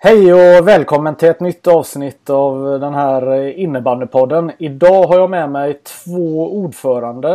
Hej 0.00 0.32
och 0.32 0.68
välkommen 0.68 1.16
till 1.16 1.28
ett 1.28 1.40
nytt 1.40 1.66
avsnitt 1.66 2.30
av 2.30 2.80
den 2.80 2.94
här 2.94 3.48
innebandypodden. 3.58 4.52
Idag 4.58 5.02
har 5.06 5.18
jag 5.18 5.30
med 5.30 5.50
mig 5.50 5.80
två 5.82 6.52
ordförande. 6.52 7.34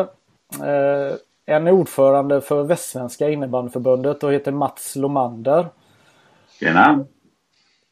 Eh, 0.59 1.15
en 1.45 1.67
är 1.67 1.71
ordförande 1.71 2.41
för 2.41 2.63
Västsvenska 2.63 3.29
innebandyförbundet 3.29 4.23
och 4.23 4.33
heter 4.33 4.51
Mats 4.51 4.95
Lomander. 4.95 5.67
Tjena! 6.59 7.05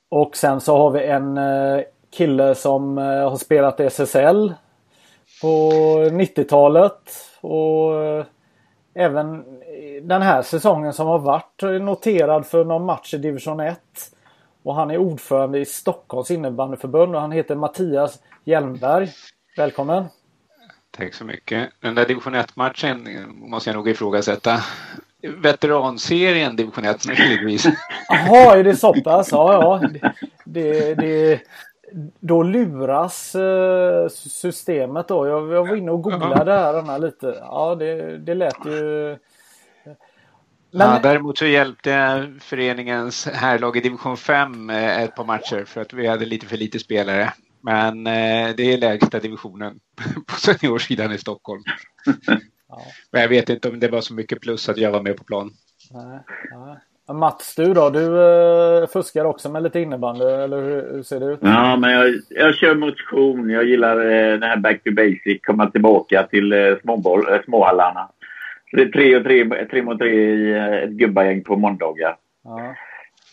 Och 0.10 0.38
sen 0.38 0.62
så 0.62 0.78
har 0.78 0.92
vi 0.92 1.06
en 1.06 1.38
eh, 1.38 1.82
kille 2.18 2.56
som 2.56 2.98
eh, 2.98 3.30
har 3.30 3.38
spelat 3.38 3.80
SSL 3.80 4.54
på 5.42 5.72
90-talet 6.12 7.02
och 7.42 7.92
även 8.94 9.44
den 10.02 10.22
här 10.22 10.42
säsongen 10.42 10.94
som 10.94 11.08
har 11.08 11.20
varit 11.20 11.82
noterad 11.82 12.46
för 12.46 12.66
någon 12.66 12.86
match 12.86 13.14
i 13.14 13.18
division 13.18 13.60
1. 13.60 13.80
Och 14.64 14.76
han 14.76 14.92
är 14.92 14.98
ordförande 14.98 15.60
i 15.60 15.66
Stockholms 15.66 16.32
innebandyförbund 16.32 17.16
och 17.16 17.22
han 17.22 17.32
heter 17.32 17.56
Mattias 17.56 18.20
Hjelmberg. 18.44 19.10
Välkommen! 19.58 20.06
Tack 20.92 21.14
så 21.14 21.26
mycket. 21.26 21.70
Den 21.80 21.96
där 21.96 22.06
division 22.06 22.36
1-matchen 22.36 23.08
måste 23.36 23.70
jag 23.70 23.76
nog 23.76 23.90
ifrågasätta. 23.90 24.60
Veteranserien 25.22 26.56
division 26.56 26.86
1 26.86 27.08
möjligtvis. 27.08 27.66
Jaha, 28.10 28.58
är 28.58 28.64
det 28.64 28.76
så 28.76 28.94
pass? 28.94 29.32
Ja, 29.32 29.54
ja. 29.54 29.90
Det, 30.46 30.94
det, 30.94 31.42
då 32.20 32.44
luras 32.44 33.36
eh, 33.36 34.08
systemet 34.10 35.08
då. 35.08 35.28
Jag, 35.28 35.52
jag 35.52 35.68
var 35.68 35.76
inne 35.76 35.92
och 35.92 36.02
googlade 36.02 36.54
här 36.54 37.00
lite. 37.00 37.38
Ja, 37.40 37.76
det, 37.76 38.18
det 38.18 38.36
lät 38.36 38.66
ju 38.66 39.18
men... 40.72 40.88
Ja, 40.88 41.00
däremot 41.04 41.38
så 41.38 41.46
hjälpte 41.46 42.28
föreningens 42.40 43.28
herrlag 43.28 43.78
i 43.78 43.80
division 43.80 44.18
5 44.18 44.70
eh, 44.70 45.02
ett 45.02 45.16
par 45.16 45.26
matcher 45.26 45.66
för 45.66 45.82
att 45.82 45.94
vi 45.94 46.08
hade 46.08 46.26
lite 46.26 46.46
för 46.46 46.58
lite 46.58 46.80
spelare. 46.80 47.34
Men 47.62 48.08
eh, 48.08 48.56
det 48.58 48.74
är 48.74 48.78
lägsta 48.78 49.20
divisionen 49.20 49.80
på 50.28 50.36
seniorsidan 50.36 51.12
i 51.12 51.18
Stockholm. 51.18 51.64
ja. 52.70 52.82
Men 53.12 53.22
jag 53.22 53.30
vet 53.30 53.50
inte 53.50 53.70
om 53.70 53.80
det 53.80 53.88
var 53.88 54.02
så 54.02 54.14
mycket 54.14 54.42
plus 54.42 54.70
att 54.70 54.78
jag 54.78 54.92
var 54.92 55.02
med 55.02 55.18
på 55.18 55.24
plan. 55.24 55.52
Nej, 55.92 56.20
nej. 56.52 56.78
Mats, 57.16 57.56
du 57.56 57.74
då? 57.74 57.90
Du 57.90 58.00
uh, 58.00 58.88
fuskar 58.88 59.26
också 59.26 59.50
med 59.50 59.64
lite 59.64 59.80
innebandy, 59.80 60.26
eller 60.26 60.62
hur, 60.62 60.94
hur, 60.94 61.04
ser 61.04 61.20
det 61.20 61.26
ut? 61.26 61.40
Ja, 61.42 61.76
men 61.76 61.92
jag, 61.92 62.14
jag 62.30 62.56
kör 62.56 62.76
motion. 62.76 63.50
Jag 63.50 63.64
gillar 63.64 63.98
uh, 63.98 64.40
den 64.40 64.50
här 64.50 64.58
back 64.58 64.84
to 64.84 64.92
basic, 64.92 65.42
komma 65.44 65.72
tillbaka 65.72 66.24
till 66.24 66.78
småboll, 66.82 67.26
småhallarna 67.46 68.10
tre 68.72 69.16
och 69.16 69.24
tre, 69.24 69.66
tre 69.66 69.82
mot 69.82 70.00
tre 70.00 70.10
i 70.10 70.52
eh, 70.52 70.74
ett 70.74 70.90
gubbagäng 70.90 71.44
på 71.44 71.56
måndagar. 71.56 72.16
Ja. 72.44 72.76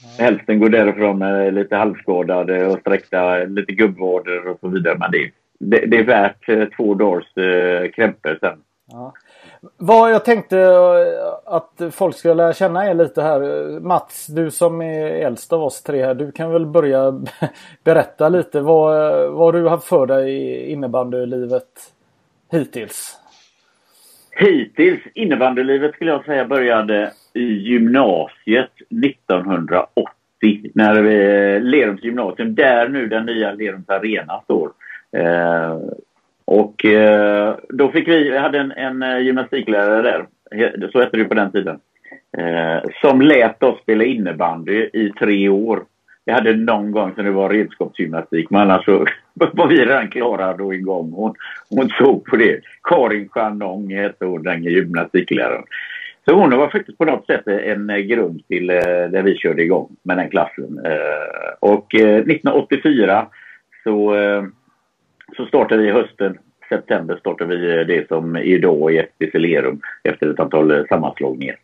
Ja. 0.02 0.24
Hälften 0.24 0.60
går 0.60 0.68
därifrån 0.68 1.18
med 1.18 1.54
lite 1.54 1.76
halvskadade 1.76 2.66
och 2.66 2.80
sträckta, 2.80 3.36
lite 3.36 3.72
gubbvader 3.72 4.48
och 4.48 4.58
så 4.60 4.68
vidare. 4.68 4.98
Men 4.98 5.10
det, 5.10 5.30
det, 5.58 5.86
det 5.86 5.96
är 5.96 6.04
värt 6.04 6.48
eh, 6.48 6.64
två 6.76 6.94
dagars 6.94 7.36
eh, 7.36 7.90
krämpor 7.90 8.38
sen. 8.40 8.58
Ja. 8.92 9.12
Vad 9.76 10.12
jag 10.12 10.24
tänkte 10.24 10.60
eh, 10.60 11.54
att 11.54 11.82
folk 11.94 12.16
ska 12.16 12.34
lära 12.34 12.52
känna 12.52 12.84
är 12.84 12.94
lite 12.94 13.22
här. 13.22 13.40
Mats, 13.80 14.26
du 14.26 14.50
som 14.50 14.82
är 14.82 15.06
äldst 15.06 15.52
av 15.52 15.62
oss 15.62 15.82
tre 15.82 16.04
här. 16.04 16.14
Du 16.14 16.32
kan 16.32 16.52
väl 16.52 16.66
börja 16.66 17.24
berätta 17.84 18.28
lite 18.28 18.60
vad, 18.60 19.30
vad 19.30 19.54
du 19.54 19.62
har 19.62 19.70
haft 19.70 19.88
för 19.88 20.06
dig 20.06 20.30
i 20.30 20.72
innebandylivet 20.72 21.92
hittills? 22.50 23.18
Hittills, 24.40 25.00
innebandylivet 25.14 25.94
skulle 25.94 26.10
jag 26.10 26.24
säga 26.24 26.44
började 26.44 27.12
i 27.34 27.44
gymnasiet 27.44 28.70
1980. 29.04 30.70
När 30.74 31.02
vi, 31.02 31.14
eh, 31.54 31.62
Lerums 31.62 32.04
gymnasium, 32.04 32.54
där 32.54 32.88
nu 32.88 33.06
den 33.06 33.26
nya 33.26 33.52
Lerums 33.52 33.88
arena 33.88 34.40
står. 34.44 34.70
Eh, 35.12 35.78
och 36.44 36.84
eh, 36.84 37.56
då 37.68 37.90
fick 37.90 38.08
vi, 38.08 38.30
vi 38.30 38.38
hade 38.38 38.58
en, 38.58 38.72
en 38.72 39.02
eh, 39.02 39.18
gymnastiklärare 39.18 40.02
där, 40.02 40.26
så 40.88 41.00
hette 41.00 41.16
det 41.16 41.24
på 41.24 41.34
den 41.34 41.52
tiden, 41.52 41.80
eh, 42.38 42.90
som 43.00 43.20
lät 43.20 43.62
oss 43.62 43.80
spela 43.80 44.04
innebandy 44.04 44.90
i 44.92 45.12
tre 45.18 45.48
år. 45.48 45.84
Jag 46.28 46.34
hade 46.34 46.56
någon 46.56 46.90
gång 46.90 47.14
som 47.14 47.24
det 47.24 47.30
var 47.30 47.50
redskapsgymnastik, 47.50 48.50
men 48.50 48.60
annars 48.60 48.84
så 48.84 49.06
var 49.34 49.66
vi 49.66 49.84
redan 49.84 50.08
klara 50.08 50.56
då 50.56 50.74
igång. 50.74 51.12
Hon, 51.12 51.34
hon 51.70 51.88
såg 51.88 52.24
på 52.24 52.36
det. 52.36 52.60
Karin 52.82 53.28
Chanong 53.28 53.94
hette 53.94 54.24
hon, 54.24 54.42
den 54.42 54.64
gymnastikläraren. 54.64 55.64
Så 56.24 56.34
hon 56.34 56.50
var 56.50 56.68
faktiskt 56.68 56.98
på 56.98 57.04
något 57.04 57.26
sätt 57.26 57.46
en 57.46 58.08
grund 58.08 58.46
till 58.48 58.70
eh, 58.70 58.76
där 59.10 59.22
vi 59.22 59.36
körde 59.36 59.62
igång 59.62 59.96
med 60.02 60.16
den 60.16 60.30
klassen. 60.30 60.80
Eh, 60.84 61.54
och 61.60 61.94
1984 61.94 63.18
eh, 63.18 63.26
så, 63.84 64.16
eh, 64.16 64.44
så 65.36 65.46
startade 65.46 65.82
vi 65.82 65.90
hösten, 65.90 66.38
september 66.68 67.16
startade 67.16 67.56
vi 67.56 67.78
eh, 67.78 67.86
det 67.86 68.08
som 68.08 68.36
idag 68.36 68.94
är 68.94 69.06
ett 69.18 69.34
Lerum 69.34 69.80
efter 70.04 70.30
ett 70.30 70.40
antal 70.40 70.70
eh, 70.70 70.84
sammanslagningar. 70.88 71.56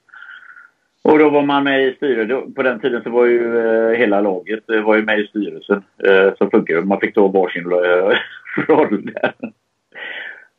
Och 1.09 1.19
då 1.19 1.31
var 1.31 1.43
man 1.43 1.65
med 1.65 1.89
i 1.89 1.95
styrelsen. 1.95 2.55
På 2.55 2.63
den 2.63 2.81
tiden 2.81 3.03
så 3.03 3.11
var 3.11 3.27
ju 3.27 3.59
eh, 3.59 3.99
hela 3.99 4.21
laget 4.21 4.71
eh, 4.71 4.81
var 4.81 4.97
ju 4.97 5.03
med 5.03 5.21
i 5.21 5.27
styrelsen. 5.27 5.83
Eh, 6.05 6.35
som 6.39 6.51
funkar. 6.51 6.81
Man 6.81 7.01
fick 7.01 7.15
ta 7.15 7.29
varsin 7.29 7.73
eh, 7.73 8.19
roll 8.69 9.11
där. 9.15 9.33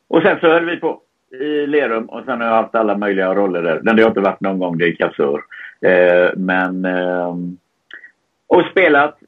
Och 0.08 0.22
sen 0.22 0.40
så 0.40 0.46
höll 0.46 0.64
vi 0.64 0.76
på 0.76 1.00
i 1.40 1.66
Lerum 1.66 2.04
och 2.04 2.24
sen 2.24 2.40
har 2.40 2.48
jag 2.48 2.54
haft 2.54 2.74
alla 2.74 2.98
möjliga 2.98 3.34
roller 3.34 3.62
där. 3.62 3.80
Den 3.82 3.94
har 3.94 4.00
jag 4.00 4.10
inte 4.10 4.20
varit 4.20 4.40
någon 4.40 4.58
gång, 4.58 4.78
det 4.78 4.86
är 4.86 4.94
kassör. 4.94 5.40
Eh, 5.80 6.30
men... 6.36 6.84
Eh, 6.84 7.36
och 8.46 8.62
spelat 8.70 9.18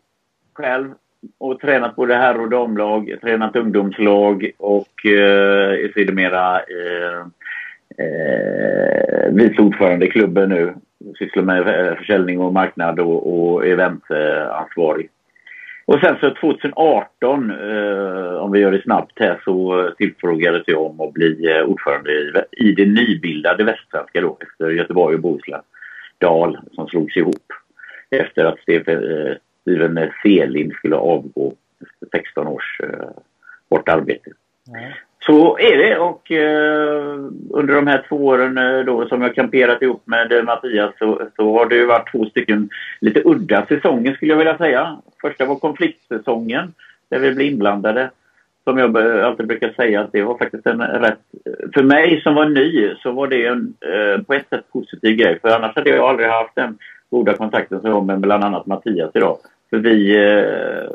själv 0.54 0.94
och 1.38 1.60
tränat 1.60 1.96
både 1.96 2.14
herr 2.14 2.40
och 2.40 2.50
damlag, 2.50 3.14
tränat 3.20 3.56
ungdomslag 3.56 4.50
och 4.58 5.06
eh, 5.06 5.90
sedermera 5.94 6.56
eh, 6.58 7.20
eh, 8.06 9.32
vice 9.32 9.62
ordförande 9.62 10.06
i 10.06 10.10
klubben 10.10 10.48
nu 10.48 10.74
sysslar 11.18 11.42
med 11.42 11.68
eh, 11.68 11.96
försäljning 11.96 12.40
och 12.40 12.52
marknad 12.52 13.00
och, 13.00 13.52
och 13.52 13.66
eventansvarig. 13.66 15.10
Och 15.84 16.00
sen 16.00 16.16
så 16.20 16.34
2018, 16.34 17.50
eh, 17.50 18.34
om 18.34 18.52
vi 18.52 18.58
gör 18.58 18.72
det 18.72 18.82
snabbt 18.82 19.12
här, 19.20 19.40
så 19.44 19.90
tillfrågades 19.98 20.62
jag 20.66 20.82
om 20.82 21.00
att 21.00 21.12
bli 21.12 21.50
eh, 21.50 21.62
ordförande 21.62 22.12
i, 22.12 22.32
i 22.52 22.72
det 22.72 22.86
nybildade 22.86 23.64
Västsvenska 23.64 24.20
då, 24.20 24.38
efter 24.40 24.70
Göteborg 24.70 25.14
och 25.14 25.20
Bohuslän. 25.20 25.62
Dal 26.18 26.58
som 26.72 26.88
slogs 26.88 27.16
ihop 27.16 27.52
efter 28.10 28.44
att 28.44 28.58
Steven, 28.58 29.26
eh, 29.26 29.36
Steven 29.60 30.10
Selin 30.22 30.70
skulle 30.70 30.96
avgå 30.96 31.54
efter 31.80 32.18
16 32.18 32.46
års 32.46 32.80
eh, 32.80 33.08
bort 33.70 33.88
arbete. 33.88 34.30
Mm. 34.68 34.92
Så 35.28 35.58
är 35.58 35.76
det 35.78 35.98
och 35.98 36.32
eh, 36.32 37.18
under 37.50 37.74
de 37.74 37.86
här 37.86 38.04
två 38.08 38.16
åren 38.16 38.58
eh, 38.58 38.84
då 38.84 39.08
som 39.08 39.22
jag 39.22 39.34
kamperat 39.34 39.82
ihop 39.82 40.02
med 40.04 40.32
eh, 40.32 40.42
Mattias 40.42 40.94
så, 40.98 41.22
så 41.36 41.58
har 41.58 41.66
det 41.66 41.84
varit 41.84 42.10
två 42.12 42.24
stycken 42.24 42.68
lite 43.00 43.22
udda 43.24 43.66
säsonger 43.66 44.14
skulle 44.14 44.32
jag 44.32 44.38
vilja 44.38 44.58
säga. 44.58 44.96
Första 45.20 45.44
var 45.44 45.56
konfliktsäsongen 45.56 46.74
där 47.10 47.18
vi 47.18 47.34
blev 47.34 47.46
inblandade. 47.46 48.10
Som 48.64 48.78
jag 48.78 48.98
alltid 48.98 49.46
brukar 49.46 49.70
säga 49.70 50.00
att 50.00 50.12
det 50.12 50.22
var 50.22 50.38
faktiskt 50.38 50.66
en 50.66 50.80
rätt... 50.80 51.20
För 51.74 51.82
mig 51.82 52.20
som 52.20 52.34
var 52.34 52.48
ny 52.48 52.94
så 53.02 53.12
var 53.12 53.26
det 53.26 53.46
en 53.46 53.74
eh, 53.80 54.22
på 54.22 54.34
ett 54.34 54.48
sätt 54.48 54.72
positiv 54.72 55.16
grej 55.16 55.38
för 55.40 55.48
annars 55.48 55.76
hade 55.76 55.90
jag 55.90 56.08
aldrig 56.08 56.28
haft 56.28 56.54
den 56.54 56.78
goda 57.10 57.34
kontakten 57.34 57.80
som 57.80 57.90
jag 57.90 57.96
har 57.96 58.04
med 58.04 58.20
bland 58.20 58.44
annat 58.44 58.66
Mattias 58.66 59.10
idag. 59.14 59.38
För 59.70 59.76
vi, 59.76 60.16
eh, 60.16 60.90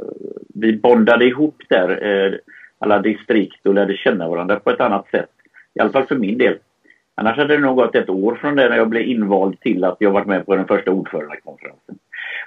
vi 0.53 0.73
bondade 0.73 1.25
ihop 1.25 1.61
där. 1.69 1.89
Eh, 2.05 2.33
alla 2.83 2.99
distrikt 2.99 3.65
och 3.65 3.73
lärde 3.73 3.97
känna 3.97 4.29
varandra 4.29 4.59
på 4.59 4.69
ett 4.69 4.81
annat 4.81 5.07
sätt. 5.11 5.29
I 5.73 5.79
alla 5.79 5.91
fall 5.91 6.05
för 6.05 6.15
min 6.15 6.37
del. 6.37 6.57
Annars 7.15 7.37
hade 7.37 7.55
det 7.55 7.61
nog 7.61 7.75
gått 7.75 7.95
ett 7.95 8.09
år 8.09 8.35
från 8.35 8.55
det 8.55 8.69
när 8.69 8.77
jag 8.77 8.89
blev 8.89 9.07
invald 9.07 9.59
till 9.59 9.83
att 9.83 9.95
jag 9.99 10.11
varit 10.11 10.27
med 10.27 10.45
på 10.45 10.55
den 10.55 10.67
första 10.67 10.91
ordförandekonferensen. 10.91 11.97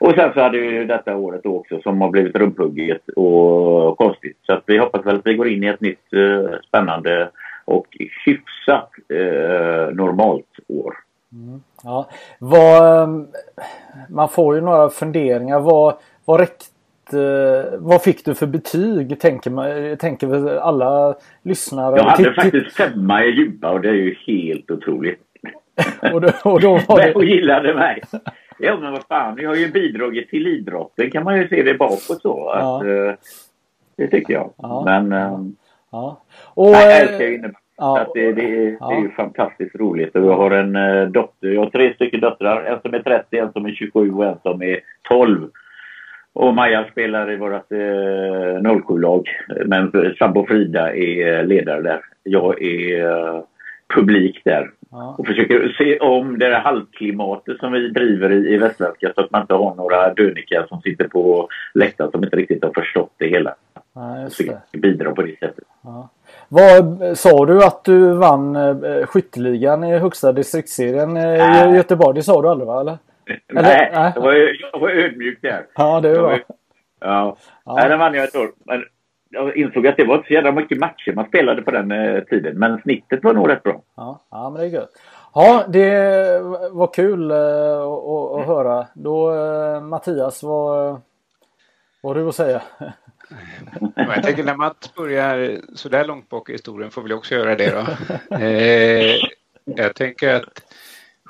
Och 0.00 0.12
sen 0.15 0.33
så 0.35 0.41
hade 0.41 0.59
vi 0.59 0.85
detta 0.85 1.17
året 1.17 1.47
också 1.47 1.81
som 1.81 2.00
har 2.00 2.11
blivit 2.11 2.37
rumphugget 2.37 3.09
och 3.09 3.99
konstigt. 3.99 4.38
Så 4.43 4.53
att 4.53 4.62
vi 4.67 4.79
hoppas 4.79 5.06
väl 5.06 5.17
att 5.17 5.27
vi 5.27 5.35
går 5.35 5.49
in 5.49 5.65
i 5.65 5.67
ett 5.67 5.81
nytt 5.81 6.12
eh, 6.12 6.59
spännande 6.69 7.31
och 7.65 7.87
hyfsat 8.27 8.91
eh, 9.09 9.94
normalt 9.94 10.59
år. 10.69 10.94
Mm. 11.33 11.61
Ja, 11.83 12.09
vad, 12.38 13.03
eh, 13.03 13.09
man 14.09 14.29
får 14.29 14.55
ju 14.55 14.61
några 14.61 14.88
funderingar. 14.88 15.61
Vad, 15.61 15.94
vad, 16.25 16.41
räckte, 16.41 16.65
vad 17.79 18.03
fick 18.03 18.25
du 18.25 18.35
för 18.35 18.47
betyg? 18.47 19.20
Tänker, 19.20 19.50
man, 19.50 19.97
tänker 19.97 20.26
väl 20.26 20.58
alla 20.58 21.14
lyssnare. 21.43 21.97
Jag 21.97 22.05
hade 22.05 22.35
faktiskt 22.35 22.76
femma 22.76 23.25
i 23.25 23.31
djupa 23.31 23.70
och 23.70 23.81
det 23.81 23.88
är 23.88 23.94
ju 23.94 24.14
helt 24.26 24.70
otroligt. 24.70 25.20
och, 26.12 26.20
då, 26.20 26.29
och 26.44 26.61
då 26.61 26.81
var 26.88 27.00
det... 27.00 27.14
och 27.14 27.25
gillade 27.25 27.75
mig. 27.75 28.03
Ja 28.58 28.79
men 28.81 28.93
vad 28.93 29.03
fan, 29.03 29.38
jag 29.38 29.49
har 29.49 29.56
ju 29.56 29.73
bidragit 29.73 30.31
till 30.31 30.47
idrotten 30.47 31.11
kan 31.11 31.25
man 31.25 31.37
ju 31.37 31.49
se 31.49 31.62
det 31.62 31.75
bakåt 31.75 32.23
så. 32.23 32.53
Ja. 32.55 32.76
Att, 32.76 32.87
eh, 32.87 33.14
det 33.97 34.06
tycker 34.06 34.35
jag. 34.35 34.52
Ja. 34.56 34.82
Men... 34.85 35.12
Ehm, 35.12 35.56
ja. 35.91 36.23
Och, 36.55 36.69
jag 36.69 37.00
älskar 37.00 37.26
ju 37.26 37.52
Ja. 37.79 38.00
Att 38.00 38.14
det, 38.14 38.32
det, 38.32 38.43
är, 38.43 38.76
ja. 38.81 38.88
det 38.88 38.94
är 38.94 39.00
ju 39.00 39.11
fantastiskt 39.11 39.75
roligt. 39.75 40.17
Och 40.17 40.25
jag 40.25 40.37
har 40.37 40.50
en 40.50 40.76
uh, 40.76 41.09
dotter, 41.09 41.49
jag 41.49 41.61
har 41.61 41.70
tre 41.70 41.94
stycken 41.94 42.20
döttrar. 42.20 42.64
En 42.64 42.81
som 42.81 42.94
är 42.94 42.99
30, 42.99 43.38
en 43.38 43.52
som 43.52 43.67
är 43.67 43.73
27 43.73 44.12
och 44.12 44.25
en 44.25 44.38
som 44.43 44.62
är 44.62 44.81
12. 45.09 45.50
Och 46.38 46.55
Maja 46.55 46.85
spelar 46.91 47.33
i 47.33 47.37
vårt 47.37 47.73
eh, 47.73 47.77
07-lag. 47.77 49.29
Men 49.67 50.15
sambo 50.19 50.47
Frida 50.47 50.97
är 50.97 51.44
ledare 51.44 51.83
där. 51.83 52.00
Jag 52.23 52.62
är 52.62 53.05
uh, 53.05 53.41
publik 53.94 54.41
där. 54.44 54.71
Ja. 54.91 55.15
Och 55.19 55.27
försöker 55.27 55.75
se 55.79 55.99
om 55.99 56.38
det 56.38 56.49
där 56.49 56.61
halvklimatet 56.61 57.59
som 57.59 57.73
vi 57.73 57.88
driver 57.88 58.33
i, 58.33 58.55
i 58.55 58.56
Västsvenska 58.56 59.12
så 59.15 59.21
att 59.21 59.31
man 59.31 59.41
inte 59.41 59.55
har 59.55 59.75
några 59.75 60.15
dönikar 60.15 60.67
som 60.69 60.81
sitter 60.81 61.09
på 61.09 61.49
läktaren 61.75 62.11
som 62.11 62.25
inte 62.25 62.37
riktigt 62.37 62.65
har 62.65 62.73
förstått 62.75 63.12
det 63.17 63.29
hela. 63.29 63.55
Ja, 63.94 64.21
just 64.23 64.38
det. 64.73 64.79
Bidra 64.79 65.15
på 65.15 65.23
det 65.23 65.38
sättet. 65.38 65.65
Ja. 65.83 66.09
Vad 66.49 67.19
Sa 67.19 67.47
du 67.47 67.65
att 67.65 67.85
du 67.85 68.12
vann 68.12 68.56
eh, 68.56 69.06
skytteligan 69.06 69.85
i 69.85 69.99
högsta 69.99 70.33
distriktsserien 70.33 71.17
i 71.17 71.77
Göteborg? 71.77 72.15
Det 72.15 72.23
sa 72.23 72.43
du 72.43 72.49
aldrig 72.49 72.67
va? 72.67 72.81
Eller? 72.81 72.99
Nej, 73.26 73.90
nej. 73.93 74.12
Jag, 74.14 74.23
var, 74.23 74.32
jag 74.73 74.81
var 74.81 74.90
ödmjuk 74.90 75.38
där. 75.43 75.67
Ja, 75.75 76.00
det 76.00 76.20
var. 76.20 76.44
Ja. 77.00 77.37
ja. 77.64 77.75
Nej, 77.75 77.88
den 77.88 77.99
vann 77.99 78.14
jag 78.14 78.25
ett 78.25 78.37
år. 78.37 78.52
Men 78.64 78.84
jag 79.31 79.56
insåg 79.56 79.87
att 79.87 79.96
det 79.96 80.05
var 80.05 80.14
inte 80.14 80.28
så 80.28 80.34
jävla 80.34 80.52
mycket 80.52 80.78
matcher 80.78 81.12
man 81.12 81.26
spelade 81.26 81.62
på 81.62 81.70
den 81.70 81.90
eh, 81.90 82.23
tiden. 82.23 82.58
Men 82.58 82.81
snittet 82.82 83.25
var 83.25 83.34
nog 83.34 83.50
rätt 83.50 83.62
bra. 83.62 83.82
Ja, 83.96 84.26
ja 84.31 84.50
men 84.50 84.61
det 84.61 84.67
är 84.67 84.70
gött. 84.70 84.90
Ja, 85.34 85.64
det 85.69 86.40
var 86.73 86.94
kul 86.94 87.31
eh, 87.31 87.37
att, 87.81 88.40
att 88.40 88.46
höra. 88.46 88.87
Då 88.94 89.34
eh, 89.34 89.81
Mattias, 89.81 90.43
vad, 90.43 91.00
vad 92.02 92.17
har 92.17 92.23
du 92.23 92.28
att 92.28 92.34
säga? 92.34 92.62
Jag 93.94 94.23
tänker 94.23 94.44
när 94.44 94.56
Mats 94.56 94.94
börjar 94.94 95.61
så 95.75 95.88
där 95.88 96.05
långt 96.05 96.28
bak 96.28 96.49
i 96.49 96.52
historien 96.52 96.90
får 96.90 97.02
väl 97.02 97.12
också 97.12 97.34
göra 97.34 97.55
det 97.55 97.70
då. 97.70 97.87
Eh, 98.37 99.14
jag 99.64 99.94
tänker 99.94 100.34
att 100.34 100.62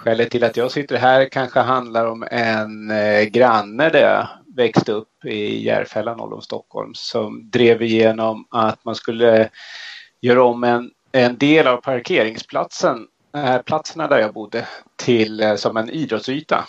skälet 0.06 0.31
till 0.31 0.44
att 0.44 0.56
jag 0.56 0.70
sitter 0.70 0.97
här 0.97 1.29
kanske 1.29 1.61
handlar 1.61 2.06
om 2.06 2.26
en 2.31 2.91
eh, 2.91 3.23
granne 3.23 3.88
där 3.88 4.00
jag 4.00 4.29
växte 4.56 4.93
upp 4.93 5.25
i 5.25 5.64
Järfälla 5.64 6.14
norr 6.14 6.35
om 6.35 6.43
Stockholm 6.43 6.94
som 6.94 7.50
drev 7.50 7.82
igenom 7.82 8.47
att 8.50 8.85
man 8.85 8.94
skulle 8.94 9.49
göra 10.20 10.44
om 10.44 10.64
en, 10.64 10.91
en 11.12 11.38
del 11.38 11.67
av 11.67 11.76
parkeringsplatsen, 11.76 13.06
äh, 13.37 13.58
platserna 13.58 14.08
där 14.08 14.19
jag 14.19 14.35
bodde, 14.35 14.67
till 14.97 15.41
eh, 15.41 15.55
som 15.55 15.76
en 15.76 15.91
idrottsyta. 15.91 16.64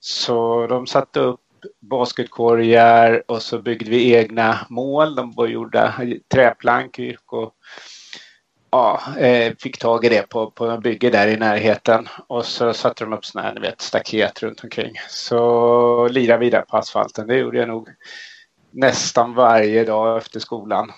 Så 0.00 0.66
de 0.66 0.86
satte 0.86 1.20
upp 1.20 1.40
basketkorgar 1.80 3.22
och 3.28 3.42
så 3.42 3.58
byggde 3.58 3.90
vi 3.90 4.14
egna 4.14 4.66
mål. 4.68 5.14
De 5.14 5.32
var 5.32 5.46
gjorda 5.46 6.02
i 6.02 6.20
träplank 6.34 7.00
och 7.26 7.54
ja, 8.72 9.00
eh, 9.18 9.54
fick 9.58 9.78
tag 9.78 10.04
i 10.04 10.08
det 10.08 10.28
på, 10.28 10.50
på 10.50 10.66
en 10.66 10.80
bygge 10.80 11.10
där 11.10 11.28
i 11.28 11.36
närheten 11.36 12.08
och 12.26 12.44
så 12.44 12.72
satte 12.72 13.04
de 13.04 13.12
upp 13.12 13.24
sådana 13.24 13.48
här, 13.48 13.54
ni 13.54 13.60
vet, 13.60 13.80
staket 13.80 14.42
runt 14.42 14.64
omkring. 14.64 14.92
Så 15.08 16.08
lirade 16.08 16.38
vi 16.38 16.50
där 16.50 16.62
på 16.62 16.76
asfalten. 16.76 17.26
Det 17.26 17.36
gjorde 17.36 17.58
jag 17.58 17.68
nog 17.68 17.88
nästan 18.70 19.34
varje 19.34 19.84
dag 19.84 20.18
efter 20.18 20.40
skolan. 20.40 20.92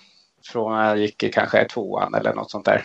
Från 0.53 0.73
när 0.73 0.89
jag 0.89 0.99
gick 0.99 1.23
i 1.23 1.31
kanske 1.33 1.65
tvåan 1.65 2.15
eller 2.15 2.35
något 2.35 2.51
sånt 2.51 2.65
där. 2.65 2.85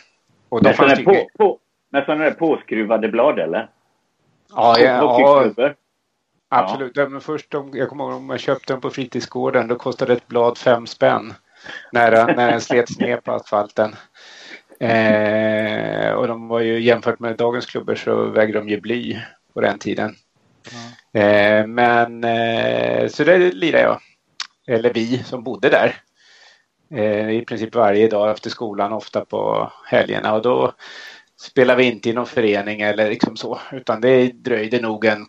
Och 0.49 0.63
då 0.63 0.73
sådana 0.73 0.95
på, 0.95 1.29
på, 1.37 1.59
med 1.89 2.05
sådana 2.05 2.23
där 2.23 2.31
påskruvade 2.31 3.09
blad 3.09 3.39
eller? 3.39 3.69
Ja, 4.55 4.79
ja, 4.79 4.85
ja 5.57 5.73
absolut. 6.49 6.91
Ja. 6.95 7.09
Men 7.09 7.21
först, 7.21 7.55
om, 7.55 7.71
jag 7.73 7.89
kommer 7.89 8.03
ihåg 8.03 8.13
om 8.13 8.29
jag 8.29 8.39
köpte 8.39 8.73
den 8.73 8.81
på 8.81 8.89
fritidsgården, 8.89 9.67
då 9.67 9.75
kostade 9.75 10.13
ett 10.13 10.27
blad 10.27 10.57
fem 10.57 10.87
spänn. 10.87 11.33
När, 11.91 12.35
när 12.35 12.51
den 12.51 12.61
slets 12.61 12.99
ner 12.99 13.17
på 13.17 13.31
asfalten. 13.31 13.95
Eh, 14.79 16.11
och 16.11 16.27
de 16.27 16.47
var 16.47 16.59
ju 16.59 16.79
jämfört 16.79 17.19
med 17.19 17.37
dagens 17.37 17.65
klubbor 17.65 17.95
så 17.95 18.25
vägde 18.25 18.59
de 18.59 18.69
ju 18.69 18.81
bly 18.81 19.19
på 19.53 19.61
den 19.61 19.79
tiden. 19.79 20.15
Eh, 21.13 21.67
men 21.67 22.23
eh, 22.23 23.07
så 23.07 23.23
det 23.23 23.37
lirade 23.37 23.83
jag. 23.83 23.99
Eller 24.67 24.93
vi 24.93 25.23
som 25.23 25.43
bodde 25.43 25.69
där. 25.69 25.95
Eh, 26.93 27.29
I 27.29 27.45
princip 27.45 27.75
varje 27.75 28.07
dag 28.07 28.31
efter 28.31 28.49
skolan, 28.49 28.93
ofta 28.93 29.25
på 29.25 29.71
helgerna. 29.85 30.33
Och 30.33 30.41
då 30.41 30.73
spelade 31.41 31.77
vi 31.77 31.83
inte 31.83 32.09
i 32.09 32.13
någon 32.13 32.25
förening 32.25 32.81
eller 32.81 33.09
liksom 33.09 33.37
så. 33.37 33.59
Utan 33.71 34.01
det 34.01 34.31
dröjde 34.31 34.81
nog 34.81 35.05
en 35.05 35.27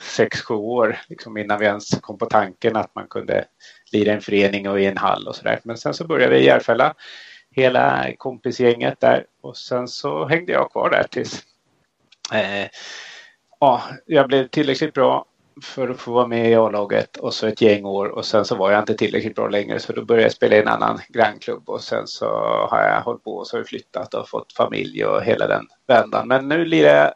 sex, 0.00 0.40
sju 0.40 0.54
år 0.54 0.98
liksom 1.08 1.36
innan 1.36 1.58
vi 1.58 1.66
ens 1.66 2.00
kom 2.00 2.18
på 2.18 2.26
tanken 2.26 2.76
att 2.76 2.94
man 2.94 3.06
kunde 3.08 3.44
lira 3.92 4.12
i 4.12 4.14
en 4.14 4.20
förening 4.20 4.68
och 4.68 4.80
i 4.80 4.86
en 4.86 4.96
hall 4.96 5.28
och 5.28 5.36
sådär. 5.36 5.60
Men 5.64 5.76
sen 5.76 5.94
så 5.94 6.06
började 6.06 6.34
vi 6.34 6.40
i 6.40 6.46
Järfälla 6.46 6.94
hela 7.56 8.12
kompisgänget 8.18 9.00
där 9.00 9.26
och 9.40 9.56
sen 9.56 9.88
så 9.88 10.24
hängde 10.24 10.52
jag 10.52 10.70
kvar 10.70 10.90
där 10.90 11.06
tills 11.10 11.42
eh, 12.32 12.68
ja, 13.60 13.82
jag 14.06 14.28
blev 14.28 14.48
tillräckligt 14.48 14.94
bra 14.94 15.24
för 15.62 15.88
att 15.88 16.00
få 16.00 16.12
vara 16.12 16.26
med 16.26 16.50
i 16.50 16.54
A-laget 16.54 17.16
och 17.16 17.34
så 17.34 17.46
ett 17.46 17.60
gäng 17.60 17.84
år 17.84 18.06
och 18.06 18.24
sen 18.24 18.44
så 18.44 18.56
var 18.56 18.70
jag 18.70 18.82
inte 18.82 18.94
tillräckligt 18.94 19.34
bra 19.34 19.48
längre 19.48 19.78
så 19.78 19.92
då 19.92 20.04
började 20.04 20.22
jag 20.22 20.32
spela 20.32 20.56
i 20.56 20.60
en 20.60 20.68
annan 20.68 21.00
grannklubb 21.08 21.68
och 21.68 21.80
sen 21.80 22.06
så 22.06 22.26
har 22.70 22.82
jag 22.82 23.00
hållit 23.00 23.24
på 23.24 23.36
och 23.36 23.46
så 23.46 23.56
har 23.56 23.60
jag 23.60 23.68
flyttat 23.68 24.14
och 24.14 24.28
fått 24.28 24.52
familj 24.52 25.04
och 25.04 25.22
hela 25.22 25.46
den 25.46 25.66
vändan. 25.86 26.28
Men 26.28 26.48
nu 26.48 26.64
lirar 26.64 26.96
jag 26.96 27.12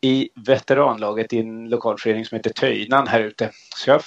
i 0.00 0.28
veteranlaget 0.46 1.32
i 1.32 1.38
en 1.38 1.68
lokalförening 1.68 2.24
som 2.24 2.36
heter 2.36 2.50
Töjnan 2.50 3.06
här 3.06 3.20
ute. 3.20 3.50
Så 3.76 3.90
jag 3.90 4.02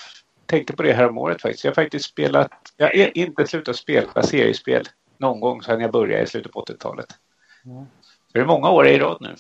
tänkte 0.46 0.74
på 0.76 0.84
det 0.84 0.94
här 0.94 1.10
om 1.10 1.18
året 1.18 1.42
faktiskt. 1.42 1.64
Jag 1.64 1.72
har 1.72 1.84
faktiskt 1.84 2.06
spelat, 2.06 2.52
jag 2.78 2.88
har 2.88 3.18
inte 3.18 3.48
slutat 3.48 3.76
spela 3.76 4.24
seriespel 4.24 4.84
någon 5.18 5.40
gång 5.40 5.62
sedan 5.62 5.82
jag 5.82 5.92
började 5.92 6.24
i 6.24 6.28
slutet 6.28 6.52
på 6.52 6.62
80-talet. 6.62 7.08
Mm. 7.66 7.86
Det 8.34 8.40
är 8.40 8.46
många 8.46 8.70
år 8.70 8.88
i 8.88 9.00
rad 9.00 9.18
nu. 9.22 9.36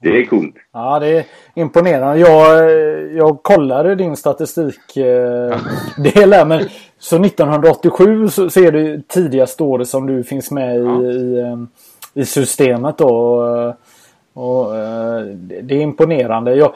Det 0.00 0.20
är 0.20 0.26
coolt. 0.26 0.54
Ja, 0.72 0.98
det 0.98 1.08
är 1.08 1.24
imponerande. 1.54 2.20
Jag, 2.20 2.70
jag 3.12 3.42
kollade 3.42 3.94
din 3.94 4.16
statistik 4.16 4.96
eh, 4.96 5.56
del 5.96 6.32
här, 6.32 6.44
men 6.44 6.68
så 6.98 7.24
1987 7.24 8.28
så, 8.28 8.50
så 8.50 8.60
är 8.60 8.72
det 8.72 9.08
tidigaste 9.08 9.62
året 9.62 9.88
som 9.88 10.06
du 10.06 10.24
finns 10.24 10.50
med 10.50 10.80
ja. 10.80 11.02
i, 11.02 11.06
i, 11.06 11.40
eh, 11.40 11.56
i, 12.14 12.24
systemet 12.24 12.98
då. 12.98 13.08
Och, 13.08 13.74
och 14.34 14.76
eh, 14.76 15.24
det 15.62 15.74
är 15.74 15.80
imponerande. 15.80 16.54
Jag, 16.54 16.74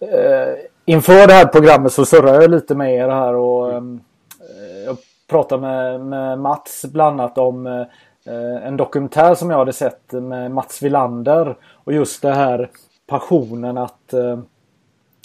eh, 0.00 0.54
inför 0.84 1.26
det 1.26 1.32
här 1.32 1.46
programmet 1.46 1.92
så 1.92 2.04
surrade 2.04 2.42
jag 2.42 2.50
lite 2.50 2.74
med 2.74 2.94
er 2.94 3.08
här 3.08 3.34
och 3.34 3.72
mm 3.72 4.00
pratade 5.32 5.62
med, 5.62 6.00
med 6.00 6.38
Mats 6.38 6.84
bland 6.92 7.20
annat 7.20 7.38
om 7.38 7.66
eh, 7.66 8.66
en 8.66 8.76
dokumentär 8.76 9.34
som 9.34 9.50
jag 9.50 9.58
hade 9.58 9.72
sett 9.72 10.12
med 10.12 10.50
Mats 10.50 10.82
Villander. 10.82 11.56
Och 11.84 11.92
just 11.92 12.22
det 12.22 12.34
här 12.34 12.70
passionen 13.06 13.78
att 13.78 14.12
eh, 14.12 14.38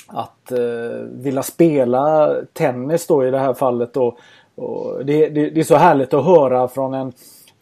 att 0.07 0.51
eh, 0.51 0.99
vilja 1.11 1.43
spela 1.43 2.33
tennis 2.53 3.07
då 3.07 3.25
i 3.25 3.31
det 3.31 3.39
här 3.39 3.53
fallet 3.53 3.93
då. 3.93 4.17
Och 4.55 5.05
det, 5.05 5.29
det, 5.29 5.49
det, 5.49 5.59
är 5.59 5.63
så 5.63 5.75
härligt 5.75 6.13
att 6.13 6.25
höra 6.25 6.67
från 6.67 6.93
en 6.93 7.13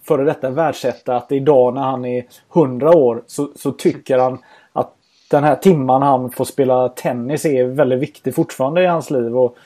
före 0.03 0.23
detta 0.23 0.49
världsetta 0.49 1.15
att 1.15 1.31
idag 1.31 1.73
när 1.73 1.81
han 1.81 2.05
är 2.05 2.25
100 2.55 2.97
år 2.97 3.23
så, 3.27 3.49
så 3.55 3.71
tycker 3.71 4.17
han 4.17 4.37
att 4.73 4.93
den 5.31 5.43
här 5.43 5.55
timman 5.55 6.01
han 6.01 6.31
får 6.31 6.45
spela 6.45 6.89
tennis 6.89 7.45
är 7.45 7.65
väldigt 7.65 7.99
viktig 7.99 8.35
fortfarande 8.35 8.83
i 8.83 8.85
hans 8.85 9.09
liv. 9.11 9.37
Och, 9.37 9.57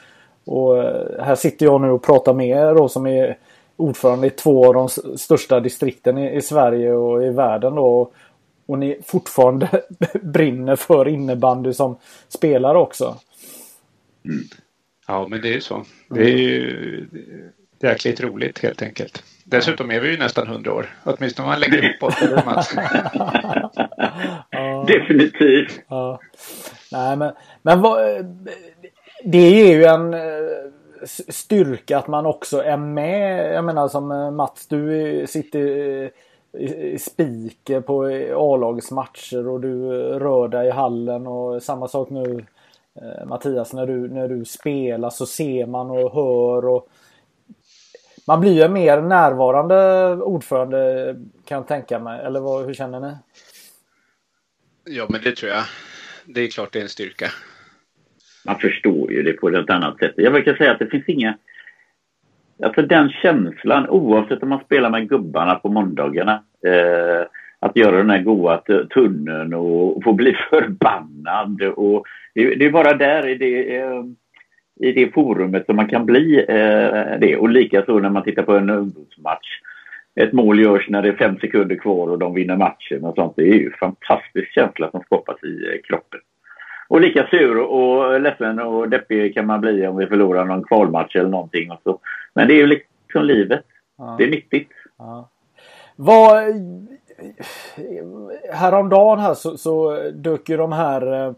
och 0.49 0.77
eh, 0.77 1.23
här 1.23 1.35
sitter 1.35 1.65
jag 1.65 1.81
nu 1.81 1.89
och 1.89 2.03
pratar 2.03 2.33
med 2.33 2.47
er 2.47 2.75
då 2.75 2.89
som 2.89 3.07
är 3.07 3.37
ordförande 3.77 4.27
i 4.27 4.29
två 4.29 4.67
av 4.67 4.73
de 4.73 4.89
största 5.17 5.59
distrikten 5.59 6.17
i, 6.17 6.35
i 6.35 6.41
Sverige 6.41 6.93
och 6.93 7.23
i 7.23 7.29
världen 7.29 7.75
då. 7.75 8.11
Och 8.65 8.79
ni 8.79 8.99
fortfarande 9.05 9.81
brinner 10.21 10.75
för 10.75 11.07
innebandy 11.07 11.73
som 11.73 11.97
spelare 12.27 12.77
också. 12.77 13.17
Mm. 14.25 14.43
Ja, 15.07 15.27
men 15.29 15.41
det 15.41 15.49
är 15.49 15.53
ju 15.53 15.61
så. 15.61 15.85
Det 16.09 16.21
är 16.21 16.37
ju 16.37 17.07
jäkligt 17.79 18.21
roligt 18.21 18.59
helt 18.59 18.81
enkelt. 18.81 19.23
Dessutom 19.43 19.91
är 19.91 19.99
vi 19.99 20.11
ju 20.11 20.17
nästan 20.17 20.47
hundra 20.47 20.73
år. 20.73 20.89
Åtminstone 21.03 21.45
om 21.45 21.49
man 21.49 21.59
lägger 21.59 21.83
ihop 21.83 22.03
oss. 22.03 22.19
Definitivt. 24.87 25.81
Ja. 25.87 26.19
Nej, 26.91 27.17
men, 27.17 27.33
men 27.61 27.81
vad, 27.81 27.99
det 29.23 29.37
är 29.37 29.75
ju 29.75 29.83
en 29.83 30.13
eh, 30.13 31.07
styrka 31.29 31.97
att 31.97 32.07
man 32.07 32.25
också 32.25 32.63
är 32.63 32.77
med. 32.77 33.53
Jag 33.53 33.65
menar 33.65 33.87
som 33.87 34.11
eh, 34.11 34.31
Mats, 34.31 34.67
du 34.67 35.25
sitter 35.27 35.59
eh, 35.59 36.09
i, 36.61 36.97
spiker 36.99 37.81
på 37.81 38.03
A-lagets 38.35 38.91
matcher 38.91 39.47
och 39.47 39.61
du 39.61 39.89
rör 40.19 40.47
dig 40.47 40.67
i 40.67 40.71
hallen 40.71 41.27
och 41.27 41.63
samma 41.63 41.87
sak 41.87 42.09
nu 42.09 42.45
Mattias 43.25 43.73
när 43.73 43.85
du, 43.85 44.09
när 44.09 44.27
du 44.27 44.45
spelar 44.45 45.09
så 45.09 45.25
ser 45.25 45.65
man 45.65 45.89
och 45.89 46.13
hör 46.13 46.65
och 46.65 46.89
man 48.27 48.41
blir 48.41 48.53
ju 48.53 48.61
en 48.61 48.73
mer 48.73 49.01
närvarande 49.01 50.15
ordförande 50.23 51.15
kan 51.45 51.55
jag 51.55 51.67
tänka 51.67 51.99
mig. 51.99 52.25
Eller 52.25 52.39
vad, 52.39 52.65
hur 52.65 52.73
känner 52.73 52.99
ni? 52.99 53.15
Ja, 54.83 55.05
men 55.09 55.21
det 55.21 55.35
tror 55.35 55.51
jag. 55.51 55.63
Det 56.25 56.41
är 56.41 56.47
klart 56.47 56.73
det 56.73 56.79
är 56.79 56.83
en 56.83 56.89
styrka. 56.89 57.31
Man 58.49 58.59
förstår 58.59 59.11
ju 59.11 59.23
det 59.23 59.33
på 59.33 59.49
ett 59.49 59.69
annat 59.69 59.99
sätt. 59.99 60.13
Jag 60.15 60.33
brukar 60.33 60.53
säga 60.53 60.71
att 60.71 60.79
det 60.79 60.87
finns 60.87 61.09
inga... 61.09 61.37
Alltså 62.63 62.81
den 62.81 63.09
känslan, 63.09 63.89
oavsett 63.89 64.43
om 64.43 64.49
man 64.49 64.63
spelar 64.65 64.89
med 64.89 65.09
gubbarna 65.09 65.55
på 65.55 65.69
måndagarna. 65.69 66.43
Eh, 66.65 67.27
att 67.59 67.75
göra 67.75 67.97
den 67.97 68.09
här 68.09 68.21
goa 68.21 68.61
tunneln 68.93 69.53
och 69.53 70.03
få 70.03 70.13
bli 70.13 70.33
förbannad. 70.49 71.61
Och 71.61 72.05
det, 72.35 72.55
det 72.55 72.65
är 72.65 72.71
bara 72.71 72.93
där 72.93 73.27
i 73.27 73.35
det, 73.35 73.77
eh, 73.77 74.03
i 74.79 74.91
det 74.91 75.13
forumet 75.13 75.65
som 75.65 75.75
man 75.75 75.87
kan 75.87 76.05
bli 76.05 76.39
eh, 76.39 77.19
det. 77.19 77.37
Och 77.39 77.49
likaså 77.49 77.99
när 77.99 78.09
man 78.09 78.23
tittar 78.23 78.43
på 78.43 78.55
en 78.55 78.69
ungdomsmatch. 78.69 79.47
Ett 80.15 80.33
mål 80.33 80.59
görs 80.59 80.89
när 80.89 81.01
det 81.01 81.09
är 81.09 81.13
fem 81.13 81.37
sekunder 81.39 81.75
kvar 81.75 82.07
och 82.07 82.19
de 82.19 82.33
vinner 82.33 82.57
matchen 82.57 83.03
och 83.03 83.15
sånt. 83.15 83.33
Det 83.35 83.49
är 83.49 83.53
ju 83.53 83.65
en 83.65 83.79
fantastisk 83.79 84.53
känsla 84.53 84.91
som 84.91 85.01
skapas 85.01 85.43
i 85.43 85.67
eh, 85.67 85.81
kroppen. 85.87 86.19
Och 86.89 87.01
lika 87.01 87.27
sur 87.27 87.57
och 87.57 88.21
ledsen 88.21 88.59
och 88.59 88.89
deppig 88.89 89.33
kan 89.33 89.45
man 89.45 89.61
bli 89.61 89.87
om 89.87 89.97
vi 89.97 90.07
förlorar 90.07 90.45
någon 90.45 90.63
kvalmatch 90.63 91.15
eller 91.15 91.29
någonting. 91.29 91.71
Och 91.71 91.79
så. 91.83 91.99
Men 92.33 92.47
det 92.47 92.53
är 92.53 92.57
ju 92.57 92.67
liksom 92.67 93.25
livet. 93.25 93.65
Ja. 93.97 94.15
Det 94.17 94.23
är 94.23 94.31
nyttigt. 94.31 94.69
Ja. 94.97 95.29
Vad, 95.95 96.43
häromdagen 98.53 99.19
här 99.19 99.33
så, 99.33 99.57
så 99.57 100.01
dök 100.13 100.49
ju 100.49 100.57
de 100.57 100.71
här 100.71 101.27
eh, 101.27 101.33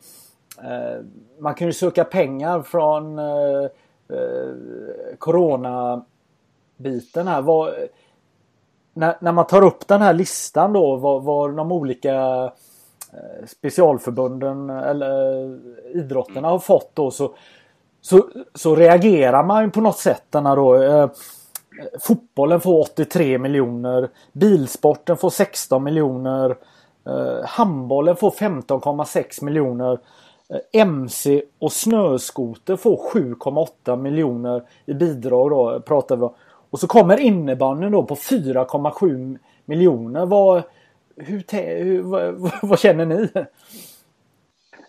man 1.40 1.54
kan 1.54 1.68
ju 1.68 1.74
söka 1.74 2.04
pengar 2.04 2.62
från 2.62 3.20
eh, 3.20 3.64
eh, 4.10 4.50
Corona-biten 5.18 7.28
här. 7.28 7.42
Vad, 7.42 7.74
när, 8.94 9.16
när, 9.20 9.32
man 9.32 9.48
tar 9.48 9.64
upp 9.64 9.88
den 9.88 10.02
här 10.02 10.14
listan 10.14 10.74
då 10.74 10.96
vad, 10.96 11.24
vad 11.24 11.56
de 11.56 11.72
olika 11.72 12.52
Eh, 13.14 13.46
specialförbunden 13.48 14.70
eh, 14.70 14.78
eller 14.78 15.44
eh, 15.44 16.00
idrotterna 16.00 16.48
har 16.48 16.60
fått 16.60 16.92
då 16.94 17.12
så, 17.12 17.34
så, 18.02 18.30
så 18.54 18.76
reagerar 18.76 19.44
man 19.44 19.72
på 19.72 19.82
något 19.82 19.98
sätt. 19.98 20.24
Denna 20.30 20.56
då, 20.56 20.84
eh, 20.84 21.10
fotbollen 22.02 22.62
får 22.62 22.80
83 22.80 23.38
miljoner. 23.38 24.10
Bilsporten 24.34 25.18
får 25.18 25.30
16 25.30 25.84
miljoner. 25.84 26.56
Eh, 27.08 27.46
handbollen 27.46 28.16
får 28.16 28.32
15,6 28.32 29.44
miljoner. 29.44 30.00
MC 30.74 31.44
och 31.60 31.72
snöskoter 31.72 32.76
får 32.76 32.98
7,8 33.14 33.96
miljoner 33.96 34.64
i 34.86 34.94
bidrag 34.94 35.50
då 35.50 35.80
pratar 35.80 36.16
vi 36.16 36.24
om. 36.24 36.34
Och 36.70 36.80
så 36.80 36.88
kommer 36.88 37.20
innebandyn 37.20 37.92
då 37.92 38.04
på 38.04 38.16
4,7 38.16 39.38
miljoner. 39.66 40.26
Vad, 40.26 40.64
hur, 41.26 41.44
hur, 41.84 42.02
vad, 42.02 42.52
vad, 42.62 42.80
känner 42.80 43.06
ni? 43.06 43.30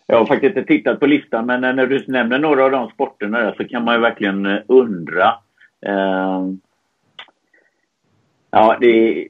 Jag 0.06 0.18
har 0.18 0.26
faktiskt 0.26 0.56
inte 0.56 0.68
tittat 0.68 1.00
på 1.00 1.06
listan 1.06 1.46
men 1.46 1.60
när 1.60 1.86
du 1.86 2.04
nämner 2.06 2.38
några 2.38 2.64
av 2.64 2.70
de 2.70 2.90
sporterna 2.90 3.38
där 3.38 3.54
så 3.56 3.64
kan 3.64 3.84
man 3.84 3.94
ju 3.94 4.00
verkligen 4.00 4.46
eh, 4.46 4.62
undra. 4.66 5.34
Ehm, 5.86 6.60
ja, 8.50 8.76
det, 8.80 9.28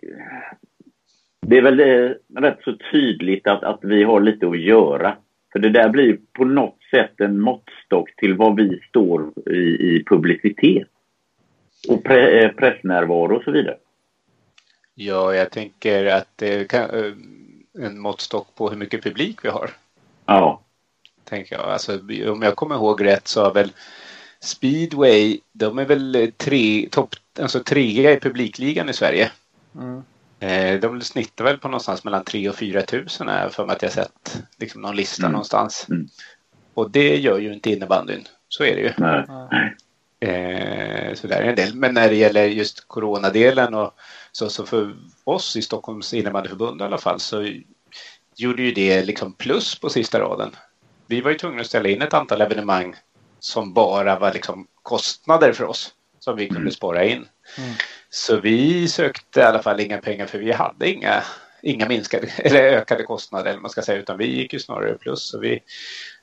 det 1.46 1.58
är 1.58 1.62
väl 1.62 1.80
eh, 1.80 2.40
rätt 2.40 2.58
så 2.64 2.76
tydligt 2.92 3.46
att, 3.46 3.64
att 3.64 3.78
vi 3.82 4.02
har 4.02 4.20
lite 4.20 4.48
att 4.48 4.60
göra 4.60 5.16
för 5.52 5.58
det 5.58 5.70
där 5.70 5.88
blir 5.88 6.18
på 6.32 6.44
något 6.44 6.78
sätt 6.90 7.20
en 7.20 7.40
måttstock 7.40 8.16
till 8.16 8.34
vad 8.34 8.56
vi 8.56 8.80
står 8.88 9.32
i, 9.50 9.60
i 9.60 10.04
publicitet. 10.06 10.88
Och 11.88 12.04
pre, 12.04 12.40
eh, 12.40 12.52
pressnärvaro 12.52 13.36
och 13.36 13.42
så 13.42 13.50
vidare. 13.50 13.76
Ja, 15.06 15.34
jag 15.34 15.50
tänker 15.50 16.06
att 16.06 16.28
det 16.36 16.70
kan, 16.70 16.90
eh, 16.90 17.12
en 17.84 17.98
måttstock 17.98 18.54
på 18.54 18.70
hur 18.70 18.76
mycket 18.76 19.02
publik 19.02 19.44
vi 19.44 19.48
har. 19.48 19.70
Ja. 20.26 20.60
Tänker 21.24 21.56
jag. 21.56 21.64
Alltså, 21.64 21.98
om 22.30 22.42
jag 22.42 22.56
kommer 22.56 22.74
ihåg 22.74 23.04
rätt 23.04 23.28
så 23.28 23.44
har 23.44 23.54
väl 23.54 23.72
Speedway, 24.40 25.38
de 25.52 25.78
är 25.78 25.84
väl 25.84 26.32
tre, 26.36 26.88
topp, 26.90 27.14
alltså 27.40 27.62
trea 27.62 28.12
i 28.12 28.20
publikligan 28.20 28.88
i 28.88 28.92
Sverige. 28.92 29.30
Mm. 29.74 30.02
Eh, 30.40 30.80
de 30.80 31.00
snittar 31.00 31.44
väl 31.44 31.58
på 31.58 31.68
någonstans 31.68 32.04
mellan 32.04 32.24
3 32.24 32.48
och 32.48 32.56
4 32.56 32.82
tusen 32.82 33.50
för 33.50 33.66
mig 33.66 33.76
att 33.76 33.82
jag 33.82 33.92
sett 33.92 34.42
liksom 34.58 34.82
någon 34.82 34.96
lista 34.96 35.22
mm. 35.22 35.32
någonstans. 35.32 35.86
Mm. 35.88 36.08
Och 36.74 36.90
det 36.90 37.16
gör 37.16 37.38
ju 37.38 37.52
inte 37.52 37.70
innebandyn. 37.70 38.24
Så 38.48 38.64
är 38.64 38.76
det 38.76 38.80
ju. 38.80 38.92
Nej. 38.98 39.24
Eh, 40.22 41.14
så 41.14 41.26
där 41.26 41.42
är 41.42 41.48
en 41.48 41.56
del. 41.56 41.74
Men 41.74 41.94
när 41.94 42.08
det 42.08 42.14
gäller 42.14 42.44
just 42.44 42.88
coronadelen 42.88 43.74
och 43.74 43.94
så, 44.32 44.50
så 44.50 44.66
för 44.66 44.96
oss 45.24 45.56
i 45.56 45.62
Stockholms 45.62 46.14
innebandyförbund 46.14 46.80
i 46.80 46.84
alla 46.84 46.98
fall 46.98 47.20
så 47.20 47.48
gjorde 48.36 48.62
ju 48.62 48.72
det 48.72 49.02
liksom 49.02 49.32
plus 49.32 49.80
på 49.80 49.90
sista 49.90 50.20
raden. 50.20 50.56
Vi 51.06 51.20
var 51.20 51.30
ju 51.30 51.38
tvungna 51.38 51.60
att 51.60 51.66
ställa 51.66 51.88
in 51.88 52.02
ett 52.02 52.14
antal 52.14 52.40
evenemang 52.40 52.96
som 53.40 53.72
bara 53.72 54.18
var 54.18 54.32
liksom 54.32 54.66
kostnader 54.82 55.52
för 55.52 55.64
oss 55.64 55.94
som 56.18 56.36
vi 56.36 56.46
kunde 56.46 56.60
mm. 56.60 56.72
spara 56.72 57.04
in. 57.04 57.28
Mm. 57.58 57.74
Så 58.10 58.40
vi 58.40 58.88
sökte 58.88 59.40
i 59.40 59.42
alla 59.42 59.62
fall 59.62 59.80
inga 59.80 59.98
pengar 59.98 60.26
för 60.26 60.38
vi 60.38 60.52
hade 60.52 60.90
inga, 60.90 61.22
inga 61.62 61.88
minskade 61.88 62.26
eller 62.36 62.62
ökade 62.62 63.02
kostnader 63.02 63.50
eller 63.50 63.60
man 63.60 63.70
ska 63.70 63.82
säga 63.82 63.98
utan 63.98 64.18
vi 64.18 64.26
gick 64.26 64.52
ju 64.52 64.58
snarare 64.58 64.94
plus. 64.94 65.22
Så 65.22 65.38
vi 65.38 65.62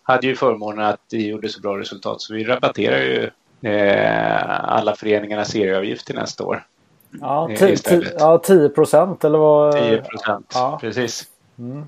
hade 0.04 0.28
ju 0.28 0.36
förmånen 0.36 0.86
att 0.86 1.06
vi 1.12 1.28
gjorde 1.28 1.50
så 1.50 1.62
bra 1.62 1.80
resultat 1.80 2.22
så 2.22 2.34
vi 2.34 2.44
rabatterar 2.44 3.02
ju 3.02 3.30
eh, 3.72 4.72
alla 4.72 4.96
föreningarnas 4.96 5.52
serieavgift 5.52 6.06
till 6.06 6.16
nästa 6.16 6.44
år. 6.44 6.66
Ja, 7.12 7.50
eh, 7.52 8.00
ja 8.18 8.38
10 8.38 8.70
procent 8.70 9.24
eller 9.24 9.38
vad? 9.38 9.74
10 9.74 10.02
procent, 10.02 10.52
ja. 10.54 10.78
precis. 10.82 11.24
Mm. 11.60 11.86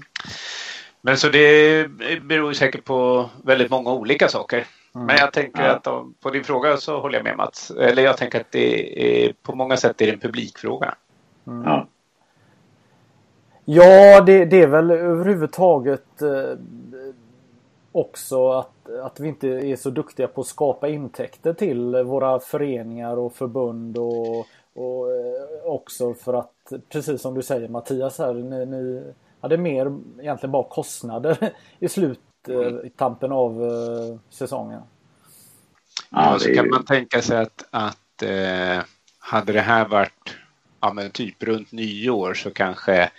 Men 1.02 1.18
så 1.18 1.30
det 1.30 1.88
beror 2.22 2.54
säkert 2.54 2.86
på 2.86 3.30
väldigt 3.44 3.72
många 3.72 3.92
olika 3.92 4.28
saker. 4.28 4.68
Mm. 4.96 5.08
Men 5.08 5.16
jag 5.18 5.34
tänker 5.34 5.64
ja. 5.64 5.72
att 5.72 5.84
på 6.22 6.30
din 6.30 6.44
fråga 6.44 6.78
så 6.78 7.00
håller 7.00 7.18
jag 7.18 7.24
med 7.24 7.38
Mats. 7.38 7.72
Eller 7.72 8.04
jag 8.04 8.18
tänker 8.18 8.40
att 8.40 8.52
det 8.52 9.26
är 9.26 9.34
på 9.44 9.56
många 9.56 9.78
sätt 9.78 10.02
är 10.02 10.06
det 10.06 10.12
en 10.12 10.20
publikfråga. 10.20 10.96
Mm. 11.48 11.64
Ja. 11.64 11.88
Ja, 13.66 14.22
det, 14.22 14.46
det, 14.46 14.62
är 14.62 14.68
väl 14.68 14.92
överhuvudtaget 14.92 16.22
eh, 16.22 16.58
också 17.92 18.52
att, 18.52 18.90
att 19.04 19.20
vi 19.20 19.28
inte 19.28 19.48
är 19.48 19.76
så 19.76 19.90
duktiga 19.90 20.28
på 20.28 20.42
att 20.42 20.48
skapa 20.48 20.90
intäkter 20.90 21.54
till 21.54 21.96
våra 21.96 22.40
föreningar 22.40 23.18
och 23.18 23.34
förbund 23.34 23.98
och, 23.98 24.46
och 24.74 25.12
eh, 25.12 25.64
också 25.66 26.14
för 26.14 26.34
att, 26.34 26.74
precis 26.90 27.22
som 27.22 27.34
du 27.34 27.44
säger 27.44 27.68
Mattias 27.68 28.20
här, 28.20 28.34
ni, 28.34 28.66
ni 28.66 29.14
hade 29.42 29.58
mer 29.58 30.00
egentligen 30.20 30.52
bara 30.52 30.64
kostnader 30.64 31.54
i 31.80 31.90
slut 31.90 32.20
mm. 32.48 32.90
tampen 32.90 33.32
av 33.32 33.62
uh, 33.64 34.18
säsongen. 34.30 34.82
Ja, 36.10 36.40
så 36.40 36.54
kan 36.54 36.70
man 36.70 36.86
tänka 36.86 37.22
sig 37.22 37.38
att, 37.38 37.66
att 37.70 38.24
eh, 38.24 38.84
hade 39.20 39.54
det 39.54 39.62
här 39.62 39.88
varit 39.88 40.36
ja, 40.82 40.94
men 40.94 41.12
typ 41.12 41.44
runt 41.44 41.72
nyår 41.72 42.34
så 42.34 42.52
kanske 42.52 43.12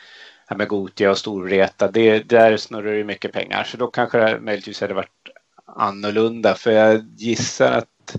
ja, 0.48 0.56
med 0.56 0.68
Gotia 0.68 1.10
och 1.10 1.18
Storvreta, 1.18 1.90
det, 1.90 2.18
där 2.18 2.56
snurrar 2.56 2.92
det 2.92 3.04
mycket 3.04 3.32
pengar. 3.32 3.64
Så 3.64 3.76
då 3.76 3.86
kanske 3.86 4.18
det 4.18 4.40
möjligtvis 4.40 4.80
hade 4.80 4.94
varit 4.94 5.28
annorlunda. 5.66 6.54
För 6.54 6.70
jag 6.70 7.04
gissar 7.16 7.72
att 7.72 8.16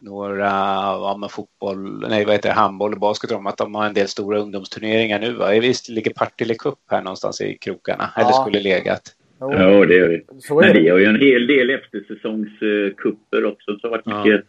några, 0.00 0.44
ja 0.44 1.16
men 1.20 1.28
fotboll, 1.28 2.08
nej 2.08 2.24
vad 2.24 2.34
heter 2.34 2.48
det, 2.48 2.54
handboll 2.54 2.92
och 2.92 3.00
basket 3.00 3.32
om 3.32 3.46
att 3.46 3.58
de 3.58 3.74
har 3.74 3.86
en 3.86 3.94
del 3.94 4.08
stora 4.08 4.38
ungdomsturneringar 4.38 5.20
nu 5.20 5.32
va? 5.32 5.50
Visst 5.50 5.88
ligger 5.88 6.10
Partille 6.10 6.54
Cup 6.54 6.78
här 6.90 7.02
någonstans 7.02 7.40
i 7.40 7.58
krokarna? 7.58 8.10
Ja. 8.16 8.22
Eller 8.22 8.32
skulle 8.32 8.60
legat? 8.60 9.02
Ja, 9.40 9.86
det 9.86 9.94
gör 9.94 10.08
vi. 10.08 10.24
Så 10.40 10.60
Men 10.60 10.72
vi 10.72 10.88
har 10.88 10.98
ju 10.98 11.04
en 11.04 11.20
hel 11.20 11.46
del 11.46 11.70
eftersäsongskupper 11.70 13.44
också. 13.44 13.78
Så 13.78 13.88
varit 13.88 14.06
mycket, 14.06 14.44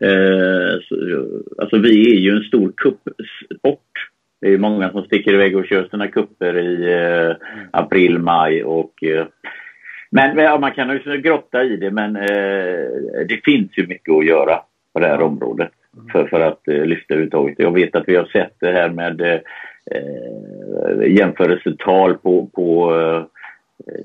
eh, 0.00 0.80
så, 0.88 0.96
alltså 1.58 1.78
vi 1.78 2.16
är 2.16 2.20
ju 2.20 2.30
en 2.30 2.42
stor 2.42 2.72
kuppsport. 2.76 4.08
Det 4.40 4.48
är 4.48 4.58
många 4.58 4.90
som 4.90 5.04
sticker 5.04 5.34
iväg 5.34 5.56
och 5.56 5.66
kör 5.66 5.88
sina 5.90 6.08
kupper 6.08 6.58
i 6.58 6.92
eh, 6.92 7.36
april, 7.70 8.18
maj 8.18 8.64
och 8.64 9.04
eh, 9.04 9.26
men 10.10 10.38
ja, 10.38 10.58
man 10.58 10.72
kan 10.72 10.90
ju 10.90 11.20
grotta 11.20 11.64
i 11.64 11.76
det 11.76 11.90
men 11.90 12.16
eh, 12.16 13.26
det 13.28 13.40
finns 13.44 13.78
ju 13.78 13.86
mycket 13.86 14.14
att 14.14 14.26
göra 14.26 14.60
på 14.94 15.00
det 15.00 15.06
här 15.06 15.22
området 15.22 15.70
för, 16.12 16.26
för 16.26 16.40
att 16.40 16.68
eh, 16.68 16.84
lyfta 16.84 17.14
överhuvudtaget. 17.14 17.58
Jag 17.58 17.74
vet 17.74 17.96
att 17.96 18.08
vi 18.08 18.16
har 18.16 18.24
sett 18.24 18.54
det 18.58 18.72
här 18.72 18.88
med 18.88 19.20
eh, 19.20 21.12
jämförelsetal 21.12 22.14
på, 22.14 22.46
på 22.46 22.96
eh, 22.96 23.24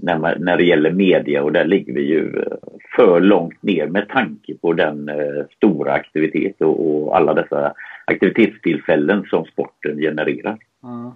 när, 0.02 0.40
när 0.40 0.58
det 0.58 0.64
gäller 0.64 0.92
media 0.92 1.44
och 1.44 1.52
där 1.52 1.66
ligger 1.66 1.94
vi 1.94 2.02
ju 2.02 2.40
eh, 2.40 2.58
för 2.96 3.20
långt 3.20 3.64
ner 3.64 3.88
med 3.88 4.10
tanke 4.10 4.58
på 4.62 4.74
den 4.74 5.10
eh, 5.10 5.46
stora 5.56 5.94
aktivitet 5.94 6.62
och, 6.62 6.90
och, 6.90 7.18
alla 7.18 7.34
dessa 7.34 7.74
aktivitetstillfällen 8.06 9.26
som 9.30 9.46
sporten 9.46 9.98
genererar. 9.98 10.58
Mm. 10.84 11.12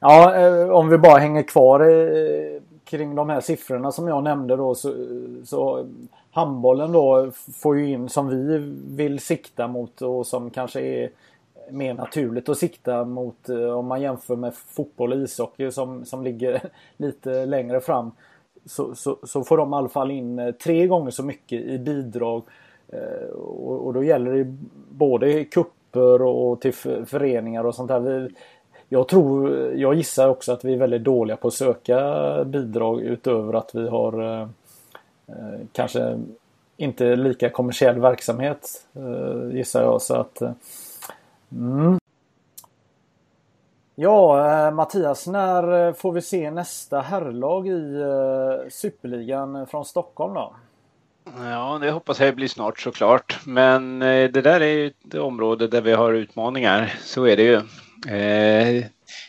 Ja, 0.00 0.34
eh, 0.36 0.70
om 0.70 0.88
vi 0.88 0.98
bara 0.98 1.18
hänger 1.18 1.42
kvar 1.42 1.80
kring 2.90 3.14
de 3.14 3.28
här 3.28 3.40
siffrorna 3.40 3.92
som 3.92 4.08
jag 4.08 4.24
nämnde 4.24 4.56
då 4.56 4.74
så, 4.74 4.94
så 5.44 5.86
handbollen 6.30 6.92
då 6.92 7.30
får 7.62 7.78
ju 7.78 7.90
in 7.90 8.08
som 8.08 8.28
vi 8.28 8.58
vill 8.96 9.20
sikta 9.20 9.68
mot 9.68 10.02
och 10.02 10.26
som 10.26 10.50
kanske 10.50 10.80
är 10.80 11.10
mer 11.70 11.94
naturligt 11.94 12.48
att 12.48 12.58
sikta 12.58 13.04
mot 13.04 13.48
eh, 13.48 13.70
om 13.70 13.86
man 13.86 14.00
jämför 14.00 14.36
med 14.36 14.54
fotboll 14.54 15.12
och 15.12 15.18
ishockey 15.18 15.70
som, 15.70 16.04
som 16.04 16.24
ligger 16.24 16.60
lite 16.96 17.46
längre 17.46 17.80
fram. 17.80 18.10
Så, 18.64 18.94
så, 18.94 19.18
så 19.22 19.44
får 19.44 19.56
de 19.56 19.72
i 19.72 19.76
alla 19.76 19.88
fall 19.88 20.10
in 20.10 20.38
eh, 20.38 20.50
tre 20.50 20.86
gånger 20.86 21.10
så 21.10 21.22
mycket 21.22 21.62
i 21.62 21.78
bidrag 21.78 22.42
eh, 22.88 23.30
och, 23.34 23.86
och 23.86 23.94
då 23.94 24.04
gäller 24.04 24.32
det 24.32 24.56
både 24.90 25.44
kupper 25.44 26.22
och 26.22 26.60
till 26.60 26.74
föreningar 27.06 27.64
och 27.64 27.74
sånt 27.74 27.88
där. 27.88 28.00
Vi, 28.00 28.28
jag 28.92 29.08
tror, 29.08 29.50
jag 29.74 29.94
gissar 29.94 30.28
också 30.28 30.52
att 30.52 30.64
vi 30.64 30.72
är 30.72 30.78
väldigt 30.78 31.04
dåliga 31.04 31.36
på 31.36 31.48
att 31.48 31.54
söka 31.54 32.44
bidrag 32.44 33.00
utöver 33.00 33.54
att 33.54 33.74
vi 33.74 33.88
har 33.88 34.22
eh, 34.22 34.48
eh 35.28 35.60
kanske 35.72 36.18
inte 36.76 37.16
lika 37.16 37.50
kommersiell 37.50 38.00
verksamhet 38.00 38.86
eh, 38.96 39.56
gissar 39.56 39.82
jag. 39.82 40.02
Så 40.02 40.14
att, 40.14 40.42
eh, 40.42 40.52
mm. 41.52 41.98
Ja, 43.94 44.50
eh, 44.66 44.74
Mattias, 44.74 45.26
när 45.26 45.86
eh, 45.86 45.94
får 45.94 46.12
vi 46.12 46.22
se 46.22 46.50
nästa 46.50 47.00
herrlag 47.00 47.68
i 47.68 48.04
Superligan 48.70 49.66
från 49.66 49.84
Stockholm 49.84 50.34
då? 50.34 50.54
Ja, 51.38 51.78
det 51.80 51.90
hoppas 51.90 52.20
jag 52.20 52.36
blir 52.36 52.48
snart 52.48 52.80
såklart. 52.80 53.40
Men 53.46 53.98
det 53.98 54.28
där 54.28 54.60
är 54.60 54.74
ju 54.74 54.86
ett 54.86 55.14
område 55.14 55.68
där 55.68 55.80
vi 55.80 55.92
har 55.92 56.12
utmaningar. 56.12 56.94
Så 57.00 57.26
är 57.26 57.36
det 57.36 57.42
ju. 57.42 57.60
Eh, 58.08 58.84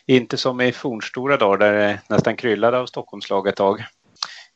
inte 0.05 0.37
som 0.37 0.61
i 0.61 0.71
fornstora 0.71 1.37
dagar 1.37 1.57
där 1.57 1.73
det 1.73 1.99
nästan 2.09 2.35
kryllade 2.35 2.77
av 2.77 2.85
Stockholmslag 2.85 3.47
ett 3.47 3.55
tag 3.55 3.83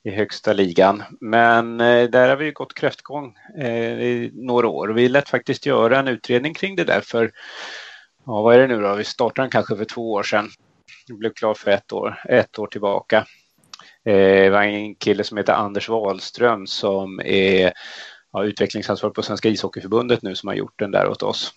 i 0.04 0.12
högsta 0.12 0.54
ligan. 0.54 1.04
Men 1.22 1.82
eh, 1.82 2.10
där 2.10 2.30
har 2.30 2.36
vi 2.36 2.52
gått 2.52 2.74
kräftgång 2.74 3.36
eh, 3.60 4.00
i 4.00 4.32
några 4.34 4.68
år. 4.68 4.88
Vi 4.88 5.10
lät 5.10 5.30
faktiskt 5.30 5.66
göra 5.66 6.00
en 6.00 6.08
utredning 6.08 6.54
kring 6.54 6.76
det 6.76 6.84
där 6.84 7.02
för, 7.02 7.32
ja 8.26 8.42
vad 8.42 8.56
är 8.56 8.60
det 8.60 8.68
nu 8.68 8.82
då, 8.82 8.96
vi 8.96 9.04
startade 9.04 9.44
den 9.44 9.52
kanske 9.52 9.78
för 9.78 9.86
två 9.86 10.12
år 10.12 10.24
sedan. 10.24 10.50
Det 11.08 11.14
blev 11.14 11.34
klar 11.34 11.54
för 11.54 11.72
ett 11.72 11.94
år, 11.94 12.22
ett 12.30 12.60
år 12.60 12.68
tillbaka. 12.68 13.18
Eh, 14.06 14.42
det 14.44 14.50
var 14.50 14.64
en 14.64 14.96
kille 14.96 15.24
som 15.24 15.38
heter 15.38 15.54
Anders 15.54 15.90
Wahlström 15.90 16.68
som 16.68 17.20
är 17.26 17.74
ja, 18.34 18.44
utvecklingsansvarig 18.44 19.16
på 19.16 19.22
Svenska 19.22 19.50
ishockeyförbundet 19.50 20.22
nu 20.22 20.36
som 20.36 20.48
har 20.48 20.56
gjort 20.56 20.80
den 20.80 20.92
där 20.92 21.08
åt 21.08 21.24
oss. 21.24 21.54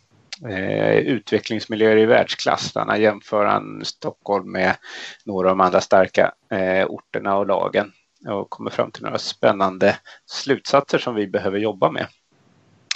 Eh, 0.46 0.96
utvecklingsmiljöer 0.96 1.96
i 1.96 2.06
världsklass. 2.06 2.72
Han 2.74 3.00
jämför 3.00 3.44
han 3.44 3.84
Stockholm 3.84 4.52
med 4.52 4.76
några 5.24 5.50
av 5.50 5.56
de 5.56 5.60
andra 5.60 5.80
starka 5.80 6.32
eh, 6.50 6.86
orterna 6.86 7.36
och 7.36 7.46
lagen 7.46 7.92
och 8.26 8.50
kommer 8.50 8.70
fram 8.70 8.90
till 8.90 9.02
några 9.02 9.18
spännande 9.18 9.96
slutsatser 10.26 10.98
som 10.98 11.14
vi 11.14 11.26
behöver 11.26 11.58
jobba 11.58 11.90
med. 11.90 12.06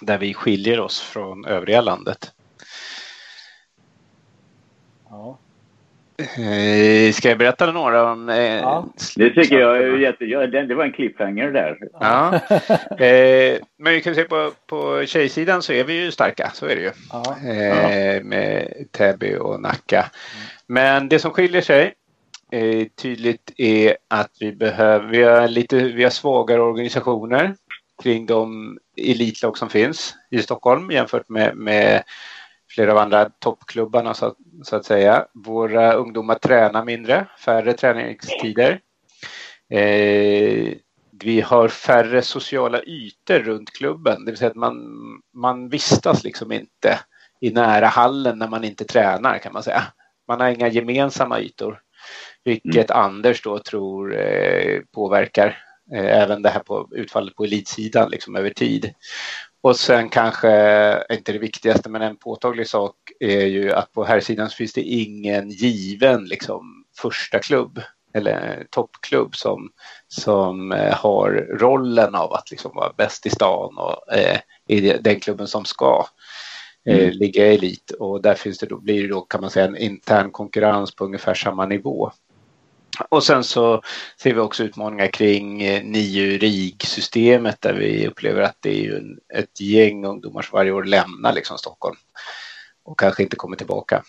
Där 0.00 0.18
vi 0.18 0.34
skiljer 0.34 0.80
oss 0.80 1.00
från 1.00 1.44
övriga 1.44 1.80
landet. 1.80 2.32
Ja. 5.10 5.38
Eh, 6.22 7.12
ska 7.12 7.28
jag 7.28 7.38
berätta 7.38 7.72
några 7.72 8.12
om... 8.12 8.28
Eh, 8.28 8.36
ja. 8.36 8.88
Det 9.16 9.30
tycker 9.30 9.58
jag 9.58 9.76
är 9.76 9.96
jätte... 9.96 10.24
det 10.62 10.74
var 10.74 10.84
en 10.84 10.92
cliffhanger 10.92 11.50
där. 11.50 11.78
Ja. 12.00 12.34
Eh, 13.04 13.58
men 13.78 13.92
vi 13.92 14.00
kan 14.00 14.14
se 14.14 14.24
på, 14.24 14.50
på 14.66 15.06
tjejsidan 15.06 15.62
så 15.62 15.72
är 15.72 15.84
vi 15.84 15.92
ju 15.92 16.10
starka, 16.10 16.50
så 16.54 16.66
är 16.66 16.76
det 16.76 16.82
ju. 16.82 16.90
Ja. 17.10 17.36
Med 18.22 18.74
Täby 18.90 19.36
och 19.36 19.60
Nacka. 19.60 20.10
Men 20.66 21.08
det 21.08 21.18
som 21.18 21.30
skiljer 21.30 21.62
sig 21.62 21.94
tydligt 23.02 23.52
är 23.56 23.96
att 24.08 24.30
vi 24.40 24.52
behöver... 24.52 25.08
Vi 25.08 25.22
har, 25.22 25.48
lite, 25.48 25.76
vi 25.76 26.02
har 26.02 26.10
svagare 26.10 26.60
organisationer 26.60 27.54
kring 28.02 28.26
de 28.26 28.78
elitlag 28.96 29.58
som 29.58 29.70
finns 29.70 30.14
i 30.30 30.38
Stockholm 30.38 30.90
jämfört 30.90 31.28
med, 31.28 31.56
med 31.56 32.02
flera 32.74 32.92
av 32.92 32.98
andra 32.98 33.30
toppklubbarna 33.30 34.14
så, 34.14 34.34
så, 34.62 34.76
att 34.76 34.84
säga. 34.84 35.26
Våra 35.34 35.92
ungdomar 35.92 36.34
tränar 36.34 36.84
mindre, 36.84 37.26
färre 37.44 37.72
träningstider. 37.72 38.80
Eh, 39.70 40.74
vi 41.22 41.40
har 41.40 41.68
färre 41.68 42.22
sociala 42.22 42.82
ytor 42.82 43.38
runt 43.38 43.70
klubben, 43.72 44.24
det 44.24 44.30
vill 44.30 44.38
säga 44.38 44.50
att 44.50 44.56
man, 44.56 44.76
man 45.34 45.68
vistas 45.68 46.24
liksom 46.24 46.52
inte 46.52 46.98
i 47.40 47.50
nära 47.50 47.86
hallen 47.86 48.38
när 48.38 48.48
man 48.48 48.64
inte 48.64 48.84
tränar 48.84 49.38
kan 49.38 49.52
man 49.52 49.62
säga. 49.62 49.82
Man 50.28 50.40
har 50.40 50.48
inga 50.48 50.68
gemensamma 50.68 51.40
ytor, 51.40 51.80
vilket 52.44 52.90
mm. 52.90 53.02
Anders 53.02 53.42
då 53.42 53.58
tror 53.58 54.16
eh, 54.16 54.80
påverkar 54.94 55.58
eh, 55.94 56.22
även 56.22 56.42
det 56.42 56.50
här 56.50 56.60
på 56.60 56.88
utfallet 56.92 57.34
på 57.34 57.44
elitsidan 57.44 58.10
liksom 58.10 58.36
över 58.36 58.50
tid. 58.50 58.94
Och 59.62 59.76
sen 59.76 60.08
kanske, 60.08 61.04
inte 61.10 61.32
det 61.32 61.38
viktigaste, 61.38 61.88
men 61.88 62.02
en 62.02 62.16
påtaglig 62.16 62.68
sak 62.68 62.96
är 63.20 63.46
ju 63.46 63.72
att 63.72 63.92
på 63.92 64.04
här 64.04 64.20
sidan 64.20 64.50
så 64.50 64.56
finns 64.56 64.72
det 64.72 64.82
ingen 64.82 65.50
given 65.50 66.24
liksom, 66.24 66.84
första 66.96 67.38
klubb 67.38 67.80
eller 68.14 68.66
toppklubb 68.70 69.36
som, 69.36 69.70
som 70.08 70.72
eh, 70.72 70.94
har 70.94 71.30
rollen 71.60 72.14
av 72.14 72.32
att 72.32 72.50
liksom 72.50 72.70
vara 72.74 72.92
bäst 72.96 73.26
i 73.26 73.30
stan 73.30 73.78
och 73.78 74.14
eh, 74.14 74.40
i 74.68 74.80
den 74.80 75.20
klubben 75.20 75.46
som 75.46 75.64
ska 75.64 76.06
eh, 76.86 76.98
mm. 76.98 77.10
ligga 77.10 77.46
i 77.46 77.54
elit. 77.54 77.90
Och 77.90 78.22
där 78.22 78.34
finns 78.34 78.58
det 78.58 78.66
då, 78.66 78.80
blir 78.80 79.02
det 79.02 79.08
då 79.08 79.20
kan 79.20 79.40
man 79.40 79.50
säga 79.50 79.66
en 79.66 79.76
intern 79.76 80.30
konkurrens 80.30 80.94
på 80.94 81.04
ungefär 81.04 81.34
samma 81.34 81.66
nivå. 81.66 82.10
Och 83.08 83.24
sen 83.24 83.44
så 83.44 83.82
ser 84.16 84.34
vi 84.34 84.40
också 84.40 84.64
utmaningar 84.64 85.06
kring 85.06 85.62
eh, 85.62 85.84
NIU 85.84 86.38
RIG-systemet 86.38 87.60
där 87.60 87.74
vi 87.74 88.06
upplever 88.06 88.42
att 88.42 88.56
det 88.60 88.86
är 88.86 88.96
en, 88.96 89.18
ett 89.34 89.60
gäng 89.60 90.04
ungdomar 90.04 90.42
som 90.42 90.56
varje 90.56 90.72
år 90.72 90.84
lämnar 90.84 91.32
liksom 91.32 91.58
Stockholm 91.58 91.96
och 92.84 92.98
kanske 92.98 93.22
inte 93.22 93.36
kommer 93.36 93.56
tillbaka. 93.56 94.02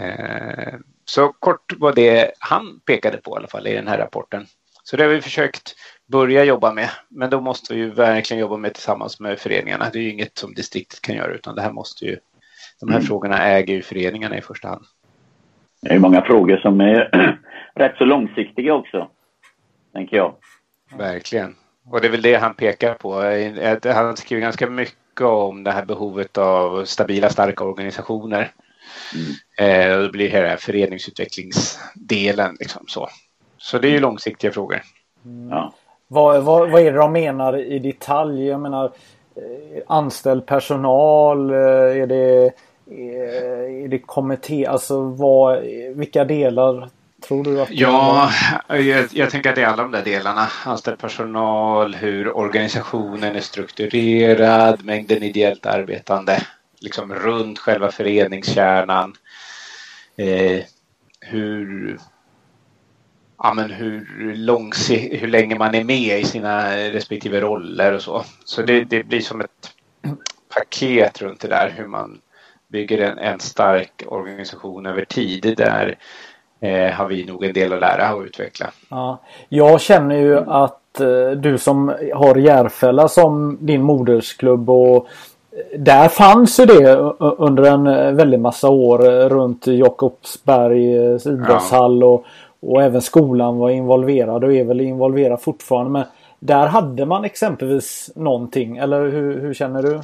Eh, 0.00 0.74
så 1.04 1.32
kort 1.32 1.72
var 1.78 1.92
det 1.92 2.32
han 2.38 2.80
pekade 2.86 3.16
på 3.16 3.30
i 3.30 3.38
alla 3.38 3.48
fall 3.48 3.66
i 3.66 3.74
den 3.74 3.88
här 3.88 3.98
rapporten. 3.98 4.46
Så 4.84 4.96
det 4.96 5.02
har 5.02 5.10
vi 5.10 5.20
försökt 5.20 5.74
börja 6.06 6.44
jobba 6.44 6.72
med, 6.72 6.90
men 7.08 7.30
då 7.30 7.40
måste 7.40 7.74
vi 7.74 7.80
ju 7.80 7.90
verkligen 7.90 8.40
jobba 8.40 8.56
med 8.56 8.74
tillsammans 8.74 9.20
med 9.20 9.38
föreningarna. 9.38 9.90
Det 9.92 9.98
är 9.98 10.02
ju 10.02 10.10
inget 10.10 10.38
som 10.38 10.54
distriktet 10.54 11.00
kan 11.00 11.14
göra 11.14 11.34
utan 11.34 11.54
det 11.54 11.62
här 11.62 11.72
måste 11.72 12.04
ju, 12.04 12.18
de 12.80 12.88
här 12.88 12.96
mm. 12.96 13.06
frågorna 13.06 13.38
äger 13.38 13.74
ju 13.74 13.82
föreningarna 13.82 14.38
i 14.38 14.40
första 14.40 14.68
hand. 14.68 14.84
Det 15.80 15.94
är 15.94 15.98
många 15.98 16.22
frågor 16.22 16.56
som 16.56 16.80
är 16.80 17.10
rätt 17.74 17.96
så 17.96 18.04
långsiktiga 18.04 18.74
också, 18.74 19.08
tänker 19.92 20.16
jag. 20.16 20.34
Verkligen. 20.98 21.56
Och 21.90 22.00
det 22.00 22.06
är 22.06 22.10
väl 22.10 22.22
det 22.22 22.34
han 22.34 22.54
pekar 22.54 22.94
på. 22.94 23.12
Han 23.92 24.16
skriver 24.16 24.42
ganska 24.42 24.70
mycket 24.70 25.20
om 25.20 25.64
det 25.64 25.70
här 25.70 25.84
behovet 25.84 26.38
av 26.38 26.84
stabila, 26.84 27.30
starka 27.30 27.64
organisationer. 27.64 28.52
Mm. 29.14 29.26
Eh, 29.58 30.02
det 30.02 30.08
blir 30.08 30.28
hela 30.28 30.56
föreningsutvecklingsdelen. 30.56 32.56
Liksom 32.60 32.84
så. 32.86 33.08
så 33.56 33.78
det 33.78 33.88
är 33.88 33.92
ju 33.92 34.00
långsiktiga 34.00 34.52
frågor. 34.52 34.82
Mm. 35.24 35.50
Ja. 35.50 35.74
Vad, 36.08 36.44
vad, 36.44 36.70
vad 36.70 36.82
är 36.82 36.92
det 36.92 36.98
de 36.98 37.12
menar 37.12 37.58
i 37.58 37.78
detalj? 37.78 38.46
Jag 38.46 38.60
menar 38.60 38.84
eh, 39.36 39.82
anställd 39.86 40.46
personal? 40.46 41.50
Eh, 41.50 42.02
är 42.02 42.06
det 42.06 42.52
är 42.86 43.88
det 43.88 43.98
kommitté, 43.98 44.66
alltså 44.66 45.00
vad, 45.00 45.62
vilka 45.94 46.24
delar 46.24 46.88
tror 47.28 47.44
du 47.44 47.60
att 47.60 47.70
Ja, 47.70 48.30
jag, 48.68 49.08
jag, 49.12 49.30
tänker 49.30 49.50
att 49.50 49.56
det 49.56 49.62
är 49.62 49.66
alla 49.66 49.82
de 49.82 49.92
där 49.92 50.04
delarna. 50.04 50.48
Anställd 50.64 50.98
personal, 50.98 51.94
hur 51.94 52.36
organisationen 52.36 53.36
är 53.36 53.40
strukturerad, 53.40 54.84
mängden 54.84 55.22
ideellt 55.22 55.66
arbetande, 55.66 56.46
liksom 56.80 57.14
runt 57.14 57.58
själva 57.58 57.90
föreningskärnan. 57.90 59.14
Eh, 60.16 60.62
hur 61.20 61.98
ja, 63.38 63.54
men 63.54 63.70
hur, 63.70 64.34
långsi- 64.34 65.16
hur 65.16 65.28
länge 65.28 65.58
man 65.58 65.74
är 65.74 65.84
med 65.84 66.20
i 66.20 66.24
sina 66.24 66.76
respektive 66.76 67.40
roller 67.40 67.92
och 67.92 68.02
så. 68.02 68.24
Så 68.44 68.62
det, 68.62 68.84
det 68.84 69.04
blir 69.04 69.20
som 69.20 69.40
ett 69.40 69.70
paket 70.54 71.22
runt 71.22 71.40
det 71.40 71.48
där 71.48 71.74
hur 71.76 71.86
man 71.86 72.20
bygger 72.68 72.98
en, 72.98 73.18
en 73.18 73.40
stark 73.40 74.02
organisation 74.06 74.86
över 74.86 75.04
tid. 75.04 75.54
Där 75.56 75.98
eh, 76.64 76.92
har 76.92 77.06
vi 77.06 77.24
nog 77.24 77.44
en 77.44 77.52
del 77.52 77.72
att 77.72 77.80
lära 77.80 78.14
och 78.14 78.22
utveckla. 78.22 78.66
Ja, 78.88 79.18
jag 79.48 79.80
känner 79.80 80.16
ju 80.16 80.38
att 80.38 81.00
eh, 81.00 81.30
du 81.36 81.58
som 81.58 81.94
har 82.14 82.36
Järfälla 82.36 83.08
som 83.08 83.58
din 83.60 83.82
modersklubb 83.82 84.70
och 84.70 84.96
eh, 84.96 85.80
där 85.80 86.08
fanns 86.08 86.60
ju 86.60 86.66
det 86.66 86.96
under 87.18 87.62
en 87.62 87.86
eh, 87.86 88.12
väldig 88.12 88.40
massa 88.40 88.68
år 88.68 89.06
eh, 89.06 89.28
runt 89.28 89.66
Jakobsbergs 89.66 91.26
idrottshall 91.26 92.00
ja. 92.00 92.06
och, 92.06 92.24
och 92.60 92.82
även 92.82 93.02
skolan 93.02 93.58
var 93.58 93.70
involverad 93.70 94.44
och 94.44 94.52
är 94.52 94.64
väl 94.64 94.80
involverad 94.80 95.40
fortfarande. 95.40 95.90
Men 95.90 96.04
där 96.38 96.66
hade 96.66 97.06
man 97.06 97.24
exempelvis 97.24 98.10
någonting 98.14 98.76
eller 98.76 99.08
hur, 99.08 99.40
hur 99.40 99.54
känner 99.54 99.82
du? 99.82 100.00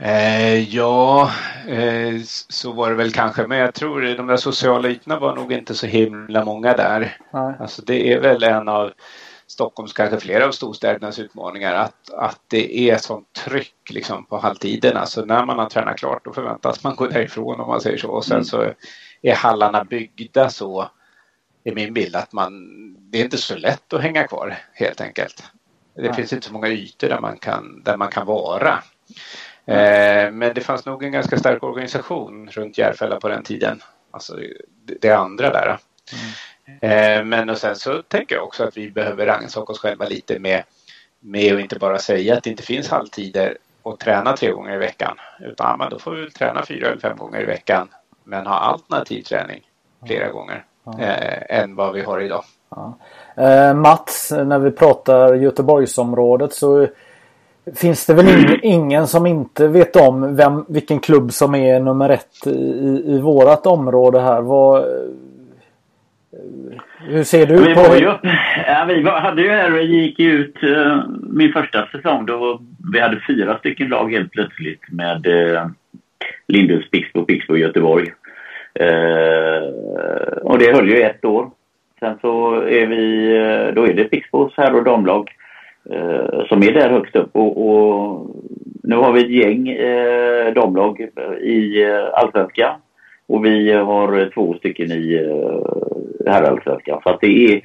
Eh, 0.00 0.74
ja, 0.74 1.30
eh, 1.68 2.20
så 2.48 2.72
var 2.72 2.90
det 2.90 2.96
väl 2.96 3.12
kanske. 3.12 3.46
Men 3.46 3.58
jag 3.58 3.74
tror 3.74 4.00
de 4.16 4.26
där 4.26 4.36
sociala 4.36 4.88
ytorna 4.88 5.18
var 5.18 5.36
nog 5.36 5.52
inte 5.52 5.74
så 5.74 5.86
himla 5.86 6.44
många 6.44 6.74
där. 6.74 7.16
Nej. 7.32 7.54
Alltså 7.60 7.82
det 7.82 8.12
är 8.12 8.20
väl 8.20 8.42
en 8.42 8.68
av 8.68 8.92
Stockholms, 9.46 9.92
kanske 9.92 10.20
flera 10.20 10.46
av 10.46 10.50
storstädernas 10.52 11.18
utmaningar 11.18 11.74
att, 11.74 12.10
att 12.10 12.40
det 12.48 12.90
är 12.90 12.96
sånt 12.96 13.32
tryck 13.32 13.90
liksom 13.90 14.24
på 14.24 14.38
halvtiden. 14.38 14.96
Alltså 14.96 15.24
när 15.24 15.44
man 15.44 15.58
har 15.58 15.66
tränat 15.66 15.98
klart 15.98 16.24
då 16.24 16.32
förväntas 16.32 16.84
man 16.84 16.96
gå 16.96 17.06
därifrån 17.06 17.60
om 17.60 17.68
man 17.68 17.80
säger 17.80 17.98
så. 17.98 18.08
Och 18.08 18.24
sen 18.24 18.36
mm. 18.36 18.44
så 18.44 18.72
är 19.22 19.34
hallarna 19.34 19.84
byggda 19.84 20.50
så 20.50 20.90
i 21.64 21.74
min 21.74 21.94
bild 21.94 22.16
att 22.16 22.32
man, 22.32 22.52
det 23.10 23.20
är 23.20 23.24
inte 23.24 23.38
så 23.38 23.56
lätt 23.56 23.92
att 23.92 24.02
hänga 24.02 24.26
kvar 24.26 24.58
helt 24.72 25.00
enkelt. 25.00 25.44
Det 25.94 26.02
Nej. 26.02 26.14
finns 26.14 26.32
inte 26.32 26.46
så 26.46 26.52
många 26.52 26.68
ytor 26.68 27.08
där 27.08 27.20
man 27.20 27.38
kan, 27.38 27.82
där 27.84 27.96
man 27.96 28.08
kan 28.08 28.26
vara. 28.26 28.82
Eh, 29.68 30.30
men 30.32 30.54
det 30.54 30.60
fanns 30.60 30.86
nog 30.86 31.04
en 31.04 31.12
ganska 31.12 31.38
stark 31.38 31.62
organisation 31.62 32.48
runt 32.52 32.78
Järfälla 32.78 33.20
på 33.20 33.28
den 33.28 33.42
tiden. 33.42 33.82
Alltså 34.10 34.36
det, 35.00 35.10
andra 35.10 35.50
där. 35.50 35.78
Mm. 36.12 37.18
Eh, 37.18 37.24
men 37.24 37.50
och 37.50 37.58
sen 37.58 37.76
så 37.76 38.02
tänker 38.02 38.34
jag 38.34 38.44
också 38.44 38.64
att 38.64 38.76
vi 38.76 38.90
behöver 38.90 39.26
rannsaka 39.26 39.72
oss 39.72 39.78
själva 39.78 40.04
lite 40.04 40.38
med, 40.38 40.62
med 41.20 41.54
att 41.54 41.60
inte 41.60 41.78
bara 41.78 41.98
säga 41.98 42.36
att 42.36 42.44
det 42.44 42.50
inte 42.50 42.62
finns 42.62 42.88
halvtider 42.88 43.56
och 43.82 43.98
träna 43.98 44.36
tre 44.36 44.50
gånger 44.50 44.74
i 44.74 44.78
veckan. 44.78 45.16
Utan 45.40 45.78
men 45.78 45.90
då 45.90 45.98
får 45.98 46.10
vi 46.10 46.20
väl 46.20 46.32
träna 46.32 46.66
fyra 46.66 46.86
eller 46.86 47.00
fem 47.00 47.16
gånger 47.16 47.40
i 47.40 47.46
veckan 47.46 47.88
men 48.24 48.46
ha 48.46 48.54
alternativ 48.54 49.22
träning 49.22 49.62
flera 50.06 50.28
gånger 50.28 50.64
eh, 50.98 51.58
än 51.58 51.74
vad 51.74 51.94
vi 51.94 52.02
har 52.02 52.20
idag. 52.20 52.44
Ja. 52.70 52.98
Eh, 53.36 53.74
Mats, 53.74 54.30
när 54.30 54.58
vi 54.58 54.70
pratar 54.70 55.34
Göteborgsområdet 55.34 56.52
så 56.52 56.88
finns 57.76 58.06
det 58.06 58.14
väl 58.14 58.28
ingen, 58.28 58.58
ingen 58.62 59.06
som 59.06 59.26
inte 59.26 59.68
vet 59.68 59.96
om 59.96 60.36
vem, 60.36 60.64
vilken 60.68 61.00
klubb 61.00 61.32
som 61.32 61.54
är 61.54 61.80
nummer 61.80 62.08
ett 62.08 62.46
i, 62.46 63.02
i 63.06 63.20
vårat 63.20 63.66
område 63.66 64.20
här. 64.20 64.42
Vad, 64.42 64.84
hur 67.00 67.24
ser 67.24 67.46
du 67.46 67.56
vi 67.56 67.74
på 67.74 67.80
var 67.80 67.96
ju, 67.96 68.04
ja, 68.66 68.84
Vi 68.88 69.02
var, 69.02 69.20
hade 69.20 69.42
ju 69.42 69.48
här 69.48 69.78
gick 69.78 70.20
ut 70.20 70.62
uh, 70.62 71.02
min 71.22 71.52
första 71.52 71.86
säsong 71.86 72.26
då 72.26 72.60
vi 72.92 73.00
hade 73.00 73.20
fyra 73.26 73.58
stycken 73.58 73.88
lag 73.88 74.12
helt 74.12 74.32
plötsligt 74.32 74.82
med 74.92 75.26
uh, 75.26 75.66
Lindhults, 76.48 76.90
Pixbo, 76.90 77.24
Pixbo 77.24 77.52
och 77.52 77.58
Göteborg. 77.58 78.06
Uh, 78.80 79.62
och 80.42 80.58
det 80.58 80.72
höll 80.72 80.88
ju 80.88 81.02
ett 81.02 81.24
år. 81.24 81.50
Sen 82.00 82.18
så 82.20 82.54
är 82.54 82.86
vi, 82.86 83.28
då 83.74 83.86
är 83.86 83.94
det 83.94 84.04
Pixbos 84.04 84.52
herr 84.56 84.74
och 84.74 84.84
damlag 84.84 85.30
Eh, 85.90 86.46
som 86.48 86.62
är 86.62 86.72
där 86.72 86.90
högst 86.90 87.16
upp 87.16 87.36
och, 87.36 87.68
och 87.68 88.26
nu 88.82 88.96
har 88.96 89.12
vi 89.12 89.20
ett 89.20 89.46
gäng 89.46 89.68
eh, 89.68 90.54
damlag 90.54 91.00
i 91.40 91.82
eh, 91.82 92.04
Allsvenskan 92.12 92.80
och 93.26 93.44
vi 93.44 93.72
har 93.72 94.30
två 94.34 94.54
stycken 94.54 94.92
i 94.92 95.18
uh, 95.18 95.62
herrallsvenskan. 96.26 97.00
Så 97.02 97.10
att 97.10 97.20
det 97.20 97.52
är... 97.52 97.60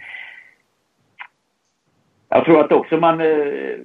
Jag 2.29 2.45
tror 2.45 2.59
att 2.59 2.71
också 2.71 2.97
man, 2.97 3.21
eh, 3.21 3.27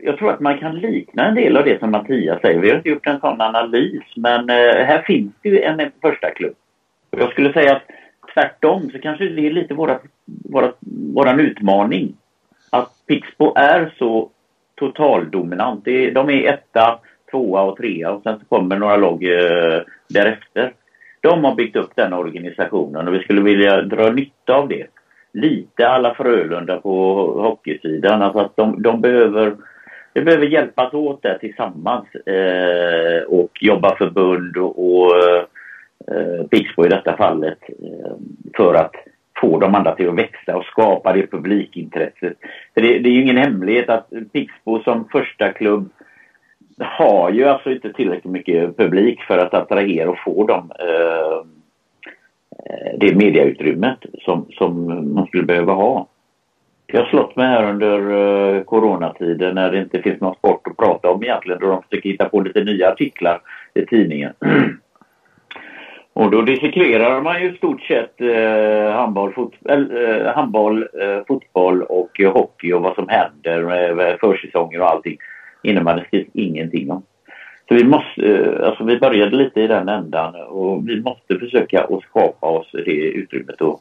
jag 0.03 0.19
tror 0.19 0.31
att 0.31 0.41
man 0.41 0.59
kan 0.59 0.77
likna 0.79 1.29
en 1.29 1.35
del 1.35 1.57
av 1.57 1.65
det 1.65 1.79
som 1.79 1.91
Mattias 1.91 2.41
säger. 2.41 2.61
Vi 2.61 2.71
har 2.71 2.77
inte 2.77 2.89
gjort 2.89 3.07
en 3.07 3.21
sån 3.21 3.41
analys 3.41 4.03
men 4.17 4.49
här 4.49 5.03
finns 5.03 5.33
det 5.43 5.49
ju 5.49 5.63
en, 5.63 5.81
en 5.81 5.91
första 6.03 6.31
klubb. 6.31 6.55
Jag 7.11 7.31
skulle 7.31 7.53
säga 7.53 7.77
att 7.77 7.83
tvärtom 8.35 8.91
så 8.91 8.99
kanske 8.99 9.29
det 9.29 9.47
är 9.47 9.51
lite 9.51 9.75
våra, 9.75 9.99
våra, 10.25 10.73
våran 11.15 11.41
utmaning. 11.41 12.15
Att 12.71 12.91
Pixbo 13.07 13.53
är 13.57 13.95
så 13.99 14.31
totaldominant. 14.75 15.85
de 15.85 16.31
är 16.31 16.53
etta, 16.53 16.99
tvåa 17.31 17.63
och 17.63 17.77
trea 17.77 18.11
och 18.11 18.23
sen 18.23 18.39
så 18.39 18.45
kommer 18.45 18.79
några 18.79 18.97
lag 18.97 19.25
eh, 19.25 19.81
därefter. 20.09 20.73
De 21.21 21.45
har 21.45 21.55
byggt 21.55 21.77
upp 21.77 21.91
den 21.95 22.13
organisationen 22.13 23.09
och 23.09 23.15
vi 23.15 23.19
skulle 23.19 23.41
vilja 23.41 23.83
dra 23.83 24.11
nytta 24.11 24.55
av 24.55 24.69
det. 24.69 24.87
Lite 25.33 25.89
alla 25.89 26.15
Frölunda 26.15 26.81
på 26.81 27.25
hockeysidan. 27.43 28.23
Alltså 28.23 28.39
att 28.39 28.57
de, 28.57 28.83
de 28.83 29.01
behöver 29.01 29.57
vi 30.15 30.25
behöver 30.25 30.47
hjälpas 30.47 30.95
åt 30.95 31.23
där 31.23 31.39
tillsammans 31.39 32.15
eh, 32.15 33.23
och 33.23 33.51
jobba 33.61 33.97
förbund 33.97 34.57
och, 34.57 34.95
och 34.95 35.17
eh, 35.17 36.47
Pixbo 36.51 36.87
i 36.87 36.89
detta 36.89 37.17
fallet 37.17 37.59
eh, 37.69 38.17
för 38.57 38.75
att 38.75 38.95
få 39.41 39.59
de 39.59 39.75
andra 39.75 39.95
till 39.95 40.09
att 40.09 40.19
växa 40.19 40.57
och 40.57 40.65
skapa 40.65 41.13
det 41.13 41.31
publikintresset. 41.31 42.39
För 42.75 42.81
det, 42.81 42.99
det 42.99 43.09
är 43.09 43.13
ju 43.13 43.23
ingen 43.23 43.37
hemlighet 43.37 43.89
att 43.89 44.11
Pixbo 44.33 44.83
som 44.83 45.09
första 45.13 45.53
klubb 45.53 45.91
har 46.79 47.31
ju 47.31 47.45
alltså 47.45 47.71
inte 47.71 47.93
tillräckligt 47.93 48.33
mycket 48.33 48.77
publik 48.77 49.23
för 49.23 49.39
att 49.39 49.55
attrahera 49.55 50.11
och 50.11 50.19
få 50.25 50.47
dem 50.47 50.73
eh, 50.79 51.39
eh 52.67 52.99
det 53.01 53.15
mediautrymmet 53.15 53.99
som, 54.21 54.47
som 54.51 54.87
man 55.15 55.27
skulle 55.27 55.43
behöva 55.43 55.73
ha. 55.73 56.07
Jag 56.87 57.01
har 57.01 57.09
slått 57.09 57.37
mig 57.37 57.47
här 57.47 57.71
under 57.71 58.11
uh, 58.11 58.65
coronatiden 58.65 59.55
när 59.55 59.73
det 59.73 59.79
inte 59.79 60.03
finns 60.03 60.21
någon 60.21 60.35
sport 60.35 60.67
att 60.67 60.77
prata 60.77 61.11
om 61.11 61.23
egentligen 61.23 61.61
då 61.61 61.67
de 61.67 61.83
försöker 61.83 62.11
hitta 62.11 62.29
på 62.29 62.41
lite 62.41 62.65
nya 62.65 62.91
artiklar 62.91 63.41
i 63.75 63.87
tidningen. 63.87 64.33
och 66.19 66.31
då 66.31 66.43
dissekverar 66.43 67.21
man 67.21 67.43
ju 67.43 67.53
i 67.53 67.57
stort 67.57 67.83
sett 67.83 68.21
eh, 68.21 68.93
handboll, 68.93 69.33
fot 69.33 69.55
uh, 69.71 70.27
handboll 70.27 70.83
eh, 70.83 71.25
fotboll 71.29 71.83
och 71.83 72.21
hockey 72.33 72.73
och 72.73 72.83
vad 72.83 72.95
som 72.95 73.09
händer 73.09 73.63
med 73.95 74.19
försäsonger 74.21 74.81
och 74.81 74.91
allting 74.91 75.17
innan 75.63 75.85
man 75.85 76.01
skrivs 76.07 76.29
ingenting 76.33 76.91
om. 76.91 77.03
Så 77.69 77.75
vi 77.75 77.85
måste, 77.85 78.23
eh, 78.23 78.69
alltså 78.69 78.85
vi 78.85 78.99
började 78.99 79.37
lite 79.37 79.61
i 79.61 79.67
den 79.67 79.89
ändan 79.89 80.35
och 80.49 80.89
vi 80.89 81.01
måste 81.01 81.39
försöka 81.39 81.85
att 81.85 82.03
skapa 82.03 82.47
oss 82.47 82.71
det 82.73 83.11
utrymmet 83.11 83.61
och 83.61 83.81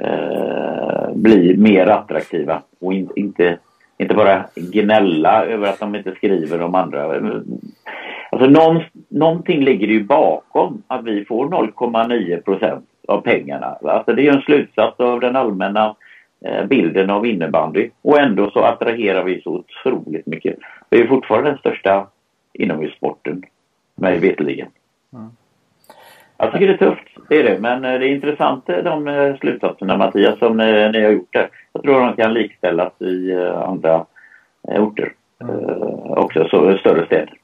eh, 0.00 1.12
bli 1.14 1.56
mer 1.56 1.86
attraktiva 1.86 2.62
och 2.80 2.92
in, 2.92 3.10
inte, 3.16 3.58
inte 3.98 4.14
bara 4.14 4.44
gnälla 4.54 5.44
över 5.44 5.68
att 5.68 5.80
de 5.80 5.94
inte 5.94 6.14
skriver 6.14 6.62
om 6.62 6.74
andra. 6.74 7.20
Alltså 8.36 8.50
någon, 8.50 8.82
någonting 9.08 9.64
ligger 9.64 9.86
ju 9.86 10.04
bakom 10.04 10.82
att 10.86 11.04
vi 11.04 11.24
får 11.24 11.46
0,9 11.48 12.42
procent 12.42 12.84
av 13.08 13.20
pengarna. 13.20 13.66
Alltså 13.66 14.12
det 14.12 14.26
är 14.26 14.32
en 14.32 14.42
slutsats 14.42 15.00
av 15.00 15.20
den 15.20 15.36
allmänna 15.36 15.96
eh, 16.44 16.64
bilden 16.66 17.10
av 17.10 17.26
innebandy 17.26 17.90
och 18.02 18.20
ändå 18.20 18.50
så 18.50 18.60
attraherar 18.60 19.24
vi 19.24 19.40
så 19.40 19.50
otroligt 19.50 20.26
mycket. 20.26 20.56
Vi 20.90 21.00
är 21.00 21.06
fortfarande 21.06 21.50
den 21.50 21.58
största 21.58 22.06
inomhussporten, 22.52 23.42
mig 23.94 24.18
veterligen. 24.18 24.68
Mm. 25.12 25.28
Jag 26.38 26.52
tycker 26.52 26.66
det 26.66 26.72
är 26.72 26.90
tufft, 26.90 27.08
det 27.28 27.36
är 27.36 27.44
det. 27.44 27.58
Men 27.60 27.84
eh, 27.84 27.98
det 27.98 28.06
är 28.06 28.14
intressant 28.14 28.68
eh, 28.68 28.76
de 28.76 29.36
slutsatserna 29.40 29.96
Mattias 29.96 30.38
som 30.38 30.56
ni 30.56 31.02
har 31.04 31.10
gjort 31.10 31.32
där. 31.32 31.48
Jag 31.72 31.82
tror 31.82 32.00
de 32.00 32.16
kan 32.16 32.34
likställas 32.34 33.02
i 33.02 33.34
andra 33.66 34.06
orter. 34.62 35.12
Mm. 35.40 35.54
Också 36.10 36.48
så, 36.50 36.78
större 36.78 37.06
städer. 37.06 37.34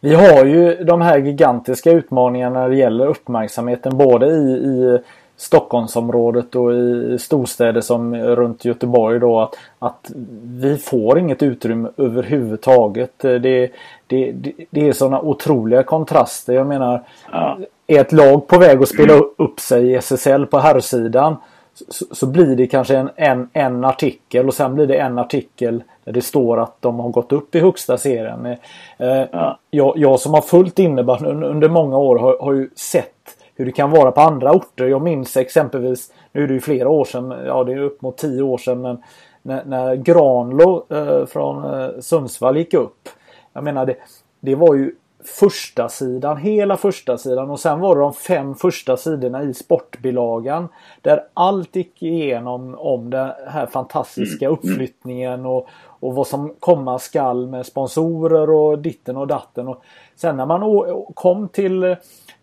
Vi 0.00 0.14
har 0.14 0.44
ju 0.44 0.84
de 0.84 1.00
här 1.00 1.18
gigantiska 1.18 1.90
utmaningarna 1.90 2.60
när 2.60 2.68
det 2.68 2.76
gäller 2.76 3.06
uppmärksamheten 3.06 3.96
både 3.96 4.26
i, 4.26 4.52
i 4.52 4.98
Stockholmsområdet 5.36 6.54
och 6.54 6.74
i 6.74 7.16
storstäder 7.20 7.80
som 7.80 8.14
runt 8.16 8.64
Göteborg 8.64 9.18
då 9.18 9.40
att, 9.40 9.54
att 9.78 10.10
vi 10.42 10.76
får 10.76 11.18
inget 11.18 11.42
utrymme 11.42 11.88
överhuvudtaget. 11.96 13.18
Det, 13.18 13.38
det, 13.38 13.70
det, 14.06 14.52
det 14.70 14.88
är 14.88 14.92
sådana 14.92 15.20
otroliga 15.20 15.82
kontraster. 15.82 16.52
Jag 16.52 16.66
menar, 16.66 17.02
ja. 17.32 17.58
är 17.86 18.00
ett 18.00 18.12
lag 18.12 18.48
på 18.48 18.58
väg 18.58 18.82
att 18.82 18.88
spela 18.88 19.14
upp 19.38 19.60
sig 19.60 19.90
i 19.90 19.94
SSL 19.94 20.46
på 20.46 20.58
herrsidan 20.58 21.36
så, 21.74 22.14
så, 22.14 22.26
blir 22.26 22.56
det 22.56 22.66
kanske 22.66 22.96
en, 22.96 23.10
en, 23.16 23.48
en 23.52 23.84
artikel 23.84 24.48
och 24.48 24.54
sen 24.54 24.74
blir 24.74 24.86
det 24.86 24.96
en 24.96 25.18
artikel 25.18 25.82
där 26.04 26.12
det 26.12 26.22
står 26.22 26.60
att 26.60 26.76
de 26.80 27.00
har 27.00 27.08
gått 27.08 27.32
upp 27.32 27.54
i 27.54 27.60
högsta 27.60 27.98
serien. 27.98 28.46
Eh, 28.46 29.24
ja. 29.32 29.58
jag, 29.70 29.92
jag 29.96 30.20
som 30.20 30.34
har 30.34 30.40
följt 30.40 30.78
innebandy 30.78 31.30
under 31.30 31.68
många 31.68 31.98
år 31.98 32.18
har, 32.18 32.38
har 32.40 32.52
ju 32.52 32.70
sett 32.76 33.36
hur 33.54 33.66
det 33.66 33.72
kan 33.72 33.90
vara 33.90 34.12
på 34.12 34.20
andra 34.20 34.52
orter. 34.52 34.86
Jag 34.86 35.02
minns 35.02 35.36
exempelvis, 35.36 36.12
nu 36.32 36.42
är 36.42 36.48
det 36.48 36.54
ju 36.54 36.60
flera 36.60 36.88
år 36.88 37.04
sedan, 37.04 37.34
ja 37.46 37.64
det 37.64 37.72
är 37.72 37.78
upp 37.78 38.02
mot 38.02 38.16
tio 38.16 38.42
år 38.42 38.58
sedan, 38.58 38.80
men 38.80 39.02
när, 39.42 39.64
när 39.64 39.94
Granlo 39.94 40.86
eh, 40.90 41.26
från 41.26 41.64
eh, 41.64 41.90
Sundsvall 42.00 42.56
gick 42.56 42.74
upp. 42.74 43.08
Jag 43.52 43.64
menar 43.64 43.86
det, 43.86 43.96
det 44.40 44.54
var 44.54 44.74
ju 44.74 44.94
första 45.24 45.88
sidan, 45.88 46.36
hela 46.36 46.76
första 46.76 47.18
sidan 47.18 47.50
och 47.50 47.60
sen 47.60 47.80
var 47.80 47.96
det 47.96 48.00
de 48.00 48.12
fem 48.12 48.54
första 48.54 48.96
sidorna 48.96 49.42
i 49.42 49.54
sportbilagan 49.54 50.68
där 51.00 51.24
allt 51.34 51.76
gick 51.76 52.02
igenom 52.02 52.74
om 52.78 53.10
den 53.10 53.30
här 53.46 53.66
fantastiska 53.66 54.46
mm. 54.46 54.58
uppflyttningen 54.58 55.46
och, 55.46 55.68
och 56.00 56.14
vad 56.14 56.26
som 56.26 56.54
komma 56.60 56.98
skall 56.98 57.46
med 57.46 57.66
sponsorer 57.66 58.50
och 58.50 58.78
ditten 58.78 59.16
och 59.16 59.26
datten. 59.26 59.68
Och 59.68 59.82
sen 60.16 60.36
när 60.36 60.46
man 60.46 60.84
kom 61.14 61.48
till 61.48 61.96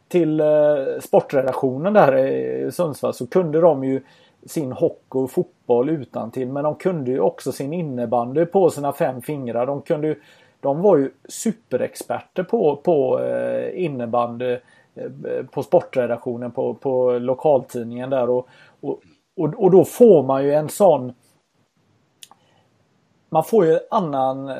till 0.10 0.40
eh, 0.40 0.48
sportredaktionen 1.02 1.94
där 1.94 2.18
i 2.18 2.72
Sundsvall 2.72 3.14
så 3.14 3.28
kunde 3.28 3.62
de 3.62 3.84
ju 3.84 4.02
sin 4.46 4.72
hockey 4.72 5.18
och 5.18 5.32
fotboll 5.32 5.90
utan 5.90 6.32
till 6.32 6.48
men 6.48 6.64
de 6.64 6.76
kunde 6.76 7.12
ju 7.12 7.20
också 7.20 7.52
sin 7.52 7.74
innebandy 7.74 8.46
på 8.46 8.70
sina 8.70 8.94
fem 8.94 9.22
fingrar. 9.22 9.66
De 9.66 9.82
kunde 9.82 10.08
ju 10.08 10.16
de 10.62 10.82
var 10.82 10.98
ju 10.98 11.12
superexperter 11.30 12.44
på, 12.44 12.76
på 12.76 13.20
eh, 13.20 13.84
innebandy 13.84 14.58
eh, 14.96 15.46
på 15.52 15.64
sportredaktionen 15.64 16.52
på, 16.52 16.74
på 16.74 17.20
lokaltidningen 17.20 18.10
där 18.10 18.30
och, 18.30 18.48
och, 18.82 19.02
och, 19.36 19.54
och 19.64 19.72
då 19.72 19.86
får 19.86 20.24
man 20.24 20.44
ju 20.44 20.54
en 20.54 20.70
sån 20.70 21.14
man 23.30 23.44
får 23.44 23.66
ju 23.66 23.74
en 23.74 23.80
annan 23.90 24.50
eh, 24.50 24.56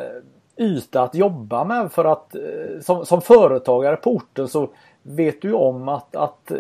yta 0.58 1.02
att 1.02 1.16
jobba 1.16 1.64
med 1.64 1.92
för 1.92 2.06
att 2.06 2.36
eh, 2.36 2.80
som, 2.82 3.06
som 3.06 3.22
företagare 3.22 3.96
på 3.96 4.12
orten 4.12 4.48
så 4.48 4.70
vet 5.02 5.42
du 5.42 5.54
om 5.54 5.90
att, 5.90 6.16
att 6.16 6.52
eh, 6.52 6.58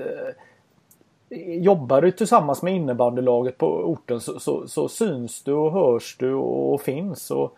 jobbar 1.58 2.02
du 2.02 2.12
tillsammans 2.12 2.62
med 2.62 2.76
innebandylaget 2.76 3.58
på 3.58 3.68
orten 3.68 4.20
så, 4.20 4.40
så, 4.40 4.68
så, 4.68 4.88
syns 4.88 5.44
du 5.44 5.54
och 5.54 5.72
hörs 5.72 6.18
du 6.18 6.34
och 6.34 6.82
finns. 6.82 7.32
Och 7.32 7.58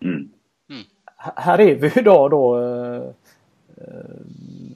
mm. 0.00 0.30
Här 1.36 1.60
är 1.60 1.74
vi 1.74 1.92
idag 1.96 2.30
då 2.30 2.60
eh, 2.60 3.12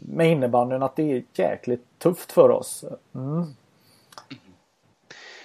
med 0.08 0.30
innebandyn 0.30 0.82
att 0.82 0.96
det 0.96 1.12
är 1.12 1.22
jäkligt 1.34 1.84
tufft 1.98 2.32
för 2.32 2.50
oss. 2.50 2.84
Mm. 3.14 3.54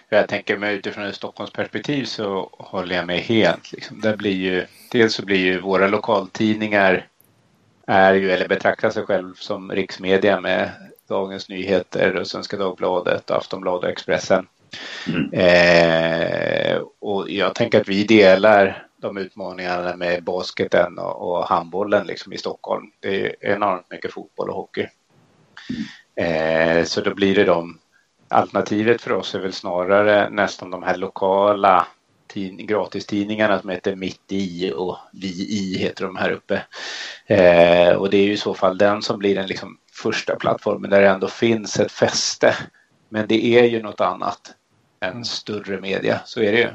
Jag 0.09 0.27
tänker 0.27 0.57
mig 0.57 0.75
utifrån 0.75 1.03
ett 1.03 1.15
Stockholmsperspektiv 1.15 2.03
så 2.05 2.49
håller 2.51 2.95
jag 2.95 3.07
med 3.07 3.19
helt. 3.19 3.71
Liksom. 3.71 4.01
Där 4.01 4.17
blir 4.17 4.35
ju, 4.35 4.65
dels 4.91 5.13
så 5.13 5.25
blir 5.25 5.37
ju 5.37 5.61
våra 5.61 5.87
lokaltidningar 5.87 7.07
är 7.87 8.13
ju, 8.13 8.31
eller 8.31 8.47
betraktar 8.47 8.89
sig 8.89 9.05
själv 9.05 9.33
som 9.33 9.71
riksmedia 9.71 10.41
med 10.41 10.69
Dagens 11.07 11.49
Nyheter 11.49 12.15
och 12.15 12.27
Svenska 12.27 12.57
Dagbladet, 12.57 13.31
Aftonbladet 13.31 13.83
och 13.83 13.89
Expressen. 13.89 14.47
Mm. 15.07 15.33
Eh, 15.33 16.81
och 16.99 17.29
jag 17.29 17.55
tänker 17.55 17.81
att 17.81 17.89
vi 17.89 18.03
delar 18.03 18.88
de 19.01 19.17
utmaningarna 19.17 19.95
med 19.95 20.23
basketen 20.23 20.99
och, 20.99 21.31
och 21.31 21.45
handbollen 21.45 22.07
liksom 22.07 22.33
i 22.33 22.37
Stockholm. 22.37 22.91
Det 22.99 23.25
är 23.25 23.35
enormt 23.51 23.91
mycket 23.91 24.13
fotboll 24.13 24.49
och 24.49 24.55
hockey. 24.55 24.87
Eh, 26.15 26.83
så 26.83 27.01
då 27.01 27.15
blir 27.15 27.35
det 27.35 27.43
de. 27.43 27.79
Alternativet 28.27 29.01
för 29.01 29.11
oss 29.11 29.35
är 29.35 29.39
väl 29.39 29.53
snarare 29.53 30.29
nästan 30.29 30.71
de 30.71 30.83
här 30.83 30.97
lokala 30.97 31.87
gratistidningarna 32.57 33.59
som 33.59 33.69
heter 33.69 33.95
Mitt 33.95 34.31
i 34.31 34.71
och 34.75 34.97
Vi 35.13 35.47
i 35.49 35.77
heter 35.77 36.05
de 36.05 36.15
här 36.15 36.31
uppe. 36.31 36.61
Eh, 37.25 37.95
och 37.95 38.09
det 38.09 38.17
är 38.17 38.23
ju 38.23 38.33
i 38.33 38.37
så 38.37 38.53
fall 38.53 38.77
den 38.77 39.01
som 39.01 39.19
blir 39.19 39.35
den 39.35 39.47
liksom 39.47 39.77
första 39.93 40.35
plattformen 40.35 40.89
där 40.89 41.01
det 41.01 41.09
ändå 41.09 41.27
finns 41.27 41.79
ett 41.79 41.91
fäste. 41.91 42.55
Men 43.09 43.27
det 43.27 43.45
är 43.45 43.63
ju 43.63 43.83
något 43.83 44.01
annat 44.01 44.55
än 44.99 45.25
större 45.25 45.81
media, 45.81 46.21
så 46.25 46.41
är 46.41 46.51
det 46.51 46.59
ju. 46.59 46.69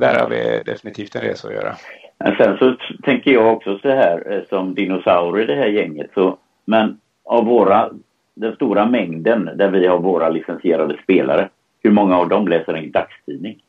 Där 0.00 0.20
har 0.20 0.28
vi 0.28 0.62
definitivt 0.66 1.14
en 1.14 1.22
resa 1.22 1.48
att 1.48 1.54
göra. 1.54 1.74
Men 2.18 2.36
sen 2.36 2.58
så 2.58 2.76
tänker 3.02 3.30
jag 3.30 3.52
också 3.52 3.78
så 3.78 3.88
här 3.88 4.32
eh, 4.32 4.42
som 4.48 4.74
dinosaurier 4.74 5.46
det 5.46 5.54
här 5.54 5.66
gänget. 5.66 6.10
Så, 6.14 6.38
men 6.64 7.00
av 7.24 7.44
våra, 7.44 7.90
den 8.34 8.54
stora 8.54 8.86
mängden 8.86 9.50
där 9.54 9.70
vi 9.70 9.86
har 9.86 9.98
våra 9.98 10.28
licensierade 10.28 10.98
spelare. 11.02 11.48
Hur 11.82 11.90
många 11.90 12.16
av 12.16 12.28
dem 12.28 12.48
läser 12.48 12.74
en 12.74 12.90
dagstidning? 12.90 13.62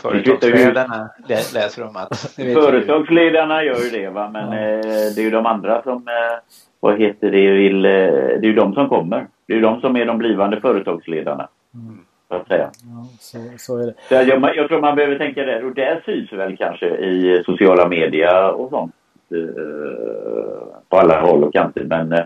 Företagsledarna 0.00 1.10
läser 1.28 1.82
om 1.82 1.96
att... 1.96 2.16
Företagsledarna 2.36 3.64
gör 3.64 3.78
ju 3.84 3.90
det 3.90 4.08
va, 4.08 4.30
men 4.32 4.52
ja. 4.52 4.58
eh, 4.58 5.14
det 5.14 5.20
är 5.20 5.22
ju 5.22 5.30
de 5.30 5.46
andra 5.46 5.82
som, 5.82 5.96
eh, 5.96 6.38
vad 6.80 6.98
heter 6.98 7.30
det, 7.30 7.50
vill, 7.50 7.84
eh, 7.84 7.90
det 7.90 8.42
är 8.42 8.44
ju 8.46 8.52
de 8.52 8.74
som 8.74 8.88
kommer. 8.88 9.26
Det 9.46 9.52
är 9.52 9.56
ju 9.56 9.62
de 9.62 9.80
som 9.80 9.96
är 9.96 10.06
de 10.06 10.18
blivande 10.18 10.60
företagsledarna. 10.60 11.48
Mm. 11.74 12.05
Så 12.28 12.34
att 12.34 12.48
säga. 12.48 12.70
Ja, 12.82 13.06
så, 13.20 13.38
så 13.58 13.78
är 13.78 13.86
det. 13.86 13.94
Så 14.08 14.14
jag, 14.14 14.56
jag, 14.56 14.68
tror 14.68 14.80
man 14.80 14.96
behöver 14.96 15.18
tänka 15.18 15.42
där 15.42 15.64
och 15.64 15.74
det 15.74 16.02
syns 16.04 16.32
väl 16.32 16.56
kanske 16.56 16.86
i 16.86 17.42
sociala 17.46 17.88
medier 17.88 18.50
och 18.50 18.70
sånt. 18.70 18.94
Eh, 19.30 20.80
på 20.88 20.96
alla 20.96 21.20
håll 21.20 21.44
och 21.44 21.52
kanter 21.52 21.84
men 21.84 22.12
eh, 22.12 22.24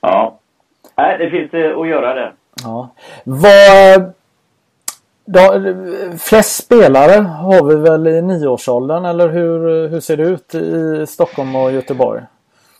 ja. 0.00 0.38
Nej, 0.96 1.18
det 1.18 1.30
finns 1.30 1.54
eh, 1.54 1.78
att 1.78 1.88
göra 1.88 2.14
där. 2.14 2.32
Ja. 2.62 2.90
Vad 3.24 4.12
då, 5.24 5.40
flest 6.18 6.64
spelare 6.64 7.20
har 7.20 7.64
vi 7.64 7.74
väl 7.74 8.06
i 8.06 8.22
nioårsåldern 8.22 9.04
eller 9.04 9.28
hur, 9.28 9.88
hur 9.88 10.00
ser 10.00 10.16
det 10.16 10.22
ut 10.22 10.54
i 10.54 11.04
Stockholm 11.06 11.56
och 11.56 11.72
Göteborg? 11.72 12.22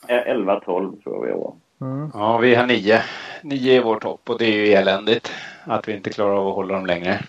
11-12 0.08 0.64
tror 0.64 0.96
jag 1.04 1.22
vi 1.26 1.32
har. 1.32 1.54
Mm. 1.80 2.10
Ja, 2.14 2.38
vi 2.38 2.54
har 2.54 2.66
nio. 2.66 3.02
Nio 3.42 3.76
är 3.76 3.82
vår 3.82 3.96
topp 3.96 4.20
och 4.30 4.38
det 4.38 4.44
är 4.44 4.66
ju 4.66 4.72
eländigt 4.72 5.32
att 5.66 5.88
vi 5.88 5.92
inte 5.92 6.10
klarar 6.10 6.36
av 6.36 6.48
att 6.48 6.54
hålla 6.54 6.74
dem 6.74 6.86
längre. 6.86 7.22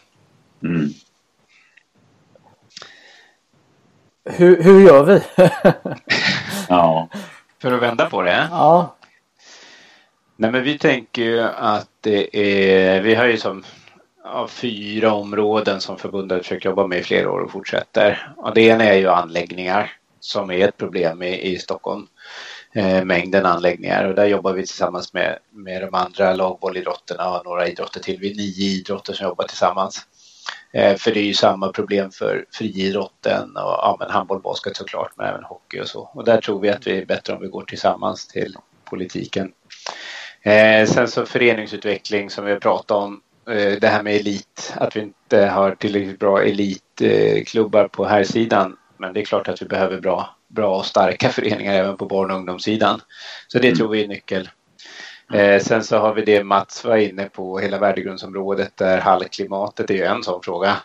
Mm. 0.64 0.90
Hur, 4.26 4.64
hur 4.64 4.82
gör 4.88 5.04
vi? 5.04 5.22
ja. 6.70 7.10
För 7.60 7.72
att 7.72 7.82
vända 7.82 8.10
på 8.10 8.22
det? 8.22 8.48
Ja. 8.52 8.96
Nej 10.36 10.52
men 10.52 10.64
vi 10.64 10.78
tänker 10.78 11.22
ju 11.22 11.42
att 11.42 11.90
det 12.02 12.38
är, 12.38 13.02
vi 13.02 13.16
har 13.16 13.26
ju 13.26 13.38
som 13.38 13.64
av 14.24 14.48
fyra 14.48 15.14
områden 15.14 15.82
som 15.82 15.98
förbundet 15.98 16.42
försöker 16.42 16.70
jobba 16.70 16.88
med 16.88 17.00
i 17.00 17.04
flera 17.04 17.32
år 17.32 17.40
och 17.40 17.52
fortsätter. 17.52 18.34
Och 18.38 18.54
det 18.54 18.62
ena 18.62 18.84
är 18.84 18.98
ju 18.98 19.08
anläggningar 19.08 19.92
som 20.20 20.52
är 20.52 20.68
ett 20.68 20.78
problem 20.78 21.24
i, 21.24 21.42
i 21.42 21.58
Stockholm. 21.58 22.08
Eh, 22.74 23.04
mängden 23.04 23.46
anläggningar 23.46 24.06
och 24.06 24.16
där 24.16 24.26
jobbar 24.26 24.54
vi 24.54 24.62
tillsammans 24.62 25.14
med, 25.14 25.40
med 25.52 25.82
de 25.82 25.94
andra 25.94 26.34
lagbollidrotterna 26.34 27.30
och 27.30 27.46
några 27.46 27.68
idrotter 27.68 28.00
till. 28.00 28.20
Vi 28.20 28.32
är 28.32 28.36
nio 28.36 28.64
idrotter 28.64 29.14
som 29.14 29.28
jobbar 29.28 29.46
tillsammans. 29.46 30.02
Eh, 30.72 30.96
för 30.96 31.12
det 31.12 31.20
är 31.20 31.24
ju 31.24 31.34
samma 31.34 31.72
problem 31.72 32.12
för 32.12 32.46
friidrotten 32.52 33.50
och 33.50 33.62
ja, 33.62 33.98
men 34.00 34.10
handboll, 34.10 34.42
basket 34.42 34.78
såklart, 34.78 35.12
men 35.16 35.28
även 35.28 35.44
hockey 35.44 35.80
och 35.80 35.88
så. 35.88 36.02
Och 36.14 36.26
där 36.26 36.42
tror 36.42 36.60
vi 36.60 36.70
att 36.70 36.88
vi 36.88 36.98
är 36.98 37.06
bättre 37.06 37.34
om 37.34 37.42
vi 37.42 37.48
går 37.48 37.64
tillsammans 37.64 38.28
till 38.28 38.56
politiken. 38.86 39.52
Eh, 40.42 40.88
sen 40.88 41.08
så 41.08 41.26
föreningsutveckling 41.26 42.30
som 42.30 42.46
vi 42.46 42.52
har 42.52 42.60
pratat 42.60 42.92
om 42.92 43.22
Eh, 43.50 43.80
det 43.82 43.88
här 43.88 44.04
med 44.04 44.16
elit, 44.16 44.74
att 44.76 44.96
vi 44.96 45.00
inte 45.00 45.46
har 45.46 45.76
tillräckligt 45.76 46.20
bra 46.20 46.44
elitklubbar 46.44 47.88
på 47.88 48.06
här 48.06 48.24
sidan. 48.24 48.78
Men 48.98 49.14
det 49.14 49.22
är 49.22 49.26
klart 49.26 49.48
att 49.48 49.62
vi 49.62 49.66
behöver 49.66 50.02
bra, 50.02 50.37
bra 50.48 50.78
och 50.78 50.86
starka 50.86 51.30
föreningar 51.38 51.74
även 51.74 51.98
på 51.98 52.06
barn 52.06 52.32
och 52.32 52.38
ungdomssidan. 52.38 53.02
Så 53.48 53.60
det 53.60 53.68
mm. 53.68 53.78
tror 53.78 53.90
vi 53.90 54.04
är 54.04 54.08
nyckel. 54.08 54.50
Eh, 55.34 55.62
sen 55.62 55.84
så 55.84 55.98
har 55.98 56.14
vi 56.14 56.22
det 56.22 56.44
Mats 56.44 56.86
var 56.86 56.98
inne 56.98 57.30
på, 57.30 57.60
hela 57.60 57.80
värdegrundsområdet 57.80 58.78
där 58.78 58.98
hallklimatet 58.98 59.90
är 59.90 59.94
ju 59.94 60.04
en 60.04 60.24
sån 60.24 60.44
fråga. 60.44 60.78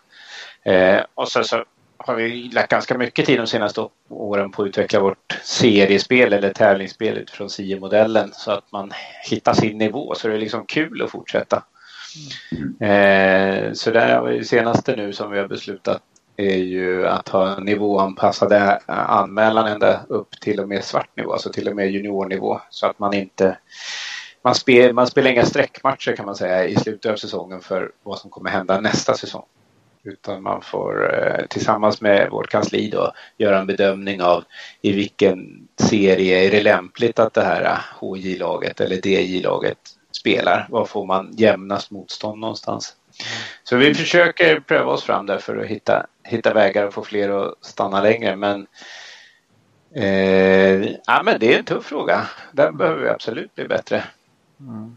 Eh, 0.64 1.00
och 1.14 1.28
sen 1.28 1.44
så 1.44 1.64
har 1.96 2.14
vi 2.14 2.50
lagt 2.52 2.70
ganska 2.70 2.98
mycket 2.98 3.26
tid 3.26 3.38
de 3.38 3.46
senaste 3.46 3.88
åren 4.08 4.50
på 4.50 4.62
att 4.62 4.68
utveckla 4.68 5.00
vårt 5.00 5.40
seriespel 5.42 6.32
eller 6.32 6.52
tävlingsspel 6.52 7.18
utifrån 7.18 7.50
SIE-modellen 7.50 8.30
så 8.32 8.50
att 8.50 8.72
man 8.72 8.92
hittar 9.30 9.52
sin 9.54 9.78
nivå 9.78 10.14
så 10.14 10.28
det 10.28 10.34
är 10.34 10.38
liksom 10.38 10.66
kul 10.66 11.02
att 11.02 11.10
fortsätta. 11.10 11.62
Eh, 12.80 13.72
så 13.72 13.90
det 13.90 14.00
är 14.00 14.42
senaste 14.42 14.96
nu 14.96 15.12
som 15.12 15.30
vi 15.30 15.38
har 15.38 15.48
beslutat 15.48 16.02
är 16.36 16.56
ju 16.56 17.06
att 17.06 17.28
ha 17.28 17.58
nivåanpassade 17.58 18.78
anmälan 18.86 19.66
ända 19.66 20.00
upp 20.08 20.40
till 20.40 20.60
och 20.60 20.68
med 20.68 20.84
svart 20.84 21.16
nivå, 21.16 21.32
alltså 21.32 21.52
till 21.52 21.68
och 21.68 21.76
med 21.76 21.90
juniornivå. 21.90 22.60
Så 22.70 22.86
att 22.86 22.98
man 22.98 23.14
inte 23.14 23.56
man, 24.44 24.54
spel, 24.54 24.92
man 24.92 25.06
spelar 25.06 25.30
inga 25.30 25.46
sträckmatcher 25.46 26.16
kan 26.16 26.26
man 26.26 26.36
säga 26.36 26.66
i 26.66 26.76
slutet 26.76 27.12
av 27.12 27.16
säsongen 27.16 27.60
för 27.60 27.92
vad 28.02 28.18
som 28.18 28.30
kommer 28.30 28.50
hända 28.50 28.80
nästa 28.80 29.14
säsong. 29.14 29.44
Utan 30.04 30.42
man 30.42 30.62
får 30.62 31.14
eh, 31.14 31.46
tillsammans 31.46 32.00
med 32.00 32.30
vårt 32.30 32.50
kansli 32.50 32.90
då 32.90 33.12
göra 33.38 33.58
en 33.58 33.66
bedömning 33.66 34.22
av 34.22 34.44
i 34.80 34.92
vilken 34.92 35.68
serie 35.76 36.46
är 36.46 36.50
det 36.50 36.62
lämpligt 36.62 37.18
att 37.18 37.34
det 37.34 37.42
här 37.42 37.78
HJ-laget 38.00 38.80
eller 38.80 39.06
DJ-laget 39.06 39.78
spelar. 40.12 40.66
Var 40.70 40.84
får 40.84 41.06
man 41.06 41.32
jämnast 41.36 41.90
motstånd 41.90 42.40
någonstans? 42.40 42.96
Så 43.64 43.76
vi 43.76 43.94
försöker 43.94 44.60
pröva 44.60 44.92
oss 44.92 45.04
fram 45.04 45.26
där 45.26 45.38
för 45.38 45.56
att 45.56 45.66
hitta, 45.66 46.06
hitta 46.32 46.54
vägar 46.54 46.86
och 46.86 46.94
få 46.94 47.02
fler 47.02 47.28
att 47.28 47.54
stanna 47.60 48.02
längre. 48.02 48.36
Men, 48.36 48.66
eh, 49.94 50.82
ja, 50.84 51.22
men 51.24 51.34
det 51.40 51.54
är 51.54 51.58
en 51.58 51.64
tuff 51.64 51.84
fråga. 51.84 52.20
Där 52.52 52.72
behöver 52.72 53.02
vi 53.02 53.08
absolut 53.08 53.54
bli 53.54 53.68
bättre. 53.68 54.02
Mm. 54.60 54.96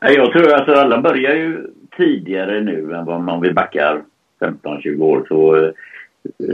Jag 0.00 0.32
tror 0.32 0.48
att 0.48 0.60
alltså 0.60 0.72
alla 0.72 1.00
börjar 1.00 1.34
ju 1.34 1.66
tidigare 1.96 2.60
nu 2.60 2.94
än 2.94 3.04
vad 3.04 3.20
man 3.20 3.40
vill 3.40 3.54
backa 3.54 4.02
15-20 4.40 5.00
år. 5.00 5.24
Så, 5.28 5.72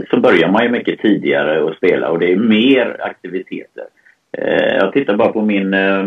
så 0.09 0.19
börjar 0.19 0.51
man 0.51 0.63
ju 0.63 0.69
mycket 0.69 0.99
tidigare 0.99 1.69
att 1.69 1.77
spela 1.77 2.09
och 2.09 2.19
det 2.19 2.31
är 2.31 2.35
mer 2.35 2.97
aktiviteter. 2.99 3.85
Eh, 4.37 4.75
jag 4.75 4.93
tittar 4.93 5.15
bara 5.15 5.31
på 5.31 5.41
min 5.41 5.73
eh, 5.73 6.05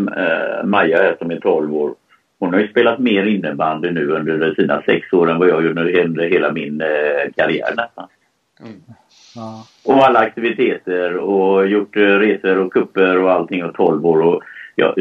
Maja 0.63 0.97
här 0.97 1.15
som 1.19 1.31
är 1.31 1.39
12 1.39 1.75
år. 1.75 1.95
Hon 2.39 2.53
har 2.53 2.59
ju 2.59 2.67
spelat 2.67 2.99
mer 2.99 3.25
innebandy 3.25 3.91
nu 3.91 4.11
under 4.11 4.55
sina 4.55 4.81
sex 4.81 5.13
år 5.13 5.31
än 5.31 5.39
vad 5.39 5.49
jag 5.49 5.65
gjorde 5.65 6.03
under 6.03 6.29
hela 6.29 6.51
min 6.51 6.81
eh, 6.81 7.31
karriär 7.35 7.73
nästan. 7.77 8.07
Mm. 8.59 8.81
Ja. 9.35 9.67
Och 9.85 10.07
alla 10.07 10.19
aktiviteter 10.19 11.17
och 11.17 11.67
gjort 11.67 11.95
resor 11.95 12.57
och 12.57 12.73
kupper 12.73 13.17
och 13.17 13.31
allting 13.31 13.63
och 13.63 13.73
12 13.75 14.05
år. 14.05 14.21
Och, 14.21 14.43
ja, 14.75 14.95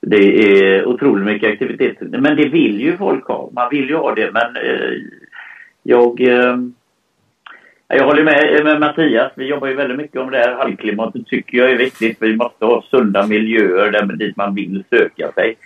det 0.00 0.50
är 0.50 0.86
otroligt 0.86 1.26
mycket 1.26 1.52
aktiviteter. 1.52 2.06
Men 2.06 2.36
det 2.36 2.48
vill 2.48 2.80
ju 2.80 2.96
folk 2.96 3.24
ha. 3.24 3.50
Man 3.52 3.68
vill 3.70 3.88
ju 3.88 3.96
ha 3.96 4.14
det 4.14 4.30
men 4.32 4.56
eh, 4.56 4.92
jag... 5.82 6.20
Eh, 6.20 6.56
Jag 7.88 8.04
håller 8.04 8.24
med, 8.24 8.64
med 8.64 8.80
Mattias. 8.80 9.32
Vi 9.36 9.46
jobbar 9.46 9.68
ju 9.68 9.74
väldigt 9.74 9.98
mycket 9.98 10.20
om 10.20 10.30
det 10.30 10.38
här. 10.38 10.54
Halvklimatet 10.54 11.26
tycker 11.26 11.58
jag 11.58 11.70
är 11.70 11.76
viktigt. 11.76 12.16
Vi 12.20 12.36
måste 12.36 12.64
ha 12.64 12.82
sunda 12.90 13.26
miljöer 13.26 13.90
där 13.90 14.16
dit 14.16 14.36
man 14.36 14.54
vill 14.54 14.84
söka 14.90 15.32
sig. 15.32 15.56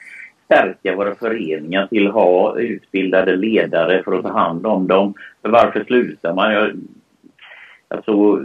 Stärka 0.50 0.96
våra 0.96 1.14
föreningar 1.14 1.86
till 1.86 2.06
att 2.06 2.14
ha 2.14 2.58
utbildade 2.58 3.36
ledare 3.36 4.02
för 4.02 4.12
att 4.12 4.22
ta 4.22 4.32
hand 4.32 4.66
om 4.66 4.86
dem. 4.86 5.14
För 5.42 5.48
varför 5.48 5.84
slutar 5.84 6.34
man? 6.34 6.52
Jag, 6.52 6.70
alltså, 7.88 8.44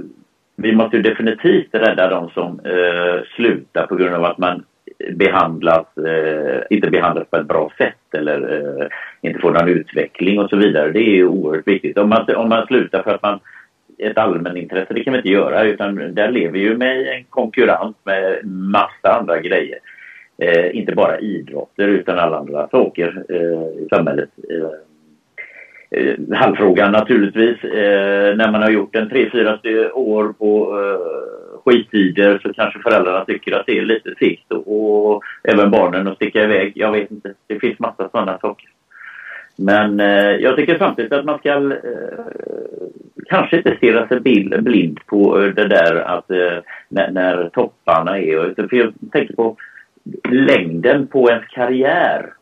vi 0.55 0.75
måste 0.75 0.97
ju 0.97 1.03
definitivt 1.03 1.69
rädda 1.71 2.09
de 2.09 2.29
som 2.29 2.59
eh, 2.59 3.23
slutar 3.35 3.87
på 3.87 3.95
grund 3.95 4.15
av 4.15 4.25
att 4.25 4.37
man 4.37 4.63
behandlas, 5.11 5.97
eh, 5.97 6.61
inte 6.69 6.89
behandlas 6.89 7.27
på 7.29 7.37
ett 7.37 7.47
bra 7.47 7.71
sätt 7.77 8.13
eller 8.13 8.41
eh, 8.81 8.87
inte 9.21 9.39
får 9.39 9.51
någon 9.51 9.69
utveckling 9.69 10.39
och 10.39 10.49
så 10.49 10.55
vidare. 10.55 10.91
Det 10.91 10.99
är 10.99 11.15
ju 11.15 11.27
oerhört 11.27 11.67
viktigt. 11.67 11.97
Om 11.97 12.09
man, 12.09 12.35
om 12.35 12.49
man 12.49 12.67
slutar 12.67 13.03
för 13.03 13.11
att 13.11 13.23
man 13.23 13.39
ett 13.97 14.17
allmänintresse, 14.17 14.93
det 14.93 15.03
kan 15.03 15.13
vi 15.13 15.19
inte 15.19 15.29
göra 15.29 15.63
utan 15.63 16.15
där 16.15 16.31
lever 16.31 16.51
vi 16.51 16.59
ju 16.59 16.77
med 16.77 17.07
en 17.07 17.23
konkurrens 17.23 17.95
med 18.03 18.45
massa 18.45 19.19
andra 19.19 19.39
grejer. 19.39 19.79
Eh, 20.37 20.77
inte 20.77 20.95
bara 20.95 21.19
idrotter 21.19 21.87
utan 21.87 22.19
alla 22.19 22.37
andra 22.37 22.67
saker 22.67 23.23
eh, 23.29 23.83
i 23.83 23.87
samhället. 23.89 24.29
Eh, 24.49 24.69
eh 25.99 26.15
halvfrågan 26.37 26.91
naturligtvis. 26.91 27.63
Eh, 27.63 28.35
när 28.35 28.51
man 28.51 28.61
har 28.61 28.69
gjort 28.69 28.95
en 28.95 29.09
tre, 29.09 29.29
fyra 29.31 29.59
år 29.93 30.33
på 30.33 30.79
eh, 30.79 31.25
skittider 31.65 32.39
så 32.43 32.53
kanske 32.53 32.79
föräldrarna 32.79 33.25
tycker 33.25 33.55
att 33.55 33.65
det 33.65 33.77
är 33.77 33.85
lite 33.85 34.15
segt 34.19 34.51
och, 34.51 35.13
och 35.15 35.23
även 35.43 35.71
barnen 35.71 36.07
att 36.07 36.15
sticka 36.15 36.43
iväg. 36.43 36.71
Jag 36.75 36.91
vet 36.91 37.11
inte. 37.11 37.33
Det 37.47 37.59
finns 37.59 37.79
massa 37.79 38.09
sådana 38.09 38.37
saker. 38.39 38.69
Men 39.57 39.99
eh, 39.99 40.31
jag 40.31 40.55
tycker 40.55 40.77
samtidigt 40.77 41.13
att 41.13 41.25
man 41.25 41.39
ska 41.39 41.49
eh, 41.49 42.25
kanske 43.25 43.57
inte 43.57 43.75
stirra 43.77 44.07
sig 44.07 44.19
blind 44.61 44.99
på 45.05 45.41
eh, 45.41 45.47
det 45.47 45.67
där 45.67 45.95
att 45.95 46.31
eh, 46.31 46.57
när, 46.89 47.11
när, 47.11 47.49
topparna 47.49 48.19
är. 48.19 48.67
För 48.67 48.75
jag 48.75 48.93
tänker 49.11 49.35
på 49.35 49.57
längden 50.29 51.07
på 51.07 51.29
ens 51.29 51.47
karriär. 51.47 52.33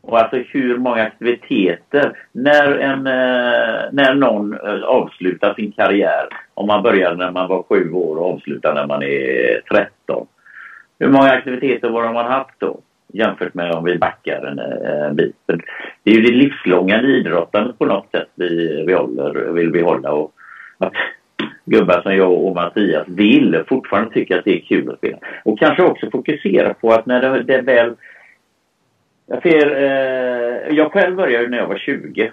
Och 0.00 0.18
alltså 0.18 0.36
hur 0.36 0.78
många 0.78 1.02
aktiviteter. 1.02 2.18
När, 2.32 2.78
en, 2.78 3.06
eh, 3.06 3.82
när 3.92 4.14
någon 4.14 4.52
eh, 4.52 4.82
avslutar 4.84 5.54
sin 5.54 5.72
karriär, 5.72 6.28
om 6.54 6.66
man 6.66 6.82
började 6.82 7.16
när 7.16 7.30
man 7.30 7.48
var 7.48 7.62
sju 7.62 7.92
år 7.92 8.16
och 8.16 8.32
avslutar 8.32 8.74
när 8.74 8.86
man 8.86 9.02
är 9.02 9.60
13. 9.70 10.26
Hur 10.98 11.08
många 11.08 11.30
aktiviteter 11.30 11.88
var 11.88 12.04
har 12.04 12.12
man 12.12 12.32
haft 12.32 12.60
då? 12.60 12.80
jämfört 13.12 13.54
med 13.54 13.72
om 13.72 13.84
vi 13.84 13.98
backar 13.98 14.46
en, 14.46 14.58
eh, 14.58 15.06
en 15.06 15.16
bit. 15.16 15.36
Det 16.02 16.10
är 16.10 16.14
ju 16.14 16.22
det 16.22 16.32
livslånga 16.32 17.02
idrottandet 17.02 17.78
på 17.78 17.86
något 17.86 18.10
sätt 18.10 18.28
vi, 18.34 18.84
vi 18.86 18.92
håller, 18.92 19.52
vill 19.52 19.70
behålla. 19.70 20.12
Och 20.12 20.32
att 20.78 20.92
gubbar 21.64 22.02
som 22.02 22.16
jag 22.16 22.32
och 22.32 22.54
Mattias 22.54 23.08
vill 23.08 23.64
fortfarande 23.68 24.14
tycka 24.14 24.38
att 24.38 24.44
det 24.44 24.56
är 24.56 24.60
kul 24.60 24.90
att 24.90 24.98
spela. 24.98 25.18
Och 25.44 25.58
kanske 25.58 25.82
också 25.82 26.10
fokusera 26.10 26.74
på 26.74 26.92
att 26.92 27.06
när 27.06 27.20
det, 27.20 27.42
det 27.42 27.60
väl... 27.62 27.94
Jag, 29.26 29.42
ser, 29.42 29.76
eh, 29.76 30.76
jag 30.76 30.92
själv 30.92 31.16
började 31.16 31.48
när 31.48 31.58
jag 31.58 31.66
var 31.66 31.78
20. 31.78 32.32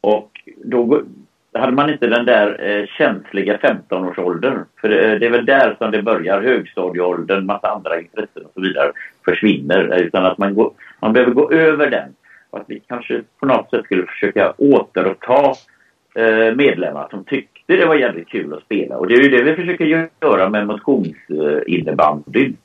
Och 0.00 0.30
då, 0.64 1.02
hade 1.54 1.72
man 1.72 1.90
inte 1.90 2.06
den 2.06 2.24
där 2.24 2.70
eh, 2.70 2.86
känsliga 2.86 3.56
15-årsåldern. 3.56 4.64
För 4.80 4.88
det, 4.88 5.18
det, 5.18 5.26
är 5.26 5.30
väl 5.30 5.46
där 5.46 5.74
som 5.78 5.90
det 5.90 6.02
börjar, 6.02 6.42
högstadieåldern, 6.42 7.46
massa 7.46 7.68
andra 7.68 8.00
intressen 8.00 8.44
och 8.44 8.52
så 8.54 8.60
vidare 8.60 8.92
försvinner. 9.24 10.00
Utan 10.00 10.26
att 10.26 10.38
man, 10.38 10.54
går, 10.54 10.72
man 11.00 11.12
behöver 11.12 11.32
gå 11.32 11.52
över 11.52 11.90
den. 11.90 12.14
Och 12.50 12.58
att 12.58 12.64
vi 12.68 12.82
kanske 12.88 13.22
på 13.40 13.46
något 13.46 13.70
sätt 13.70 13.84
skulle 13.84 14.06
försöka 14.06 14.54
återuppta 14.58 15.52
eh, 16.14 16.54
medlemmar 16.54 17.08
som 17.10 17.24
tyckte 17.72 17.84
det 17.84 17.88
var 17.88 17.94
jävligt 17.94 18.28
kul 18.28 18.54
att 18.54 18.62
spela. 18.62 18.96
Och 18.96 19.06
det 19.08 19.14
är 19.14 19.22
ju 19.22 19.28
det 19.28 19.42
vi 19.42 19.54
försöker 19.54 20.08
göra 20.22 20.48
med 20.48 20.66
motionsinnebandyn. 20.66 22.56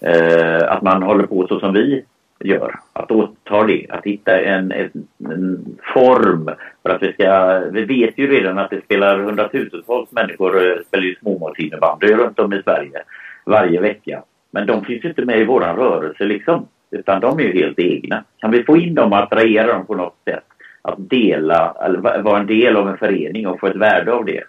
Eh, 0.00 0.72
att 0.72 0.82
man 0.82 1.02
håller 1.02 1.26
på 1.26 1.46
så 1.48 1.60
som 1.60 1.72
vi 1.72 2.04
gör. 2.40 2.74
Att 2.92 3.10
återta 3.10 3.66
det, 3.66 3.86
att 3.88 4.04
hitta 4.04 4.40
en, 4.40 4.72
en, 4.72 4.90
en, 5.30 5.76
form 5.94 6.50
för 6.82 6.90
att 6.90 7.02
vi 7.02 7.12
ska... 7.12 7.60
Vi 7.72 7.84
vet 7.84 8.18
ju 8.18 8.26
redan 8.26 8.58
att 8.58 8.70
det 8.70 8.84
spelar 8.84 9.18
hundratusentals 9.18 10.12
människor 10.12 10.66
eh, 10.66 10.76
spelar 10.86 11.04
ju 11.04 11.14
småmålsinnebandy 11.14 12.14
runt 12.14 12.38
om 12.38 12.52
i 12.52 12.62
Sverige 12.62 13.02
varje 13.46 13.80
vecka. 13.80 14.22
Men 14.50 14.66
de 14.66 14.84
finns 14.84 15.04
ju 15.04 15.08
inte 15.08 15.24
med 15.24 15.40
i 15.40 15.44
våran 15.44 15.76
rörelse 15.76 16.24
liksom. 16.24 16.66
Utan 16.90 17.20
de 17.20 17.38
är 17.38 17.42
ju 17.42 17.52
helt 17.52 17.78
egna. 17.78 18.24
Kan 18.38 18.50
vi 18.50 18.62
få 18.64 18.76
in 18.76 18.94
dem 18.94 19.12
och 19.12 19.18
attrahera 19.18 19.72
dem 19.72 19.86
på 19.86 19.94
något 19.94 20.16
sätt? 20.24 20.44
Att 20.82 21.10
dela, 21.10 21.74
eller 21.84 22.22
vara 22.22 22.40
en 22.40 22.46
del 22.46 22.76
av 22.76 22.88
en 22.88 22.96
förening 22.96 23.46
och 23.46 23.60
få 23.60 23.66
ett 23.66 23.76
värde 23.76 24.12
av 24.12 24.24
det. 24.24 24.42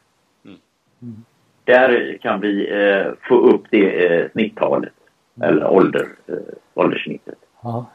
Mm. 1.04 1.24
Där 1.64 2.18
kan 2.22 2.40
vi 2.40 2.70
eh, 2.72 3.12
få 3.28 3.36
upp 3.36 3.64
det 3.70 4.06
eh, 4.06 4.32
snitttalet. 4.32 4.94
Mm. 5.38 5.50
Eller 5.50 5.68
ålder, 5.68 6.08
eh, 6.28 6.36
ålderssnittet. 6.74 7.38
Ja. 7.62 7.86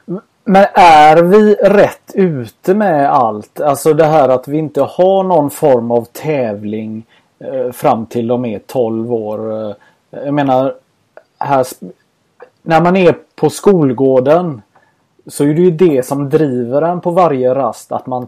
Men 0.44 0.66
är 0.74 1.22
vi 1.22 1.54
rätt 1.54 2.12
ute 2.14 2.74
med 2.74 3.10
allt? 3.10 3.60
Alltså 3.60 3.92
det 3.92 4.04
här 4.04 4.28
att 4.28 4.48
vi 4.48 4.58
inte 4.58 4.80
har 4.82 5.22
någon 5.22 5.50
form 5.50 5.90
av 5.90 6.04
tävling 6.04 7.06
eh, 7.38 7.72
fram 7.72 8.06
till 8.06 8.26
de 8.26 8.44
är 8.44 8.58
12 8.58 9.12
år. 9.12 9.52
Eh, 9.52 9.74
jag 10.10 10.34
menar, 10.34 10.74
här, 11.38 11.66
när 12.62 12.80
man 12.80 12.96
är 12.96 13.16
på 13.34 13.50
skolgården 13.50 14.62
så 15.26 15.44
är 15.44 15.54
det 15.54 15.62
ju 15.62 15.70
det 15.70 16.06
som 16.06 16.30
driver 16.30 16.82
en 16.82 17.00
på 17.00 17.10
varje 17.10 17.54
rast. 17.54 17.92
Att 17.92 18.06
man 18.06 18.26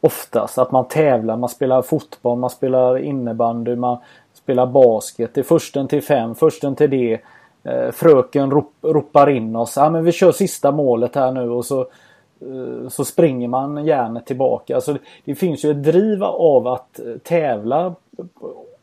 oftast 0.00 0.58
att 0.58 0.70
man 0.70 0.88
tävlar, 0.88 1.36
man 1.36 1.48
spelar 1.48 1.82
fotboll, 1.82 2.38
man 2.38 2.50
spelar 2.50 2.98
innebandy, 2.98 3.76
man 3.76 3.98
spelar 4.42 4.66
basket. 4.66 5.34
Det 5.34 5.40
är 5.40 5.44
försten 5.44 5.88
till 5.88 6.02
fem, 6.02 6.34
försten 6.34 6.76
till 6.76 6.90
det. 6.90 7.20
Eh, 7.64 7.90
fröken 7.90 8.50
rop, 8.50 8.72
ropar 8.82 9.30
in 9.30 9.56
oss. 9.56 9.76
Ja, 9.76 9.90
men 9.90 10.04
vi 10.04 10.12
kör 10.12 10.32
sista 10.32 10.72
målet 10.72 11.14
här 11.14 11.32
nu 11.32 11.50
och 11.50 11.64
så, 11.64 11.80
eh, 11.80 12.88
så 12.88 13.04
springer 13.04 13.48
man 13.48 13.86
järnet 13.86 14.26
tillbaka. 14.26 14.74
Alltså, 14.74 14.96
det 15.24 15.34
finns 15.34 15.64
ju 15.64 15.70
ett 15.70 15.82
driv 15.82 16.24
av 16.24 16.66
att 16.66 16.98
eh, 16.98 17.16
tävla 17.22 17.94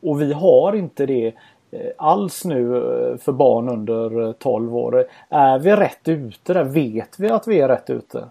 och 0.01 0.21
vi 0.21 0.33
har 0.33 0.75
inte 0.75 1.05
det 1.05 1.33
alls 1.97 2.45
nu 2.45 2.67
för 3.21 3.31
barn 3.31 3.69
under 3.69 4.33
12 4.33 4.75
år. 4.75 5.05
Är 5.29 5.59
vi 5.59 5.75
rätt 5.75 6.07
ute 6.07 6.53
där? 6.53 6.63
Vet 6.63 7.19
vi 7.19 7.29
att 7.29 7.47
vi 7.47 7.59
är 7.59 7.67
rätt 7.67 7.89
ute? 7.89 8.27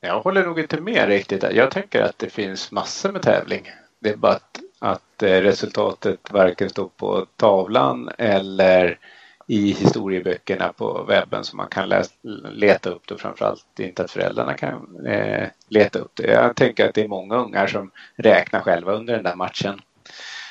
Jag 0.00 0.20
håller 0.20 0.44
nog 0.44 0.60
inte 0.60 0.80
med 0.80 1.08
riktigt. 1.08 1.44
Jag 1.52 1.70
tänker 1.70 2.02
att 2.02 2.18
det 2.18 2.30
finns 2.30 2.72
massor 2.72 3.12
med 3.12 3.22
tävling. 3.22 3.62
Det 4.00 4.10
är 4.10 4.16
bara 4.16 4.32
att, 4.32 4.60
att 4.78 5.02
resultatet 5.18 6.32
varken 6.32 6.70
står 6.70 6.88
på 6.96 7.26
tavlan 7.36 8.10
eller 8.18 8.98
i 9.46 9.72
historieböckerna 9.72 10.72
på 10.72 11.04
webben 11.08 11.44
så 11.44 11.56
man 11.56 11.68
kan 11.68 11.88
läsa, 11.88 12.12
leta 12.52 12.90
upp 12.90 13.08
det. 13.08 13.18
Framförallt 13.18 13.80
inte 13.80 14.04
att 14.04 14.10
föräldrarna 14.10 14.54
kan 14.54 15.06
eh, 15.06 15.48
leta 15.68 15.98
upp 15.98 16.12
det. 16.14 16.32
Jag 16.32 16.56
tänker 16.56 16.88
att 16.88 16.94
det 16.94 17.04
är 17.04 17.08
många 17.08 17.36
ungar 17.36 17.66
som 17.66 17.90
räknar 18.16 18.60
själva 18.60 18.92
under 18.92 19.14
den 19.14 19.22
där 19.22 19.36
matchen. 19.36 19.80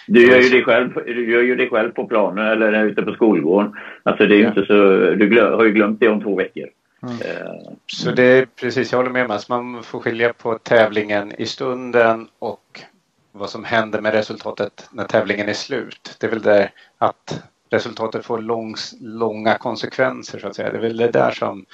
Du 0.08 0.28
gör 0.32 0.40
ju 0.40 0.50
det 0.50 0.64
själv, 0.64 0.94
du 1.06 1.32
gör 1.32 1.42
ju 1.42 1.56
det 1.56 1.70
själv 1.70 1.92
på 1.92 2.08
planen 2.08 2.48
eller 2.48 2.86
ute 2.86 3.02
på 3.02 3.14
skolgården. 3.14 3.76
Alltså 4.04 4.26
det 4.26 4.36
är 4.36 4.42
ja. 4.42 4.48
inte 4.48 4.66
så, 4.66 4.74
du 5.16 5.30
glöm, 5.30 5.54
har 5.54 5.66
ju 5.66 5.72
glömt 5.72 6.00
det 6.00 6.08
om 6.08 6.22
två 6.22 6.36
veckor. 6.36 6.70
Mm. 7.04 7.16
Uh, 7.16 7.72
så 7.88 8.12
det 8.12 8.24
är 8.24 8.46
precis, 8.46 8.92
jag 8.92 9.00
håller 9.00 9.12
med 9.12 9.28
Mats. 9.28 9.50
Man 9.50 9.84
får 9.84 10.00
skilja 10.00 10.34
på 10.34 10.58
tävlingen 10.58 11.32
i 11.38 11.46
stunden 11.46 12.28
och 12.40 12.82
vad 13.38 13.50
som 13.50 13.64
händer 13.64 14.02
med 14.02 14.14
resultatet 14.14 14.88
när 14.92 15.06
tävlingen 15.06 15.50
är 15.50 15.54
slut. 15.54 16.16
Det 16.20 16.28
är 16.28 16.32
väl 16.32 16.42
där 16.42 16.72
att 16.98 17.44
resultatet 17.70 18.26
får 18.26 18.38
långs, 18.38 18.96
långa 19.00 19.58
konsekvenser 19.58 20.40
så 20.40 20.48
att 20.48 20.56
säga. 20.56 20.72
Det 20.72 20.78
är 20.78 20.82
väl 20.82 20.98
det 20.98 21.12
där 21.12 21.32
som 21.32 21.66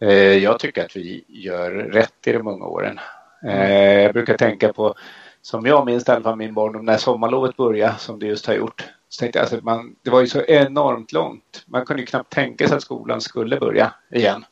eh, 0.00 0.32
jag 0.32 0.58
tycker 0.58 0.84
att 0.84 0.96
vi 0.96 1.24
gör 1.28 1.70
rätt 1.70 2.26
i 2.26 2.32
de 2.32 2.46
unga 2.46 2.64
åren. 2.64 3.00
Eh, 3.44 4.02
jag 4.02 4.12
brukar 4.12 4.36
tänka 4.36 4.72
på, 4.72 4.94
som 5.42 5.66
jag 5.66 5.86
minns 5.86 6.08
i 6.08 6.12
alla 6.12 6.22
fall 6.22 6.36
min 6.36 6.54
barndom, 6.54 6.84
när 6.84 6.96
sommarlovet 6.96 7.56
började 7.56 7.98
som 7.98 8.18
det 8.18 8.26
just 8.26 8.46
har 8.46 8.54
gjort. 8.54 8.84
Så 9.08 9.20
tänkte 9.20 9.38
jag, 9.38 9.44
alltså, 9.44 9.58
man, 9.62 9.96
det 10.02 10.10
var 10.10 10.20
ju 10.20 10.26
så 10.26 10.42
enormt 10.42 11.12
långt. 11.12 11.64
Man 11.66 11.86
kunde 11.86 12.02
ju 12.02 12.06
knappt 12.06 12.32
tänka 12.32 12.68
sig 12.68 12.76
att 12.76 12.82
skolan 12.82 13.20
skulle 13.20 13.56
börja 13.56 13.94
igen. 14.10 14.44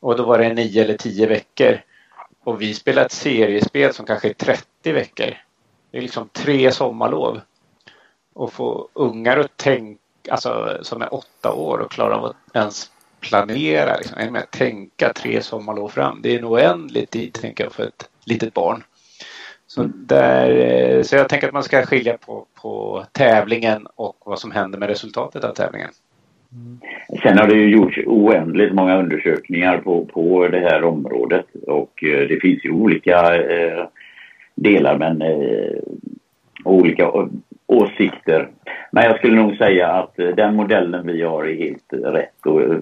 Och 0.00 0.16
då 0.16 0.24
var 0.24 0.38
det 0.38 0.54
nio 0.54 0.84
eller 0.84 0.96
tio 0.96 1.26
veckor. 1.26 1.80
Och 2.44 2.62
vi 2.62 2.74
spelade 2.74 3.06
ett 3.06 3.12
seriespel 3.12 3.94
som 3.94 4.06
kanske 4.06 4.28
är 4.28 4.32
30 4.32 4.67
veckor. 4.82 5.34
Det 5.90 5.98
är 5.98 6.02
liksom 6.02 6.28
tre 6.32 6.72
sommarlov 6.72 7.40
och 8.34 8.52
få 8.52 8.88
ungar 8.92 9.36
att 9.36 9.56
tänka, 9.56 10.00
alltså 10.30 10.78
som 10.82 11.02
är 11.02 11.14
åtta 11.14 11.52
år 11.52 11.78
och 11.78 11.90
klara 11.90 12.16
av 12.16 12.24
att 12.24 12.36
ens 12.54 12.90
planera, 13.20 13.96
liksom, 13.96 14.32
med 14.32 14.50
tänka 14.50 15.12
tre 15.12 15.42
sommarlov 15.42 15.88
fram. 15.88 16.18
Det 16.22 16.34
är 16.34 16.38
en 16.38 16.44
oändlig 16.44 17.10
tid, 17.10 17.32
tänker 17.32 17.64
jag, 17.64 17.72
för 17.72 17.82
ett 17.82 18.10
litet 18.24 18.54
barn. 18.54 18.82
Så, 19.66 19.90
där, 19.94 20.50
eh, 20.50 21.02
så 21.02 21.16
jag 21.16 21.28
tänker 21.28 21.46
att 21.46 21.54
man 21.54 21.62
ska 21.62 21.86
skilja 21.86 22.18
på, 22.18 22.46
på 22.62 23.04
tävlingen 23.12 23.86
och 23.94 24.16
vad 24.24 24.38
som 24.38 24.50
händer 24.50 24.78
med 24.78 24.88
resultatet 24.88 25.44
av 25.44 25.54
tävlingen. 25.54 25.90
Mm. 26.52 26.78
Sen 27.22 27.38
har 27.38 27.46
det 27.46 27.54
ju 27.54 27.70
gjorts 27.70 27.98
oändligt 28.06 28.74
många 28.74 28.98
undersökningar 28.98 29.78
på, 29.78 30.04
på 30.04 30.48
det 30.48 30.60
här 30.60 30.84
området 30.84 31.46
och 31.66 32.04
eh, 32.04 32.28
det 32.28 32.40
finns 32.40 32.64
ju 32.64 32.70
olika 32.70 33.36
eh, 33.36 33.84
delar 34.62 34.98
men 34.98 35.22
eh, 35.22 35.78
olika 36.64 37.02
eh, 37.02 37.26
åsikter. 37.66 38.48
Men 38.90 39.04
jag 39.04 39.18
skulle 39.18 39.36
nog 39.36 39.56
säga 39.56 39.88
att 39.88 40.18
eh, 40.18 40.28
den 40.28 40.54
modellen 40.54 41.06
vi 41.06 41.22
har 41.22 41.44
är 41.44 41.56
helt 41.56 41.92
rätt. 41.92 42.46
Och, 42.46 42.62
eh, 42.62 42.78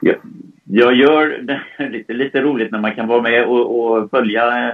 jag, 0.00 0.16
jag 0.64 0.94
gör 0.94 1.38
det 1.42 1.60
lite, 1.88 2.12
lite 2.12 2.40
roligt 2.40 2.72
när 2.72 2.80
man 2.80 2.94
kan 2.94 3.08
vara 3.08 3.22
med 3.22 3.44
och, 3.44 3.80
och 3.80 4.10
följa 4.10 4.68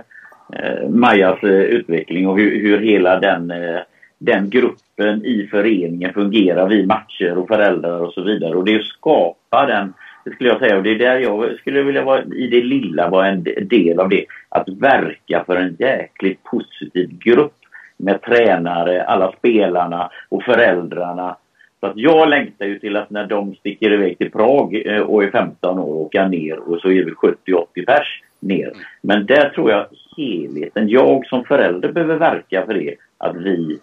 eh, 0.53 0.89
Majas 0.89 1.43
eh, 1.43 1.51
utveckling 1.51 2.29
och 2.29 2.39
hur, 2.39 2.61
hur 2.61 2.79
hela 2.79 3.21
den, 3.21 3.51
eh, 3.51 3.81
den 4.19 4.51
gruppen 4.51 5.25
i 5.25 5.49
föreningen 5.51 6.13
fungerar 6.13 6.69
vid 6.69 6.87
matcher 6.87 7.39
och 7.39 7.49
föräldrar 7.49 8.01
och 8.01 8.13
så 8.13 8.23
vidare. 8.23 8.55
Och 8.55 8.65
det 8.65 8.85
skapar 8.85 9.67
den, 9.67 9.93
det 10.27 10.35
skulle 10.35 10.49
jag 10.49 10.59
säga, 10.59 10.77
och 10.77 10.83
det 10.83 10.91
är 10.91 10.99
där 10.99 11.19
jag 11.19 11.59
skulle 11.59 11.83
vilja 11.83 12.05
vara 12.05 12.23
i 12.23 12.47
det 12.47 12.63
lilla 12.63 13.11
vara 13.11 13.27
en 13.27 13.43
del 13.63 14.01
av 14.01 14.09
det. 14.09 14.25
Att 14.49 14.69
verka 14.69 15.45
för 15.47 15.57
en 15.57 15.77
jäkligt 15.79 16.45
positiv 16.45 17.19
grupp 17.19 17.55
med 17.97 18.23
tränare, 18.23 19.05
alla 19.05 19.33
spelarna 19.33 20.11
och 20.29 20.43
föräldrarna 20.43 21.37
så 21.81 21.87
att 21.87 21.97
jag 21.97 22.29
längtar 22.29 22.67
ju 22.67 22.79
till 22.79 22.97
att 22.97 23.11
när 23.11 23.27
de 23.27 23.55
sticker 23.55 23.93
iväg 23.93 24.19
till 24.19 24.31
Prag 24.31 24.87
eh, 24.87 25.01
och 25.01 25.25
är 25.25 25.31
15 25.31 25.79
år 25.79 25.95
åka 25.95 26.29
ner 26.29 26.59
och 26.59 26.81
så 26.81 26.89
är 26.89 27.05
vi 27.05 27.11
70-80 27.11 27.87
pers 27.87 28.23
ner. 28.41 28.73
Men 29.03 29.27
där 29.27 29.49
tror 29.49 29.71
jag 29.71 29.87
helheten, 30.17 30.89
jag 30.89 31.27
som 31.27 31.45
förälder 31.45 31.93
behöver 31.93 32.17
verka 32.17 32.67
för 32.67 32.75
det, 32.75 32.95
att 33.19 33.37
vi, 33.37 33.79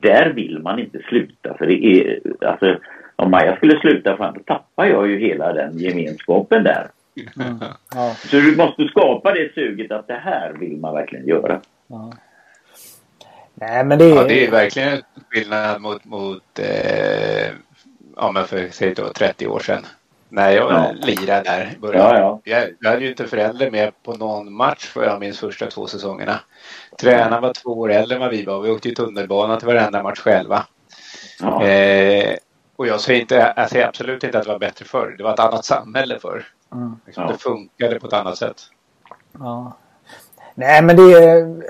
där 0.00 0.32
vill 0.32 0.58
man 0.58 0.78
inte 0.78 0.98
sluta 1.08 1.54
för 1.54 1.66
det 1.66 1.86
är, 1.86 2.20
alltså 2.46 2.76
om 3.16 3.30
Maja 3.30 3.56
skulle 3.56 3.80
sluta 3.80 4.16
fan, 4.16 4.34
då 4.34 4.40
tappar 4.40 4.86
jag 4.86 5.08
ju 5.08 5.18
hela 5.18 5.52
den 5.52 5.78
gemenskapen 5.78 6.64
där. 6.64 6.90
Mm. 7.40 7.58
Ja. 7.94 8.14
Så 8.14 8.36
du 8.36 8.56
måste 8.56 8.88
skapa 8.88 9.32
det 9.32 9.54
suget 9.54 9.92
att 9.92 10.06
det 10.06 10.20
här 10.24 10.52
vill 10.52 10.76
man 10.76 10.94
verkligen 10.94 11.26
göra. 11.26 11.60
Ja. 11.86 12.12
Nej, 13.54 13.84
men 13.84 13.98
det 13.98 14.04
är... 14.04 14.16
Ja, 14.16 14.24
det 14.24 14.46
är 14.46 14.50
verkligen 14.50 15.02
skillnad 15.30 15.80
mot, 15.80 16.04
mot 16.04 16.58
eh, 16.58 17.48
ja, 18.16 18.32
men 18.32 18.46
för 18.46 18.68
säg 18.70 18.94
då 18.94 19.08
30 19.08 19.46
år 19.46 19.58
sedan. 19.58 19.82
När 20.28 20.50
jag 20.50 20.72
ja. 20.72 20.92
lirade 21.02 21.42
där 21.42 21.72
i 21.76 21.78
början. 21.78 22.04
Ja, 22.04 22.18
ja. 22.18 22.40
Jag, 22.44 22.68
jag 22.80 22.90
hade 22.90 23.02
ju 23.02 23.10
inte 23.10 23.26
föräldrar 23.26 23.70
med 23.70 24.02
på 24.02 24.12
någon 24.12 24.52
match 24.52 24.86
för 24.86 25.04
jag 25.04 25.20
minns 25.20 25.40
första 25.40 25.66
två 25.66 25.86
säsongerna. 25.86 26.40
Tränaren 27.00 27.42
var 27.42 27.52
två 27.52 27.70
år 27.70 27.92
äldre 27.92 28.14
än 28.14 28.20
vad 28.20 28.30
vi 28.30 28.44
var. 28.44 28.60
Vi 28.60 28.70
åkte 28.70 28.88
ju 28.88 28.94
tunnelbana 28.94 29.56
till 29.56 29.66
varenda 29.66 30.02
match 30.02 30.18
själva. 30.18 30.66
Ja. 31.40 31.64
Eh, 31.64 32.36
och 32.76 32.86
jag 32.86 33.00
säger, 33.00 33.20
inte, 33.20 33.52
jag 33.56 33.70
säger 33.70 33.88
absolut 33.88 34.24
inte 34.24 34.38
att 34.38 34.44
det 34.44 34.52
var 34.52 34.58
bättre 34.58 34.84
förr. 34.84 35.14
Det 35.18 35.24
var 35.24 35.32
ett 35.32 35.40
annat 35.40 35.64
samhälle 35.64 36.18
förr. 36.18 36.46
Mm. 36.72 36.96
Liksom, 37.06 37.26
det 37.26 37.38
funkade 37.38 38.00
på 38.00 38.06
ett 38.06 38.12
annat 38.12 38.38
sätt. 38.38 38.62
Ja. 39.38 39.72
Nej 40.54 40.82
men 40.82 40.96
det 40.96 41.12
är 41.12 41.62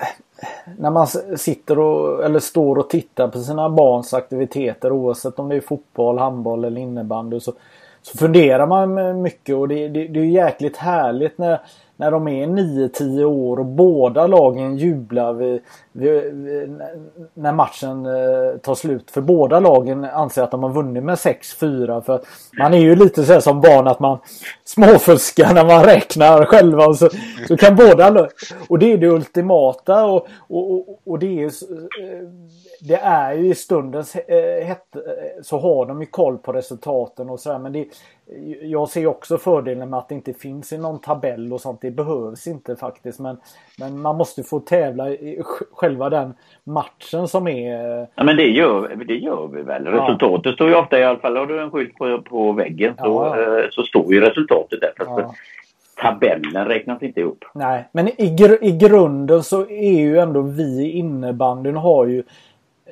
när 0.79 0.91
man 0.91 1.07
sitter 1.37 1.79
och, 1.79 2.25
eller 2.25 2.39
står 2.39 2.79
och 2.79 2.91
tittar 2.91 3.29
på 3.29 3.39
sina 3.39 3.71
barns 3.71 4.15
aktiviteter 4.15 4.93
oavsett 4.93 5.39
om 5.39 5.49
det 5.49 5.57
är 5.57 5.61
fotboll, 5.61 6.19
handboll 6.19 6.65
eller 6.65 6.81
innebandy 6.81 7.41
så, 7.41 7.53
så 8.03 8.19
funderar 8.19 8.67
man 8.67 9.23
mycket 9.23 9.57
och 9.57 9.69
det, 9.69 9.89
det, 9.89 10.09
det 10.09 10.21
är 10.21 10.25
jäkligt 10.25 10.77
härligt 10.77 11.39
när, 11.39 11.61
när 11.97 12.11
de 12.11 12.29
är 12.29 12.47
9-10 12.47 13.25
år 13.25 13.59
och 13.59 13.67
båda 13.67 14.27
lagen 14.27 14.77
jublar 14.77 15.33
vid, 15.33 15.61
vid, 15.93 16.35
vid, 16.35 16.81
när 17.35 17.53
matchen 17.53 18.07
eh, 18.07 18.59
tar 18.63 18.75
slut. 18.75 19.11
För 19.11 19.21
båda 19.21 19.61
lagen 19.61 20.05
anser 20.05 20.43
att 20.43 20.51
de 20.51 20.63
har 20.63 20.71
vunnit 20.71 21.05
med 21.05 21.15
6-4. 21.15 22.01
För 22.01 22.21
man 22.59 22.75
är 22.75 22.79
ju 22.79 22.97
lite 22.97 23.25
så 23.25 23.41
som 23.41 23.61
barn 23.61 23.87
att 23.87 24.01
man 24.01 24.19
småfuskar 24.65 25.55
när 25.55 25.65
man 25.65 25.85
räknar 25.85 26.45
själva. 26.45 26.87
Och 26.87 26.97
så, 26.97 27.09
så 27.49 27.57
kan 27.57 27.77
båda... 27.77 28.29
Och 28.69 28.79
det 28.79 28.93
är 28.93 28.99
det 28.99 29.09
ultimata 29.09 30.05
och, 30.05 30.27
och, 30.49 30.71
och, 30.73 31.01
och 31.05 31.19
det 31.19 31.43
är 31.43 31.47
eh, 31.47 32.29
det 32.81 32.97
är 32.97 33.35
ju 33.35 33.51
i 33.51 33.55
stundens 33.55 34.17
eh, 34.17 34.67
hette 34.67 35.03
så 35.43 35.59
har 35.59 35.87
de 35.87 36.01
ju 36.01 36.07
koll 36.07 36.39
på 36.39 36.53
resultaten 36.53 37.31
och 37.31 37.41
sådär 37.41 37.59
men 37.59 37.73
det, 37.73 37.89
jag 38.63 38.89
ser 38.89 39.07
också 39.07 39.39
fördelen 39.39 39.91
med 39.91 39.99
att 39.99 40.09
det 40.09 40.15
inte 40.15 40.33
finns 40.33 40.73
i 40.73 40.79
någon 40.79 41.01
tabell 41.01 41.53
och 41.53 41.61
sånt. 41.61 41.81
Det 41.81 41.91
behövs 41.91 42.47
inte 42.47 42.77
faktiskt. 42.77 43.21
Men, 43.21 43.37
men 43.79 44.01
man 44.01 44.17
måste 44.17 44.43
få 44.43 44.61
tävla 44.61 45.11
i 45.11 45.43
själva 45.73 46.11
den 46.11 46.35
matchen 46.65 47.29
som 47.29 47.49
är... 47.49 48.07
Ja 48.15 48.25
men 48.25 48.37
det 48.37 48.49
gör, 48.49 48.97
det 49.07 49.17
gör 49.17 49.49
vi 49.53 49.63
väl. 49.63 49.87
Resultatet 49.87 50.47
ja. 50.47 50.53
står 50.53 50.69
ju 50.69 50.75
ofta 50.75 50.99
i 50.99 51.05
alla 51.05 51.19
fall. 51.19 51.37
Har 51.37 51.47
du 51.47 51.63
en 51.63 51.71
skylt 51.71 51.95
på, 51.95 52.23
på 52.23 52.53
väggen 52.53 52.95
så, 52.99 53.05
ja. 53.05 53.59
Eh, 53.59 53.71
så 53.71 53.83
står 53.83 54.15
ju 54.15 54.21
resultatet 54.21 54.81
där. 54.81 54.93
Ja. 54.99 55.35
Tabellen 56.03 56.69
räknas 56.69 57.03
inte 57.03 57.21
ihop. 57.21 57.45
Nej, 57.55 57.85
men 57.93 58.09
i, 58.09 58.37
gr 58.39 58.65
i 58.65 58.73
grunden 58.73 59.43
så 59.43 59.61
är 59.71 60.01
ju 60.01 60.19
ändå 60.19 60.41
vi 60.41 60.83
i 60.83 60.91
innebandyn 60.91 61.77
har 61.77 62.07
ju 62.07 62.23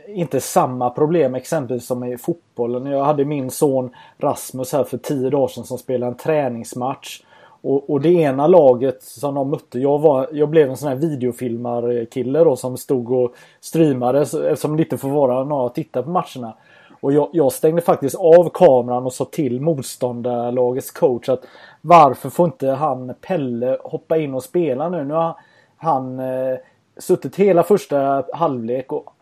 inte 0.09 0.41
samma 0.41 0.91
problem 0.91 1.35
exempelvis 1.35 1.87
som 1.87 2.05
i 2.05 2.19
fotbollen. 2.19 2.87
Jag 2.87 3.05
hade 3.05 3.25
min 3.25 3.51
son 3.51 3.91
Rasmus 4.19 4.73
här 4.73 4.85
för 4.85 4.99
tio 4.99 5.31
dagar 5.31 5.49
sedan 5.49 5.65
som 5.65 5.79
spelade 5.79 6.13
en 6.13 6.19
träningsmatch. 6.19 7.23
Och, 7.63 7.91
och 7.91 8.01
det 8.01 8.13
ena 8.13 8.47
laget 8.47 9.03
som 9.03 9.35
de 9.35 9.51
mötte, 9.51 9.79
jag, 9.79 9.99
var, 9.99 10.29
jag 10.33 10.49
blev 10.49 10.71
en 10.71 10.77
sån 10.77 10.89
här 10.89 10.97
videofilmarkille 10.97 12.45
då 12.45 12.57
som 12.57 12.77
stod 12.77 13.13
och 13.13 13.35
streamade 13.61 14.21
eftersom 14.21 14.77
det 14.77 14.83
inte 14.83 14.99
får 14.99 15.09
vara 15.09 15.45
några 15.45 15.67
att 15.67 15.75
titta 15.75 16.03
på 16.03 16.11
matcherna. 16.11 16.55
Och 17.01 17.13
jag, 17.13 17.29
jag, 17.33 17.53
stängde 17.53 17.83
faktiskt 17.83 18.15
av 18.15 18.51
kameran 18.55 19.05
och 19.05 19.13
sa 19.13 19.25
till 19.25 19.61
motståndarlagets 19.61 20.91
coach 20.91 21.29
att 21.29 21.45
varför 21.81 22.31
får 22.31 22.47
inte 22.47 22.69
han 22.69 23.15
Pelle 23.21 23.79
hoppa 23.85 24.17
in 24.17 24.35
och 24.35 24.43
spela 24.43 24.89
nu? 24.89 25.05
Nu 25.05 25.15
har 25.15 25.37
han 25.77 26.21
eh, 26.21 26.57
suttit 26.99 27.37
hela 27.37 27.63
första 27.63 28.25
halvlek 28.33 28.93
och 28.93 29.15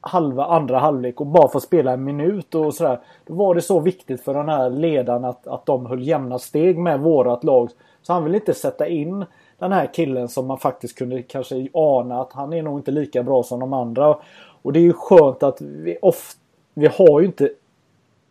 halva 0.00 0.44
andra 0.44 0.78
halvlek 0.78 1.20
och 1.20 1.26
bara 1.26 1.48
få 1.48 1.60
spela 1.60 1.92
en 1.92 2.04
minut 2.04 2.54
och 2.54 2.74
sådär. 2.74 3.00
Då 3.26 3.34
var 3.34 3.54
det 3.54 3.62
så 3.62 3.80
viktigt 3.80 4.20
för 4.20 4.34
den 4.34 4.48
här 4.48 4.70
ledaren 4.70 5.24
att, 5.24 5.46
att 5.46 5.66
de 5.66 5.86
höll 5.86 6.02
jämna 6.02 6.38
steg 6.38 6.78
med 6.78 7.00
vårat 7.00 7.44
lag. 7.44 7.70
Så 8.02 8.12
han 8.12 8.24
vill 8.24 8.34
inte 8.34 8.54
sätta 8.54 8.86
in 8.86 9.24
den 9.58 9.72
här 9.72 9.94
killen 9.94 10.28
som 10.28 10.46
man 10.46 10.58
faktiskt 10.58 10.98
kunde 10.98 11.22
kanske 11.22 11.68
ana 11.72 12.20
att 12.20 12.32
han 12.32 12.52
är 12.52 12.62
nog 12.62 12.78
inte 12.78 12.90
lika 12.90 13.22
bra 13.22 13.42
som 13.42 13.60
de 13.60 13.72
andra. 13.72 14.16
Och 14.62 14.72
det 14.72 14.78
är 14.78 14.82
ju 14.82 14.92
skönt 14.92 15.42
att 15.42 15.60
vi 15.60 15.98
ofta, 16.02 16.40
vi 16.74 16.86
har 16.86 17.20
ju 17.20 17.26
inte 17.26 17.50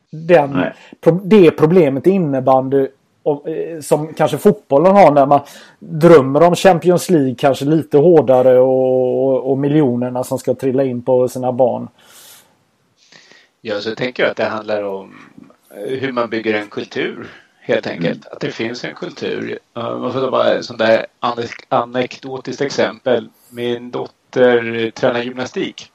den, 0.09 0.63
det 1.23 1.51
problemet 1.51 2.07
i 2.07 2.09
innebandy 2.09 2.87
som 3.81 4.13
kanske 4.13 4.37
fotbollen 4.37 4.95
har 4.95 5.11
när 5.11 5.25
man 5.25 5.39
drömmer 5.79 6.43
om 6.43 6.55
Champions 6.55 7.09
League 7.09 7.35
kanske 7.35 7.65
lite 7.65 7.97
hårdare 7.97 8.59
och, 8.59 9.27
och, 9.27 9.51
och 9.51 9.57
miljonerna 9.57 10.23
som 10.23 10.39
ska 10.39 10.53
trilla 10.53 10.83
in 10.83 11.01
på 11.01 11.27
sina 11.27 11.51
barn. 11.51 11.87
Ja, 13.61 13.79
så 13.79 13.95
tänker 13.95 14.23
jag 14.23 14.29
att 14.29 14.37
det 14.37 14.45
handlar 14.45 14.83
om 14.83 15.15
eh, 15.75 15.99
hur 15.99 16.11
man 16.11 16.29
bygger 16.29 16.53
en 16.53 16.67
kultur 16.67 17.27
helt 17.61 17.87
enkelt. 17.87 18.25
Mm. 18.25 18.31
Att 18.31 18.39
det 18.39 18.51
finns 18.51 18.83
en 18.83 18.95
kultur. 18.95 19.59
Man 19.73 20.13
får 20.13 20.21
ta 20.21 20.31
bara 20.31 20.53
ett 20.53 20.65
sånt 20.65 20.79
där 20.79 21.05
anekdotiskt 21.69 22.61
exempel. 22.61 23.29
Min 23.49 23.91
dotter 23.91 24.91
tränar 24.91 25.19
gymnastik 25.19 25.91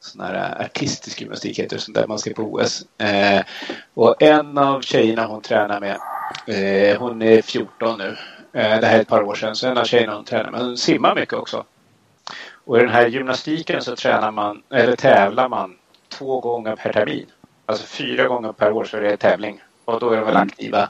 sån 0.00 0.20
här 0.20 0.62
artistisk 0.64 1.20
gymnastik 1.20 1.58
heter 1.58 1.76
det, 1.76 1.82
sånt 1.82 1.96
där 1.96 2.06
man 2.06 2.18
ska 2.18 2.34
på 2.34 2.42
OS. 2.42 2.84
Eh, 2.98 3.42
och 3.94 4.22
en 4.22 4.58
av 4.58 4.80
tjejerna 4.80 5.26
hon 5.26 5.42
tränar 5.42 5.80
med, 5.80 5.96
eh, 6.46 6.98
hon 6.98 7.22
är 7.22 7.42
14 7.42 7.98
nu. 7.98 8.16
Eh, 8.52 8.80
det 8.80 8.86
här 8.86 8.96
är 8.96 9.00
ett 9.00 9.08
par 9.08 9.22
år 9.22 9.34
sedan, 9.34 9.56
så 9.56 9.68
en 9.68 9.78
av 9.78 9.84
tjejerna 9.84 10.14
hon 10.14 10.24
tränar 10.24 10.50
med, 10.50 10.60
hon 10.60 10.76
simmar 10.76 11.14
mycket 11.14 11.34
också. 11.34 11.64
Och 12.64 12.78
i 12.78 12.80
den 12.80 12.88
här 12.88 13.06
gymnastiken 13.06 13.82
så 13.82 13.96
tränar 13.96 14.30
man, 14.30 14.62
eller 14.70 14.96
tävlar 14.96 15.48
man 15.48 15.76
två 16.08 16.40
gånger 16.40 16.76
per 16.76 16.92
termin. 16.92 17.26
Alltså 17.66 17.86
fyra 17.86 18.26
gånger 18.26 18.52
per 18.52 18.72
år 18.72 18.84
så 18.84 18.96
är 18.96 19.00
det 19.00 19.16
tävling. 19.16 19.62
Och 19.84 20.00
då 20.00 20.10
är 20.10 20.16
de 20.16 20.26
väl 20.26 20.36
aktiva. 20.36 20.88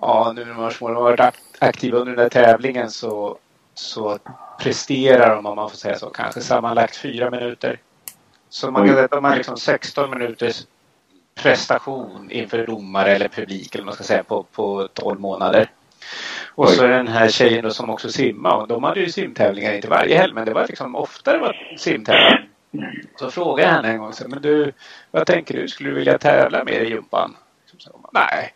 Ja, 0.00 0.32
nu 0.36 0.44
när 0.44 0.54
de 0.54 0.94
har 0.94 1.02
varit 1.02 1.34
aktiva 1.58 1.98
under 1.98 2.16
den 2.16 2.22
där 2.22 2.28
tävlingen 2.28 2.90
så, 2.90 3.38
så 3.74 4.18
presterar 4.60 5.34
de, 5.34 5.46
om 5.46 5.56
man 5.56 5.70
får 5.70 5.76
säga 5.76 5.98
så, 5.98 6.10
kanske 6.10 6.40
sammanlagt 6.40 6.96
fyra 6.96 7.30
minuter 7.30 7.80
så 8.54 8.70
man 8.70 8.86
kan 8.86 8.94
säga 8.94 9.08
att 9.10 9.22
man 9.22 9.36
liksom 9.36 9.56
16 9.56 10.10
minuters 10.10 10.66
prestation 11.34 12.30
inför 12.30 12.66
domare 12.66 13.10
eller 13.14 13.28
publik 13.28 13.74
eller 13.74 13.84
man 13.84 13.94
ska 13.94 14.04
säga 14.04 14.22
på, 14.22 14.42
på 14.42 14.88
12 14.92 15.20
månader. 15.20 15.70
Och 16.54 16.68
så 16.68 16.86
den 16.86 17.08
här 17.08 17.28
tjejen 17.28 17.64
då 17.64 17.70
som 17.70 17.90
också 17.90 18.08
simmar 18.08 18.56
och 18.56 18.68
de 18.68 18.84
hade 18.84 19.00
ju 19.00 19.10
simtävlingar, 19.10 19.72
inte 19.72 19.88
varje 19.88 20.18
helg 20.18 20.32
men 20.32 20.44
det 20.44 20.52
var 20.52 20.66
liksom 20.66 20.96
oftare 20.96 21.38
var 21.38 21.76
simtävlingar. 21.78 22.48
Så 23.16 23.30
frågade 23.30 23.68
jag 23.68 23.74
henne 23.74 23.88
en 23.88 23.98
gång, 23.98 24.12
så, 24.12 24.28
men 24.28 24.42
du, 24.42 24.72
vad 25.10 25.26
tänker 25.26 25.54
du, 25.54 25.68
skulle 25.68 25.90
du 25.90 25.94
vilja 25.94 26.18
tävla 26.18 26.64
mer 26.64 26.80
i 26.80 26.88
gympan? 26.88 27.36
Så, 27.78 28.00
Nej, 28.12 28.54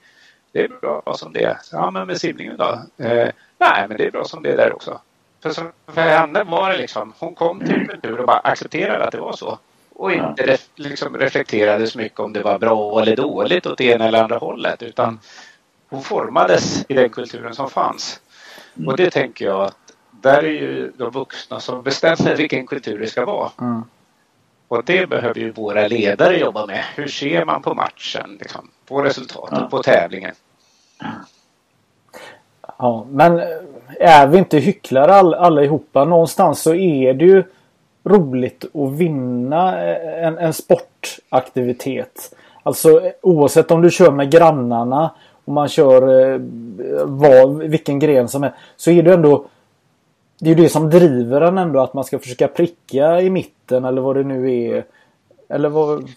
det 0.52 0.64
är 0.64 0.68
bra 0.68 1.14
som 1.14 1.32
det 1.32 1.44
är. 1.44 1.58
Ja, 1.72 1.90
men 1.90 2.06
med 2.06 2.20
simningen 2.20 2.56
då? 2.56 2.82
Eh, 3.04 3.28
nej, 3.58 3.86
men 3.88 3.96
det 3.96 4.06
är 4.06 4.10
bra 4.10 4.24
som 4.24 4.42
det 4.42 4.52
är 4.52 4.56
där 4.56 4.72
också. 4.72 5.00
För, 5.42 5.50
så, 5.50 5.62
för 5.86 6.00
henne 6.00 6.44
var 6.44 6.70
det 6.70 6.78
liksom, 6.78 7.12
hon 7.18 7.34
kom 7.34 7.60
till 7.60 7.88
kultur 7.88 8.20
och 8.20 8.26
bara 8.26 8.38
accepterade 8.38 9.04
att 9.04 9.12
det 9.12 9.20
var 9.20 9.32
så 9.32 9.58
och 9.98 10.12
inte 10.12 10.44
ja. 10.46 10.56
liksom 10.74 11.16
reflekterade 11.16 11.86
så 11.86 11.98
mycket 11.98 12.20
om 12.20 12.32
det 12.32 12.42
var 12.42 12.58
bra 12.58 13.02
eller 13.02 13.16
dåligt 13.16 13.66
åt 13.66 13.78
det 13.78 13.84
ena 13.84 14.08
eller 14.08 14.22
andra 14.22 14.38
hållet 14.38 14.82
utan 14.82 15.20
hon 15.88 16.02
formades 16.02 16.84
i 16.88 16.94
den 16.94 17.10
kulturen 17.10 17.54
som 17.54 17.70
fanns. 17.70 18.20
Mm. 18.76 18.88
Och 18.88 18.96
det 18.96 19.10
tänker 19.10 19.44
jag 19.44 19.60
att 19.60 19.76
där 20.10 20.42
är 20.42 20.52
ju 20.52 20.92
de 20.96 21.10
vuxna 21.10 21.60
som 21.60 21.82
bestämmer 21.82 22.36
vilken 22.36 22.66
kultur 22.66 22.98
det 22.98 23.06
ska 23.06 23.24
vara. 23.24 23.50
Mm. 23.60 23.82
Och 24.68 24.84
det 24.84 25.08
behöver 25.08 25.40
ju 25.40 25.50
våra 25.52 25.88
ledare 25.88 26.38
jobba 26.38 26.66
med. 26.66 26.84
Hur 26.94 27.08
ser 27.08 27.44
man 27.44 27.62
på 27.62 27.74
matchen, 27.74 28.36
liksom, 28.40 28.70
på 28.86 29.02
resultatet, 29.02 29.58
ja. 29.60 29.68
på 29.70 29.82
tävlingen? 29.82 30.34
Ja, 32.78 33.06
men 33.10 33.40
är 34.00 34.26
vi 34.26 34.38
inte 34.38 34.58
hycklare 34.58 35.14
all, 35.14 35.34
allihopa? 35.34 36.04
Någonstans 36.04 36.62
så 36.62 36.74
är 36.74 37.14
det 37.14 37.24
ju 37.24 37.44
roligt 38.08 38.64
att 38.74 38.92
vinna 38.92 39.84
eh, 39.84 40.26
en, 40.26 40.38
en 40.38 40.52
sportaktivitet. 40.52 42.34
Alltså 42.62 43.00
eh, 43.06 43.12
oavsett 43.22 43.70
om 43.70 43.82
du 43.82 43.90
kör 43.90 44.10
med 44.10 44.30
grannarna 44.30 45.10
och 45.44 45.52
man 45.52 45.68
kör 45.68 46.32
eh, 46.32 46.40
vad, 47.04 47.58
vilken 47.58 47.98
gren 47.98 48.28
som 48.28 48.44
är. 48.44 48.54
Så 48.76 48.90
är 48.90 49.02
det 49.02 49.14
ändå 49.14 49.44
Det 50.38 50.50
är 50.50 50.54
ju 50.56 50.62
det 50.62 50.68
som 50.68 50.90
driver 50.90 51.40
en 51.40 51.58
ändå 51.58 51.80
att 51.80 51.94
man 51.94 52.04
ska 52.04 52.18
försöka 52.18 52.48
pricka 52.48 53.20
i 53.20 53.30
mitten 53.30 53.84
eller 53.84 54.02
vad 54.02 54.16
det 54.16 54.24
nu 54.24 54.52
är. 54.52 54.84
Eller 55.48 55.68
vad... 55.68 56.08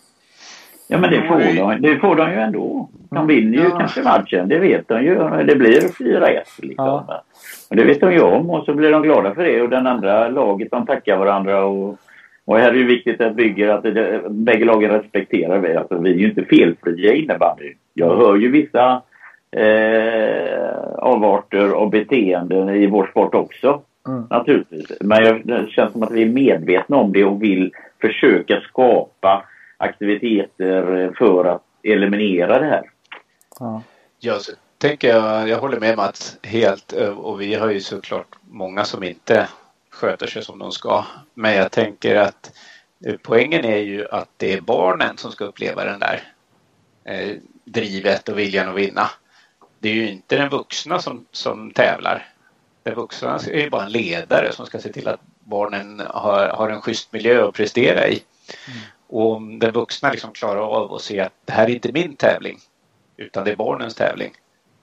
Ja 0.91 0.97
men 0.97 1.09
det 1.09 1.21
får 1.21 1.39
de, 1.39 1.81
det 1.81 1.99
får 1.99 2.15
de 2.15 2.31
ju 2.31 2.37
ändå. 2.37 2.89
De 3.11 3.27
vinner 3.27 3.57
ju 3.57 3.63
ja. 3.63 3.77
kanske 3.77 4.03
matchen, 4.03 4.47
det 4.47 4.59
vet 4.59 4.87
de 4.87 5.03
ju. 5.03 5.15
Det 5.43 5.55
blir 5.55 5.81
4-1 5.81 6.41
liksom. 6.61 6.85
Ja. 6.85 7.23
Och 7.69 7.75
det 7.75 7.83
vet 7.83 8.01
de 8.01 8.13
ju 8.13 8.21
om 8.21 8.49
och 8.49 8.65
så 8.65 8.73
blir 8.73 8.91
de 8.91 9.01
glada 9.01 9.35
för 9.35 9.43
det 9.43 9.61
och 9.61 9.69
den 9.69 9.87
andra 9.87 10.27
laget 10.27 10.71
de 10.71 10.85
tackar 10.85 11.17
varandra 11.17 11.65
och, 11.65 11.97
och 12.45 12.57
här 12.57 12.69
är 12.69 12.77
det 12.77 12.83
viktigt 12.83 13.21
att 13.21 13.35
bygga 13.35 13.75
att 13.75 13.83
det, 13.83 14.21
bägge 14.29 14.65
lagen 14.65 14.91
respekterar 14.91 15.59
vi. 15.59 15.75
Alltså 15.75 15.97
vi 15.97 16.09
är 16.09 16.17
ju 16.17 16.29
inte 16.29 16.43
felfria 16.43 17.13
innebandy. 17.13 17.73
Jag 17.93 18.17
hör 18.17 18.35
ju 18.35 18.51
vissa 18.51 19.01
eh, 19.51 20.93
avarter 20.97 21.73
och 21.73 21.89
beteenden 21.89 22.69
i 22.69 22.87
vår 22.87 23.07
sport 23.11 23.35
också. 23.35 23.81
Mm. 24.07 24.23
Naturligtvis. 24.29 24.97
Men 25.01 25.23
jag, 25.23 25.41
det 25.45 25.69
känns 25.69 25.91
som 25.91 26.03
att 26.03 26.11
vi 26.11 26.21
är 26.21 26.29
medvetna 26.29 26.97
om 26.97 27.13
det 27.13 27.23
och 27.23 27.43
vill 27.43 27.71
försöka 28.01 28.61
skapa 28.61 29.43
aktiviteter 29.81 31.13
för 31.17 31.45
att 31.45 31.63
eliminera 31.83 32.59
det 32.59 32.65
här. 32.65 32.91
Ja. 33.59 33.83
Ja, 34.19 34.39
så 34.39 34.51
tänker 34.77 35.07
jag, 35.09 35.49
jag 35.49 35.59
håller 35.59 35.79
med 35.79 35.97
Mats 35.97 36.37
helt 36.43 36.91
och 37.17 37.41
vi 37.41 37.55
har 37.55 37.69
ju 37.69 37.81
såklart 37.81 38.35
många 38.41 38.83
som 38.83 39.03
inte 39.03 39.47
sköter 39.89 40.27
sig 40.27 40.43
som 40.43 40.59
de 40.59 40.71
ska. 40.71 41.05
Men 41.33 41.53
jag 41.53 41.71
tänker 41.71 42.15
att 42.15 42.51
poängen 43.21 43.65
är 43.65 43.77
ju 43.77 44.07
att 44.07 44.29
det 44.37 44.53
är 44.53 44.61
barnen 44.61 45.17
som 45.17 45.31
ska 45.31 45.45
uppleva 45.45 45.85
den 45.85 45.99
där 45.99 46.21
eh, 47.03 47.35
drivet 47.63 48.29
och 48.29 48.39
viljan 48.39 48.69
att 48.69 48.75
vinna. 48.75 49.09
Det 49.79 49.89
är 49.89 49.93
ju 49.93 50.09
inte 50.09 50.37
den 50.37 50.49
vuxna 50.49 50.99
som, 50.99 51.25
som 51.31 51.71
tävlar. 51.71 52.25
Den 52.83 52.95
vuxna 52.95 53.39
är 53.51 53.59
ju 53.59 53.69
bara 53.69 53.85
en 53.85 53.91
ledare 53.91 54.51
som 54.51 54.65
ska 54.65 54.79
se 54.79 54.93
till 54.93 55.07
att 55.07 55.19
barnen 55.39 56.01
har, 56.09 56.47
har 56.47 56.69
en 56.69 56.81
schysst 56.81 57.13
miljö 57.13 57.47
att 57.47 57.53
prestera 57.53 58.07
i. 58.07 58.23
Mm. 58.67 58.79
Och 59.11 59.31
om 59.35 59.59
den 59.59 59.71
vuxna 59.71 60.11
liksom 60.11 60.31
klarar 60.31 60.61
av 60.61 60.93
att 60.93 61.01
se 61.01 61.19
att 61.19 61.33
det 61.45 61.53
här 61.53 61.69
är 61.69 61.73
inte 61.73 61.91
min 61.93 62.15
tävling 62.15 62.57
utan 63.17 63.45
det 63.45 63.51
är 63.51 63.55
barnens 63.55 63.95
tävling. 63.95 64.31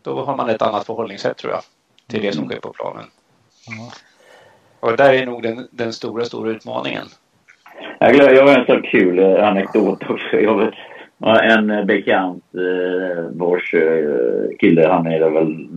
Då 0.02 0.24
har 0.24 0.36
man 0.36 0.50
ett 0.50 0.62
annat 0.62 0.86
förhållningssätt 0.86 1.36
tror 1.36 1.52
jag 1.52 1.62
till 2.08 2.22
det 2.22 2.32
som 2.32 2.44
mm. 2.44 2.50
sker 2.50 2.60
på 2.60 2.72
planen. 2.72 3.04
Mm. 3.70 3.90
Och 4.80 4.96
där 4.96 5.12
är 5.12 5.26
nog 5.26 5.42
den, 5.42 5.68
den 5.70 5.92
stora, 5.92 6.24
stora 6.24 6.50
utmaningen. 6.50 7.06
Jag, 8.00 8.46
har 8.46 8.58
en 8.58 8.66
så 8.66 8.82
kul 8.82 9.18
eh, 9.18 9.48
anekdot 9.48 10.10
också. 10.10 10.36
Jag 10.36 10.58
vet, 10.58 10.74
en 11.42 11.86
bekant, 11.86 12.44
eh, 12.54 13.24
vars 13.30 13.74
eh, 13.74 14.56
kille, 14.58 14.88
han 14.88 15.06
är 15.06 15.30
väl 15.30 15.68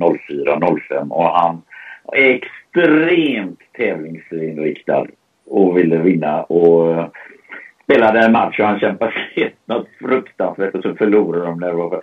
04-05 0.49 1.09
och 1.09 1.23
han 1.23 1.61
är 2.13 2.39
extremt 2.39 3.59
tävlingsinriktad 3.77 5.07
och 5.45 5.77
ville 5.77 5.97
vinna. 5.97 6.43
Och 6.43 7.11
spelade 7.83 8.19
en 8.19 8.31
match 8.31 8.59
och 8.59 8.65
han 8.65 8.79
kämpade 8.79 9.11
sig 9.35 9.55
något 9.65 9.87
fruktansvärt 9.99 10.75
och 10.75 10.83
så 10.83 10.95
förlorade 10.95 11.45
de 11.45 11.59
när 11.59 11.67
det 11.67 11.73
var 11.73 12.01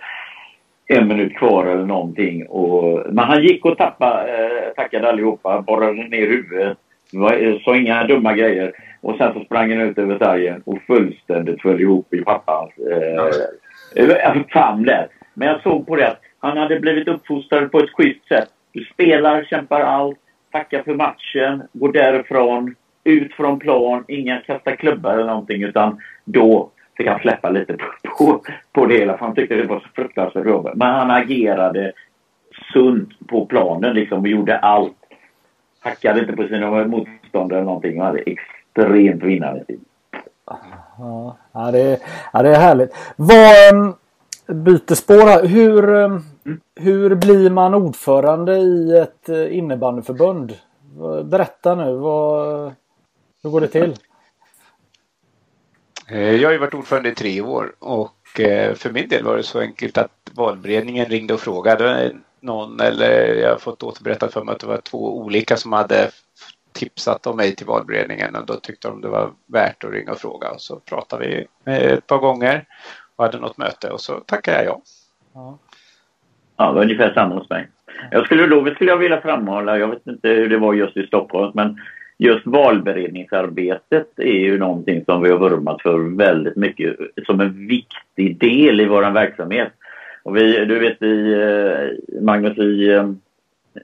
en 0.87 1.07
minut 1.07 1.37
kvar 1.37 1.65
eller 1.65 1.85
någonting. 1.85 2.47
Och, 2.47 3.13
men 3.13 3.25
han 3.25 3.43
gick 3.43 3.65
och 3.65 3.77
tappade, 3.77 4.37
eh, 4.37 4.73
tackade 4.75 5.09
allihopa, 5.09 5.61
borrade 5.61 5.93
ner 5.93 6.27
huvudet, 6.27 6.77
var, 7.13 7.63
sa 7.63 7.75
inga 7.75 8.03
dumma 8.03 8.33
grejer. 8.33 8.71
Och 9.01 9.15
sen 9.17 9.33
så 9.33 9.43
sprang 9.43 9.71
han 9.71 9.81
ut 9.81 9.97
över 9.97 10.17
sargen 10.17 10.61
och 10.65 10.81
fullständigt 10.87 11.61
föll 11.61 11.81
ihop 11.81 12.13
i 12.13 12.21
pappans 12.21 12.71
eh, 13.95 14.43
famn 14.53 14.83
där. 14.83 15.07
Men 15.33 15.47
jag 15.47 15.61
såg 15.61 15.87
på 15.87 15.95
det 15.95 16.07
att 16.07 16.21
han 16.39 16.57
hade 16.57 16.79
blivit 16.79 17.07
uppfostrad 17.07 17.71
på 17.71 17.79
ett 17.79 17.89
schysst 17.89 18.27
sätt. 18.27 18.49
Du 18.73 18.83
spelar, 18.83 19.43
kämpar 19.43 19.81
allt, 19.81 20.17
tackar 20.51 20.83
för 20.83 20.93
matchen, 20.93 21.63
går 21.73 21.91
därifrån, 21.91 22.75
ut 23.03 23.33
från 23.33 23.59
plan, 23.59 24.03
inga 24.07 24.39
kasta 24.39 24.75
klubbar 24.75 25.13
eller 25.13 25.25
någonting 25.25 25.63
utan 25.63 26.01
då 26.25 26.69
fick 26.97 27.07
han 27.07 27.19
släppa 27.19 27.49
lite 27.49 27.73
på, 27.73 27.85
på, 28.17 28.41
på 28.73 28.85
det 28.85 28.97
hela 28.97 29.17
för 29.17 29.25
han 29.25 29.35
tyckte 29.35 29.55
det 29.55 29.67
var 29.67 29.79
så 29.79 29.87
fruktansvärt 29.95 30.47
jobbigt. 30.47 30.75
Men 30.75 30.95
han 30.95 31.11
agerade 31.11 31.93
sunt 32.73 33.27
på 33.27 33.45
planen 33.45 33.93
liksom 33.93 34.19
och 34.19 34.27
gjorde 34.27 34.57
allt. 34.57 34.95
Hackade 35.79 36.19
inte 36.19 36.33
på 36.33 36.47
sina 36.47 36.85
motståndare 36.85 37.59
eller 37.59 37.65
någonting 37.65 37.99
och 37.99 38.05
hade 38.05 38.19
extremt 38.19 39.23
vinnande 39.23 39.65
tid. 39.65 39.79
Ja, 41.53 41.71
det, 41.71 41.79
är, 41.79 41.97
ja, 42.33 42.43
det 42.43 42.49
är 42.49 42.59
härligt. 42.59 42.95
Vad, 43.15 43.69
ehm, 43.71 43.93
byter 44.47 44.95
spår 44.95 45.27
här. 45.27 45.45
Hur, 45.47 45.89
mm. 45.89 46.21
hur 46.75 47.15
blir 47.15 47.49
man 47.49 47.73
ordförande 47.73 48.57
i 48.57 48.97
ett 48.97 49.29
eh, 49.29 49.57
innebandyförbund? 49.57 50.53
Berätta 51.23 51.75
nu. 51.75 51.95
Vad, 51.95 52.73
hur 53.43 53.49
går 53.49 53.61
det 53.61 53.67
till? 53.67 53.95
Eh, 56.11 56.35
jag 56.35 56.47
har 56.47 56.53
ju 56.53 56.59
varit 56.59 56.73
ordförande 56.73 57.09
i 57.09 57.15
tre 57.15 57.41
år 57.41 57.75
och 57.79 58.39
eh, 58.39 58.73
för 58.73 58.91
min 58.91 59.09
del 59.09 59.23
var 59.23 59.37
det 59.37 59.43
så 59.43 59.59
enkelt 59.59 59.97
att 59.97 60.31
valberedningen 60.31 61.05
ringde 61.05 61.33
och 61.33 61.39
frågade 61.39 62.11
någon 62.39 62.79
eller 62.79 63.35
jag 63.35 63.49
har 63.49 63.57
fått 63.57 63.83
återberättat 63.83 64.33
för 64.33 64.43
mig 64.43 64.53
att 64.53 64.59
det 64.59 64.67
var 64.67 64.77
två 64.77 65.17
olika 65.17 65.57
som 65.57 65.73
hade 65.73 66.09
tipsat 66.71 67.27
om 67.27 67.37
mig 67.37 67.55
till 67.55 67.67
valberedningen 67.67 68.35
och 68.35 68.45
då 68.45 68.53
tyckte 68.53 68.87
de 68.87 69.01
det 69.01 69.07
var 69.07 69.31
värt 69.45 69.83
att 69.83 69.91
ringa 69.91 70.11
och 70.11 70.19
fråga 70.19 70.51
och 70.51 70.61
så 70.61 70.79
pratade 70.79 71.27
vi 71.27 71.47
ett 71.73 72.07
par 72.07 72.17
gånger 72.17 72.65
och 73.15 73.25
hade 73.25 73.39
något 73.39 73.57
möte 73.57 73.89
och 73.89 74.01
så 74.01 74.19
tackade 74.19 74.57
jag 74.57 74.65
ja. 74.65 74.81
Ja, 75.33 75.57
ja 76.57 76.67
det 76.67 76.73
var 76.73 76.83
ungefär 76.83 77.13
samma 77.13 77.35
hos 77.35 77.49
mig. 77.49 77.67
Jag 78.11 78.25
skulle 78.25 78.47
då 78.47 78.75
skulle 78.75 78.91
jag 78.91 78.97
vilja 78.97 79.21
framhålla, 79.21 79.77
jag 79.77 79.87
vet 79.87 80.07
inte 80.07 80.27
hur 80.27 80.49
det 80.49 80.57
var 80.57 80.73
just 80.73 80.97
i 80.97 81.07
Stockholm, 81.07 81.51
men 81.55 81.79
just 82.19 82.45
valberedningsarbetet 82.45 84.07
är 84.17 84.39
ju 84.39 84.57
någonting 84.57 85.05
som 85.05 85.21
vi 85.21 85.29
har 85.29 85.37
vurmat 85.37 85.81
för 85.81 86.17
väldigt 86.17 86.55
mycket 86.55 86.95
som 87.25 87.39
en 87.39 87.67
viktig 87.67 88.39
del 88.39 88.81
i 88.81 88.85
vår 88.85 89.11
verksamhet. 89.11 89.71
Och 90.23 90.37
vi, 90.37 90.65
du 90.65 90.79
vet 90.79 91.01
i, 91.01 91.33
eh, 91.33 92.21
Magnus, 92.21 92.57
i, 92.57 92.89
eh, 92.89 93.09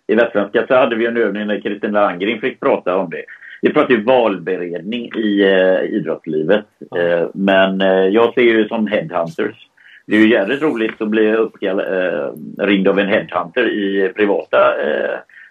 i 0.07 0.15
Västsvenska 0.15 0.67
så 0.67 0.75
hade 0.75 0.95
vi 0.95 1.05
en 1.05 1.17
övning 1.17 1.47
när 1.47 1.59
Kristina 1.59 2.01
Landgren 2.01 2.41
fick 2.41 2.59
prata 2.59 2.97
om 2.97 3.09
det. 3.09 3.25
Vi 3.61 3.73
pratar 3.73 3.93
ju 3.93 4.03
valberedning 4.03 5.11
i 5.15 5.41
eh, 5.41 5.95
idrottslivet. 5.95 6.65
Eh, 6.95 7.27
men 7.33 7.81
eh, 7.81 8.07
jag 8.07 8.33
ser 8.33 8.41
ju 8.41 8.67
som 8.67 8.87
headhunters. 8.87 9.69
Det 10.05 10.15
är 10.15 10.19
ju 10.19 10.29
jävligt 10.29 10.61
roligt 10.61 11.01
att 11.01 11.09
bli 11.09 11.33
uppringd 11.33 12.87
eh, 12.87 12.91
av 12.91 12.99
en 12.99 13.07
headhunter 13.07 13.69
i 13.69 14.13
privata 14.15 14.57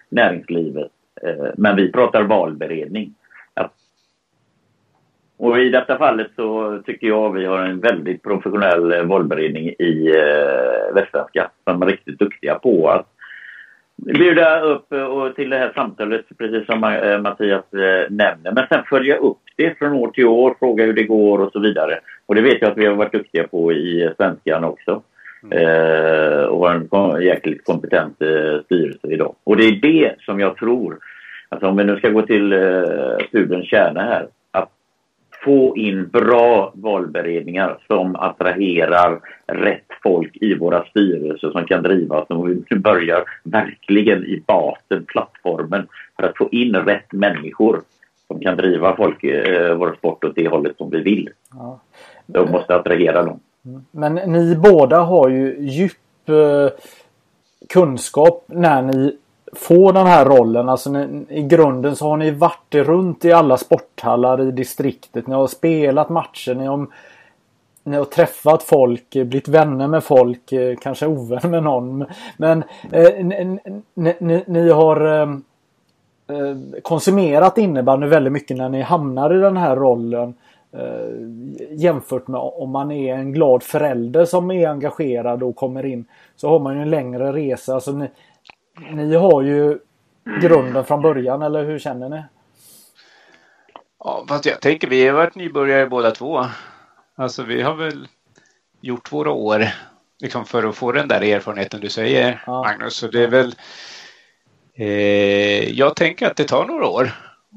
näringslivet. 0.09 0.91
Eh, 1.21 1.45
men 1.57 1.75
vi 1.75 1.91
pratar 1.91 2.23
valberedning. 2.23 3.13
Och 5.37 5.59
i 5.59 5.69
detta 5.69 5.97
fallet 5.97 6.27
så 6.35 6.79
tycker 6.85 7.07
jag 7.07 7.33
vi 7.33 7.45
har 7.45 7.59
en 7.59 7.79
väldigt 7.79 8.23
professionell 8.23 8.91
eh, 8.91 9.03
valberedning 9.03 9.69
i 9.69 10.13
eh, 10.15 10.95
Västsvenska 10.95 11.51
som 11.63 11.81
är 11.81 11.85
riktigt 11.85 12.19
duktiga 12.19 12.55
på 12.55 12.89
att 12.89 13.07
bjuda 13.95 14.59
upp 14.59 14.91
och 14.91 15.35
till 15.35 15.49
det 15.49 15.57
här 15.57 15.71
samtalet, 15.75 16.25
precis 16.37 16.65
som 16.65 16.79
Mattias 17.23 17.65
nämner. 18.09 18.51
Men 18.51 18.67
sen 18.69 18.83
följa 18.89 19.17
upp 19.17 19.37
det 19.55 19.77
från 19.77 19.93
år 19.93 20.07
till 20.07 20.25
år, 20.25 20.55
fråga 20.59 20.85
hur 20.85 20.93
det 20.93 21.03
går 21.03 21.39
och 21.39 21.51
så 21.51 21.59
vidare. 21.59 21.99
Och 22.25 22.35
det 22.35 22.41
vet 22.41 22.61
jag 22.61 22.71
att 22.71 22.77
vi 22.77 22.85
har 22.85 22.95
varit 22.95 23.11
duktiga 23.11 23.47
på 23.47 23.73
i 23.73 24.13
Svenskan 24.17 24.63
också. 24.63 25.01
Eh, 25.51 26.43
och 26.43 26.69
har 26.91 27.17
en 27.17 27.23
jäkligt 27.23 27.65
kompetent 27.65 28.21
eh, 28.21 28.63
styrelse 28.65 29.07
idag. 29.07 29.35
Och 29.43 29.57
det 29.57 29.63
är 29.63 29.81
det 29.81 30.15
som 30.19 30.39
jag 30.39 30.57
tror, 30.57 30.97
alltså 31.49 31.67
om 31.67 31.77
vi 31.77 31.83
nu 31.83 31.97
ska 31.97 32.09
gå 32.09 32.21
till 32.21 32.53
eh, 32.53 33.17
pudelns 33.31 33.67
kärna 33.67 34.01
här, 34.01 34.27
att 34.51 34.71
få 35.43 35.77
in 35.77 36.07
bra 36.07 36.71
valberedningar 36.75 37.77
som 37.87 38.15
attraherar 38.15 39.19
rätt 39.47 39.87
folk 40.03 40.37
i 40.41 40.53
våra 40.53 40.85
styrelser 40.85 41.51
som 41.51 41.65
kan 41.65 41.83
driva 41.83 42.21
oss. 42.21 42.29
Och 42.29 42.49
vi 42.49 42.75
börjar 42.75 43.23
verkligen 43.43 44.25
i 44.25 44.43
basen, 44.47 45.05
plattformen, 45.05 45.87
för 46.15 46.27
att 46.27 46.37
få 46.37 46.49
in 46.51 46.75
rätt 46.75 47.11
människor 47.11 47.81
som 48.27 48.39
kan 48.39 48.57
driva 48.57 48.95
folk, 48.95 49.23
eh, 49.23 49.75
vår 49.75 49.95
sport 49.97 50.23
åt 50.23 50.35
det 50.35 50.47
hållet 50.47 50.77
som 50.77 50.89
vi 50.89 51.01
vill. 51.01 51.29
Ja. 51.51 51.79
De 52.25 52.51
måste 52.51 52.75
attrahera 52.75 53.23
dem. 53.23 53.39
Men 53.91 54.15
ni 54.15 54.55
båda 54.55 54.99
har 54.99 55.29
ju 55.29 55.57
djup 55.59 56.29
eh, 56.29 56.69
kunskap 57.69 58.43
när 58.47 58.81
ni 58.81 59.17
får 59.53 59.93
den 59.93 60.07
här 60.07 60.25
rollen. 60.25 60.69
Alltså 60.69 60.91
ni, 60.91 61.25
i 61.29 61.41
grunden 61.41 61.95
så 61.95 62.09
har 62.09 62.17
ni 62.17 62.31
varit 62.31 62.75
runt 62.75 63.25
i 63.25 63.31
alla 63.31 63.57
sporthallar 63.57 64.41
i 64.41 64.51
distriktet. 64.51 65.27
Ni 65.27 65.35
har 65.35 65.47
spelat 65.47 66.09
matcher. 66.09 66.55
Ni 66.55 66.65
har, 66.65 66.87
ni 67.83 67.97
har 67.97 68.05
träffat 68.05 68.63
folk, 68.63 69.15
eh, 69.15 69.25
blivit 69.25 69.47
vänner 69.47 69.87
med 69.87 70.03
folk, 70.03 70.51
eh, 70.51 70.77
kanske 70.77 71.07
ovän 71.07 71.51
med 71.51 71.63
någon. 71.63 72.05
Men 72.37 72.63
eh, 72.91 73.25
ni, 73.25 73.59
ni, 74.19 74.43
ni, 74.47 74.69
har 74.69 75.05
eh, 75.05 75.29
eh, 76.37 76.57
konsumerat 76.81 77.57
innebandy 77.57 78.07
väldigt 78.07 78.33
mycket 78.33 78.57
när 78.57 78.69
ni 78.69 78.81
hamnar 78.81 79.35
i 79.35 79.41
den 79.41 79.57
här 79.57 79.75
rollen. 79.75 80.33
Eh, 80.73 81.09
jämfört 81.71 82.27
med 82.27 82.41
om 82.41 82.69
man 82.69 82.91
är 82.91 83.15
en 83.15 83.33
glad 83.33 83.63
förälder 83.63 84.25
som 84.25 84.51
är 84.51 84.67
engagerad 84.67 85.43
och 85.43 85.55
kommer 85.55 85.85
in. 85.85 86.05
Så 86.35 86.49
har 86.49 86.59
man 86.59 86.75
ju 86.75 86.81
en 86.81 86.89
längre 86.89 87.33
resa. 87.33 87.73
Alltså 87.73 87.91
ni, 87.91 88.09
ni 88.93 89.15
har 89.15 89.41
ju 89.41 89.79
grunden 90.41 90.85
från 90.85 91.01
början, 91.01 91.41
eller 91.41 91.65
hur 91.65 91.79
känner 91.79 92.09
ni? 92.09 92.23
Ja, 93.99 94.25
fast 94.29 94.45
jag 94.45 94.61
tänker 94.61 94.87
vi 94.87 95.07
har 95.07 95.13
varit 95.13 95.35
nybörjare 95.35 95.87
båda 95.87 96.11
två. 96.11 96.45
Alltså 97.15 97.43
vi 97.43 97.61
har 97.61 97.75
väl 97.75 98.07
gjort 98.81 99.11
våra 99.11 99.31
år 99.31 99.65
liksom 100.19 100.45
för 100.45 100.63
att 100.63 100.75
få 100.75 100.91
den 100.91 101.07
där 101.07 101.21
erfarenheten 101.21 101.81
du 101.81 101.89
säger 101.89 102.43
ja. 102.45 102.63
Magnus. 102.63 102.95
Så 102.95 103.07
det 103.07 103.23
är 103.23 103.27
väl 103.27 103.55
eh, 104.73 105.69
Jag 105.69 105.95
tänker 105.95 106.27
att 106.27 106.35
det 106.35 106.43
tar 106.43 106.65
några 106.65 106.87
år 106.87 107.11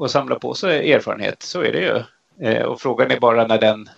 att 0.05 0.11
samla 0.11 0.39
på 0.39 0.55
sig 0.55 0.93
erfarenhet. 0.93 1.43
Så 1.43 1.63
är 1.63 1.73
det 1.73 1.81
ju. 1.81 2.03
Eh, 2.43 2.63
och 2.63 2.81
frågan 2.81 3.11
är 3.11 3.21
bara 3.21 3.47
när 3.47 3.59
den 3.59 3.89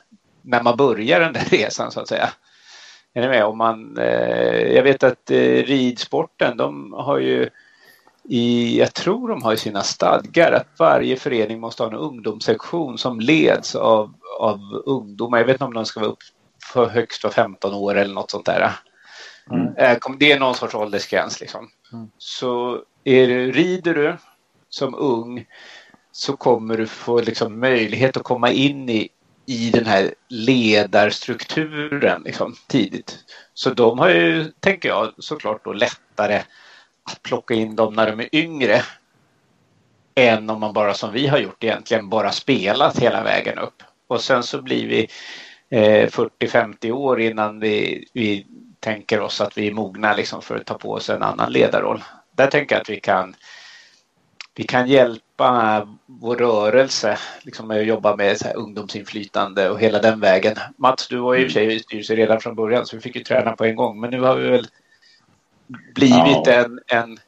när 0.42 0.62
man 0.62 0.76
börjar 0.76 1.20
den 1.20 1.32
där 1.32 1.44
resan 1.50 1.92
så 1.92 2.00
att 2.00 2.08
säga. 2.08 2.30
Är 3.14 3.20
ni 3.20 3.28
med? 3.28 3.44
Om 3.44 3.58
man, 3.58 3.98
eh, 3.98 4.74
jag 4.74 4.82
vet 4.82 5.02
att 5.02 5.30
eh, 5.30 5.62
ridsporten, 5.64 6.56
de 6.56 6.92
har 6.92 7.18
ju 7.18 7.48
i, 8.24 8.78
jag 8.78 8.94
tror 8.94 9.28
de 9.28 9.42
har 9.42 9.52
i 9.52 9.56
sina 9.56 9.82
stadgar 9.82 10.52
att 10.52 10.78
varje 10.78 11.16
förening 11.16 11.60
måste 11.60 11.82
ha 11.82 11.90
en 11.90 11.96
ungdomssektion 11.96 12.98
som 12.98 13.20
leds 13.20 13.74
av, 13.74 14.14
av 14.38 14.82
ungdomar. 14.86 15.38
Jag 15.38 15.44
vet 15.44 15.54
inte 15.54 15.64
om 15.64 15.74
de 15.74 15.84
ska 15.84 16.00
vara 16.00 16.10
upp 16.10 16.22
för 16.72 16.86
högst 16.86 17.24
var 17.24 17.30
15 17.30 17.74
år 17.74 17.94
eller 17.94 18.14
något 18.14 18.30
sånt 18.30 18.46
där. 18.46 18.72
Mm. 19.50 20.18
Det 20.18 20.32
är 20.32 20.40
någon 20.40 20.54
sorts 20.54 20.74
åldersgräns 20.74 21.40
liksom. 21.40 21.68
Mm. 21.92 22.10
Så 22.18 22.82
är 23.04 23.26
rider 23.52 23.94
du 23.94 24.16
som 24.68 24.94
ung 24.94 25.46
så 26.12 26.36
kommer 26.36 26.76
du 26.76 26.86
få 26.86 27.20
liksom 27.20 27.60
möjlighet 27.60 28.16
att 28.16 28.22
komma 28.22 28.50
in 28.50 28.88
i 28.88 29.08
i 29.50 29.70
den 29.70 29.86
här 29.86 30.14
ledarstrukturen 30.28 32.22
liksom, 32.24 32.56
tidigt. 32.66 33.18
Så 33.54 33.70
de 33.70 33.98
har 33.98 34.08
ju, 34.08 34.44
tänker 34.60 34.88
jag, 34.88 35.12
såklart 35.18 35.64
då 35.64 35.72
lättare 35.72 36.42
att 37.10 37.22
plocka 37.22 37.54
in 37.54 37.76
dem 37.76 37.94
när 37.94 38.10
de 38.10 38.20
är 38.20 38.28
yngre 38.32 38.82
än 40.14 40.50
om 40.50 40.60
man 40.60 40.72
bara 40.72 40.94
som 40.94 41.12
vi 41.12 41.26
har 41.26 41.38
gjort 41.38 41.64
egentligen 41.64 42.08
bara 42.08 42.32
spelat 42.32 42.98
hela 42.98 43.22
vägen 43.22 43.58
upp. 43.58 43.82
Och 44.06 44.20
sen 44.20 44.42
så 44.42 44.62
blir 44.62 44.88
vi 44.88 45.08
eh, 45.70 46.08
40-50 46.08 46.90
år 46.90 47.20
innan 47.20 47.60
vi, 47.60 48.06
vi 48.12 48.46
tänker 48.80 49.20
oss 49.20 49.40
att 49.40 49.58
vi 49.58 49.68
är 49.68 49.72
mogna 49.74 50.16
liksom 50.16 50.42
för 50.42 50.56
att 50.56 50.66
ta 50.66 50.74
på 50.74 50.92
oss 50.92 51.10
en 51.10 51.22
annan 51.22 51.52
ledarroll. 51.52 52.04
Där 52.36 52.46
tänker 52.46 52.74
jag 52.74 52.82
att 52.82 52.90
vi 52.90 53.00
kan 53.00 53.34
vi 54.60 54.66
kan 54.66 54.88
hjälpa 54.88 55.88
vår 56.06 56.36
rörelse 56.36 57.18
liksom 57.42 57.68
med 57.68 57.80
att 57.80 57.86
jobba 57.86 58.16
med 58.16 58.38
så 58.38 58.44
här 58.44 58.56
ungdomsinflytande 58.56 59.70
och 59.70 59.80
hela 59.80 59.98
den 59.98 60.20
vägen. 60.20 60.56
Mats, 60.76 61.08
du 61.08 61.16
var 61.16 61.34
ju 61.34 61.40
i 61.40 61.46
och 61.46 61.50
för 61.50 61.52
sig 61.52 61.74
i 61.74 61.78
styrelsen 61.78 62.16
redan 62.16 62.40
från 62.40 62.54
början 62.54 62.86
så 62.86 62.96
vi 62.96 63.02
fick 63.02 63.16
ju 63.16 63.22
träna 63.22 63.52
på 63.52 63.64
en 63.64 63.76
gång. 63.76 64.00
Men 64.00 64.10
nu 64.10 64.20
har 64.20 64.36
vi 64.36 64.48
väl 64.48 64.66
blivit 65.94 66.46
ja. 66.46 66.52
en, 66.52 66.80
en 66.86 67.18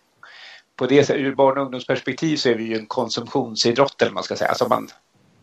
på 0.77 0.87
det 0.87 1.11
ur 1.11 1.35
barn 1.35 1.59
och 1.59 1.65
ungdomsperspektiv 1.65 2.37
så 2.37 2.49
är 2.49 2.55
vi 2.55 2.65
ju 2.65 2.77
en 2.77 2.87
konsumtionsidrott 2.87 4.03
eller 4.03 4.13
man 4.13 4.23
ska 4.23 4.37
säga. 4.37 4.49
Alltså 4.49 4.69
man, 4.69 4.89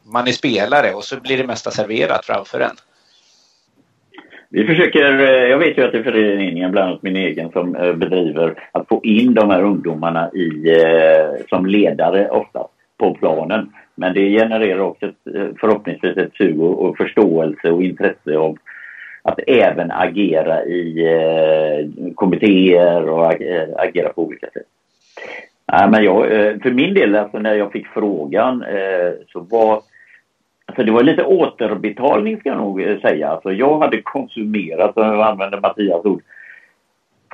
man 0.03 0.27
är 0.27 0.31
spelare 0.31 0.93
och 0.93 1.03
så 1.03 1.19
blir 1.19 1.37
det 1.37 1.47
mesta 1.47 1.71
serverat 1.71 2.25
framför 2.25 2.59
en. 2.59 2.75
Vi 4.51 4.65
försöker, 4.65 5.19
eh, 5.19 5.49
jag 5.49 5.57
vet 5.57 5.77
ju 5.77 5.83
att 5.83 5.91
det 5.91 5.97
är 5.97 6.03
föreningen, 6.03 6.71
bland 6.71 6.89
annat 6.89 7.03
min 7.03 7.15
egen, 7.15 7.51
som 7.51 7.75
eh, 7.75 7.93
bedriver 7.93 8.63
att 8.71 8.87
få 8.87 9.01
in 9.03 9.33
de 9.33 9.49
här 9.49 9.63
ungdomarna 9.63 10.31
i, 10.33 10.69
eh, 10.69 11.45
som 11.49 11.65
ledare 11.65 12.29
ofta 12.29 12.67
på 12.97 13.13
planen. 13.13 13.73
Men 13.95 14.13
det 14.13 14.29
genererar 14.29 14.79
också 14.79 15.05
ett, 15.05 15.55
förhoppningsvis 15.59 16.17
ett 16.17 16.33
sug 16.33 16.61
och 16.61 16.97
förståelse 16.97 17.71
och 17.71 17.83
intresse 17.83 18.37
av 18.37 18.57
att 19.21 19.39
även 19.47 19.91
agera 19.91 20.63
i 20.65 21.05
kommittéer 22.15 23.09
och 23.09 23.27
agera 23.77 24.09
på 24.09 24.23
olika 24.23 24.47
sätt. 24.47 24.63
Nej, 25.71 25.89
men 25.89 26.03
jag, 26.03 26.25
för 26.61 26.71
min 26.71 26.93
del, 26.93 27.15
alltså 27.15 27.39
när 27.39 27.53
jag 27.53 27.71
fick 27.71 27.87
frågan 27.87 28.65
så 29.27 29.39
var 29.39 29.81
Alltså 30.69 30.83
det 30.83 30.91
var 30.91 31.03
lite 31.03 31.23
återbetalning 31.23 32.39
ska 32.39 32.49
jag 32.49 32.57
nog 32.57 32.81
eh, 32.81 32.99
säga. 32.99 33.29
Alltså 33.29 33.51
jag 33.51 33.79
hade 33.79 34.01
konsumerat, 34.01 34.97
om 34.97 35.03
jag 35.03 35.21
använder 35.21 35.59
Mattias 35.59 36.05
ord, 36.05 36.21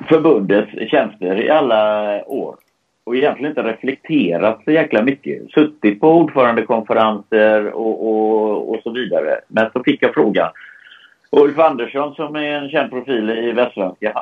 förbundets 0.08 0.90
tjänster 0.90 1.44
i 1.44 1.50
alla 1.50 2.24
år 2.24 2.56
och 3.04 3.16
egentligen 3.16 3.50
inte 3.50 3.62
reflekterat 3.62 4.60
så 4.64 4.70
jäkla 4.70 5.02
mycket. 5.02 5.50
Suttit 5.50 6.00
på 6.00 6.08
ordförandekonferenser 6.08 7.72
och, 7.72 8.06
och, 8.08 8.70
och 8.70 8.82
så 8.82 8.90
vidare. 8.90 9.40
Men 9.48 9.70
så 9.72 9.82
fick 9.82 10.02
jag 10.02 10.14
frågan. 10.14 10.48
Ulf 11.30 11.58
Andersson 11.58 12.14
som 12.14 12.36
är 12.36 12.50
en 12.50 12.70
känd 12.70 12.90
profil 12.90 13.30
i 13.30 13.52
Västsvenska 13.52 14.12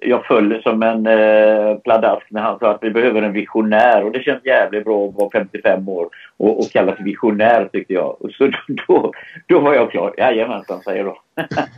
jag 0.00 0.26
föll 0.26 0.62
som 0.62 0.82
en 0.82 1.06
eh, 1.06 1.76
pladask 1.76 2.26
när 2.30 2.40
han 2.40 2.58
sa 2.58 2.70
att 2.70 2.82
vi 2.82 2.90
behöver 2.90 3.22
en 3.22 3.32
visionär 3.32 4.04
och 4.04 4.12
det 4.12 4.22
känns 4.22 4.44
jävligt 4.44 4.84
bra 4.84 5.08
att 5.08 5.14
vara 5.14 5.30
55 5.30 5.88
år 5.88 6.08
och, 6.36 6.58
och 6.58 6.70
kallas 6.70 7.00
visionär 7.00 7.68
tyckte 7.72 7.92
jag. 7.92 8.22
Och 8.22 8.30
så 8.30 8.46
då, 8.46 8.74
då, 8.86 9.12
då 9.46 9.60
var 9.60 9.74
jag 9.74 9.90
klar. 9.90 10.14
Jajamensan 10.18 10.80
säger 10.80 11.04
då. 11.04 11.16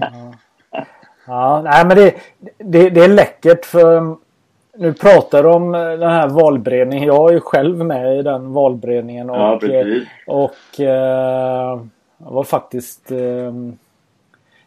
ja. 0.00 0.34
ja, 1.26 1.62
nej 1.64 1.86
men 1.86 1.96
det, 1.96 2.14
det, 2.58 2.90
det 2.90 3.04
är 3.04 3.08
läckert 3.08 3.64
för 3.64 4.16
nu 4.76 4.92
pratar 4.92 5.42
du 5.42 5.48
om 5.48 5.72
den 5.72 6.10
här 6.10 6.28
valberedningen. 6.28 7.06
Jag 7.06 7.30
är 7.30 7.34
ju 7.34 7.40
själv 7.40 7.78
med 7.78 8.18
i 8.18 8.22
den 8.22 8.52
valberedningen. 8.52 9.30
Och, 9.30 9.36
ja, 9.36 9.92
och, 10.26 10.44
och 10.44 10.80
eh, 10.80 11.80
var 12.18 12.44
faktiskt 12.44 13.10
eh, 13.10 13.52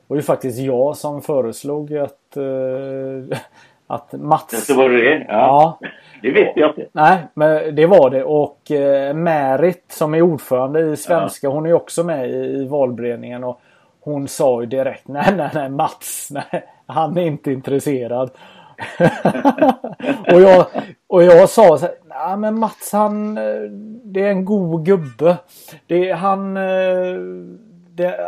det 0.07 0.13
var 0.13 0.17
ju 0.17 0.23
faktiskt 0.23 0.59
jag 0.59 0.97
som 0.97 1.21
föreslog 1.21 1.97
att, 1.97 2.17
uh, 2.37 3.37
att 3.87 4.13
Mats... 4.13 4.67
Det 4.67 4.73
var 4.73 4.89
det? 4.89 5.25
Ja. 5.29 5.77
ja. 5.81 5.89
Det 6.21 6.31
visste 6.31 6.59
jag 6.59 6.69
inte. 6.69 6.87
Nej, 6.91 7.17
men 7.33 7.75
det 7.75 7.85
var 7.85 8.09
det. 8.09 8.23
Och 8.23 8.71
uh, 8.71 9.13
Märit 9.13 9.85
som 9.87 10.13
är 10.13 10.21
ordförande 10.21 10.79
i 10.79 10.97
Svenska, 10.97 11.47
ja. 11.47 11.51
hon 11.51 11.65
är 11.65 11.73
också 11.73 12.03
med 12.03 12.29
i, 12.29 12.33
i 12.33 12.67
valberedningen. 12.67 13.43
Och 13.43 13.61
hon 13.99 14.27
sa 14.27 14.61
ju 14.61 14.67
direkt, 14.67 15.07
nej, 15.07 15.33
nej, 15.37 15.49
nej, 15.53 15.69
Mats, 15.69 16.27
nej, 16.51 16.63
han 16.85 17.17
är 17.17 17.25
inte 17.25 17.51
intresserad. 17.51 18.29
och, 20.31 20.41
jag, 20.41 20.65
och 21.07 21.23
jag 21.23 21.49
sa 21.49 21.77
så 21.77 21.85
här, 21.85 21.95
nej 22.05 22.37
men 22.37 22.59
Mats 22.59 22.89
han, 22.93 23.37
eh, 23.37 23.61
det 24.03 24.21
är 24.21 24.29
en 24.29 24.45
god 24.45 24.85
gubbe. 24.85 25.37
Det, 25.87 26.11
han, 26.11 26.53
det, 27.89 28.19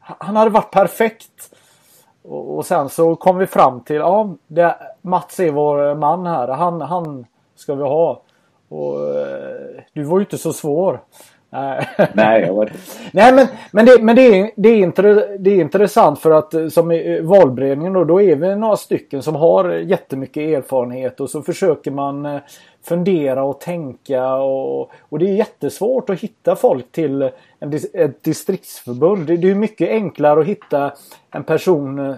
han 0.00 0.36
hade 0.36 0.50
varit 0.50 0.70
perfekt. 0.70 1.56
Och, 2.28 2.56
och 2.56 2.66
sen 2.66 2.88
så 2.88 3.16
kom 3.16 3.38
vi 3.38 3.46
fram 3.46 3.80
till, 3.80 3.96
ja, 3.96 4.34
det, 4.46 4.76
Mats 5.02 5.40
är 5.40 5.50
vår 5.50 5.94
man 5.94 6.26
här. 6.26 6.48
Han, 6.48 6.80
han 6.80 7.26
ska 7.54 7.74
vi 7.74 7.82
ha. 7.82 8.22
Och 8.68 9.16
eh, 9.18 9.82
du 9.92 10.02
var 10.02 10.18
ju 10.18 10.24
inte 10.24 10.38
så 10.38 10.52
svår. 10.52 11.00
Nej, 11.50 12.42
jag 12.46 12.54
var... 12.54 12.72
Nej 13.12 13.32
men, 13.32 13.46
men, 13.70 13.86
det, 13.86 14.02
men 14.02 14.16
det, 14.16 14.40
är, 14.40 14.50
det, 14.56 14.68
är 14.68 14.76
intre, 14.76 15.36
det 15.38 15.50
är 15.50 15.60
intressant 15.60 16.18
för 16.18 16.30
att 16.30 16.54
eh, 16.54 16.68
som 16.68 16.92
i 16.92 17.20
valberedningen 17.20 17.92
då, 17.92 18.04
då 18.04 18.22
är 18.22 18.36
vi 18.36 18.56
några 18.56 18.76
stycken 18.76 19.22
som 19.22 19.34
har 19.34 19.70
jättemycket 19.70 20.40
erfarenhet 20.40 21.20
och 21.20 21.30
så 21.30 21.42
försöker 21.42 21.90
man 21.90 22.26
eh, 22.26 22.40
fundera 22.84 23.44
och 23.44 23.60
tänka 23.60 24.34
och, 24.34 24.90
och 25.00 25.18
det 25.18 25.28
är 25.28 25.34
jättesvårt 25.34 26.10
att 26.10 26.20
hitta 26.20 26.56
folk 26.56 26.92
till 26.92 27.22
en, 27.60 27.72
ett 27.92 28.22
distriktsförbund. 28.22 29.26
Det, 29.26 29.36
det 29.36 29.50
är 29.50 29.54
mycket 29.54 29.88
enklare 29.88 30.40
att 30.40 30.46
hitta 30.46 30.92
en 31.30 31.44
person 31.44 31.98
eh, 31.98 32.14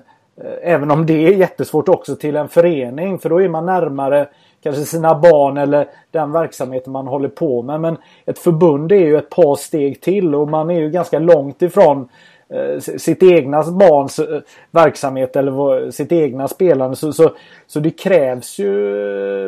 Även 0.62 0.90
om 0.90 1.06
det 1.06 1.26
är 1.26 1.32
jättesvårt 1.32 1.88
också 1.88 2.16
till 2.16 2.36
en 2.36 2.48
förening 2.48 3.18
för 3.18 3.30
då 3.30 3.42
är 3.42 3.48
man 3.48 3.66
närmare 3.66 4.28
kanske 4.62 4.84
sina 4.84 5.14
barn 5.14 5.56
eller 5.56 5.88
den 6.10 6.32
verksamheten 6.32 6.92
man 6.92 7.06
håller 7.06 7.28
på 7.28 7.62
med. 7.62 7.80
Men 7.80 7.96
ett 8.26 8.38
förbund 8.38 8.92
är 8.92 8.96
ju 8.96 9.16
ett 9.16 9.30
par 9.30 9.56
steg 9.56 10.00
till 10.00 10.34
och 10.34 10.48
man 10.48 10.70
är 10.70 10.80
ju 10.80 10.90
ganska 10.90 11.18
långt 11.18 11.62
ifrån 11.62 12.08
eh, 12.48 12.80
sitt 12.80 13.22
egna 13.22 13.62
barns 13.62 14.18
eh, 14.18 14.40
verksamhet 14.70 15.36
eller 15.36 15.90
sitt 15.90 16.12
egna 16.12 16.48
spelande. 16.48 16.96
Så, 16.96 17.12
så, 17.12 17.30
så 17.66 17.80
det 17.80 17.90
krävs 17.90 18.58
ju 18.58 18.96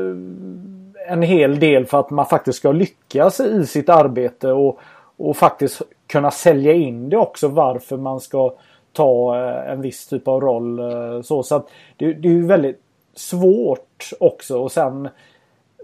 eh, 0.09 0.17
en 1.13 1.23
hel 1.23 1.59
del 1.59 1.87
för 1.87 2.01
att 2.01 2.11
man 2.11 2.27
faktiskt 2.27 2.59
ska 2.59 2.73
lyckas 2.73 3.41
i 3.41 3.67
sitt 3.67 3.89
arbete 3.89 4.53
och, 4.53 4.79
och 5.17 5.37
faktiskt 5.37 5.83
kunna 6.07 6.31
sälja 6.31 6.73
in 6.73 7.09
det 7.09 7.17
också 7.17 7.49
varför 7.49 7.97
man 7.97 8.21
ska 8.21 8.53
ta 8.93 9.37
eh, 9.37 9.73
en 9.73 9.81
viss 9.81 10.07
typ 10.07 10.29
av 10.29 10.41
roll. 10.41 10.79
Eh, 10.79 11.23
så, 11.23 11.43
så 11.43 11.55
att 11.55 11.69
det, 11.97 12.13
det 12.13 12.29
är 12.29 12.33
ju 12.33 12.47
väldigt 12.47 12.81
svårt 13.15 14.11
också 14.21 14.59
och 14.63 14.73
sen 14.73 15.09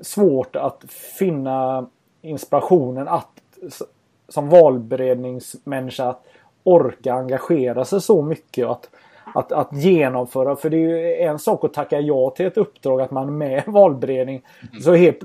svårt 0.03 0.57
att 0.57 0.85
finna 1.18 1.87
inspirationen 2.22 3.09
att 3.09 3.41
som 4.29 4.49
valberedningsmänniska 4.49 6.16
orka 6.64 7.14
engagera 7.14 7.85
sig 7.85 8.01
så 8.01 8.22
mycket. 8.22 8.66
Att, 8.66 8.91
att, 9.35 9.53
att 9.53 9.72
genomföra. 9.72 10.57
För 10.57 10.70
det 10.70 10.77
är 10.77 10.81
ju 10.81 11.14
en 11.14 11.39
sak 11.39 11.64
att 11.64 11.74
tacka 11.74 12.01
ja 12.01 12.31
till 12.31 12.47
ett 12.47 12.57
uppdrag 12.57 13.01
att 13.01 13.11
man 13.11 13.29
är 13.29 13.33
med 13.33 13.64
i 13.66 13.70
valberedning. 13.70 14.43
Mm. 14.70 14.83
Så 14.83 14.95
helt, 14.95 15.20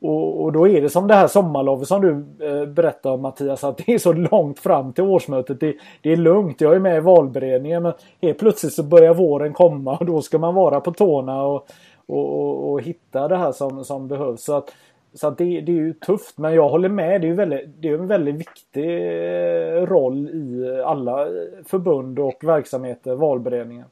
och, 0.00 0.42
och, 0.42 0.52
då 0.52 0.68
är 0.68 0.80
det 0.80 0.88
som 0.88 1.06
det 1.06 1.14
här 1.14 1.26
sommarlovet 1.26 1.88
som 1.88 2.00
du 2.00 2.10
eh, 2.46 2.66
berättade 2.66 3.16
Mattias 3.16 3.64
att 3.64 3.76
det 3.76 3.92
är 3.94 3.98
så 3.98 4.12
långt 4.12 4.58
fram 4.58 4.92
till 4.92 5.04
årsmötet. 5.04 5.60
Det, 5.60 5.74
det, 6.00 6.12
är 6.12 6.16
lugnt. 6.16 6.60
Jag 6.60 6.74
är 6.74 6.78
med 6.78 6.96
i 6.96 7.00
valberedningen 7.00 7.82
men 7.82 7.92
helt 8.22 8.38
plötsligt 8.38 8.72
så 8.72 8.82
börjar 8.82 9.14
våren 9.14 9.52
komma 9.52 9.96
och 9.96 10.06
då 10.06 10.22
ska 10.22 10.38
man 10.38 10.54
vara 10.54 10.80
på 10.80 10.92
tårna 10.92 11.42
och, 11.42 11.68
och, 12.06 12.72
och 12.72 12.82
hitta 12.82 13.28
det 13.28 13.36
här 13.36 13.52
som, 13.52 13.84
som 13.84 14.08
behövs. 14.08 14.44
Så 14.44 14.56
att, 14.56 14.72
så 15.14 15.26
att 15.26 15.38
det, 15.38 15.44
det, 15.44 15.72
är 15.72 15.76
ju 15.76 15.92
tufft 15.92 16.38
men 16.38 16.54
jag 16.54 16.68
håller 16.68 16.88
med. 16.88 17.20
Det 17.20 17.28
är, 17.28 17.34
väldigt, 17.34 17.68
det 17.78 17.88
är 17.88 17.94
en 17.94 18.06
väldigt 18.06 18.34
viktig 18.34 18.84
eh, 18.84 19.86
roll 19.86 20.28
i 20.28 20.82
alla 20.84 21.26
förbund 21.66 22.18
och 22.18 22.44
verksamheter, 22.44 23.14
valberedningen. 23.14 23.86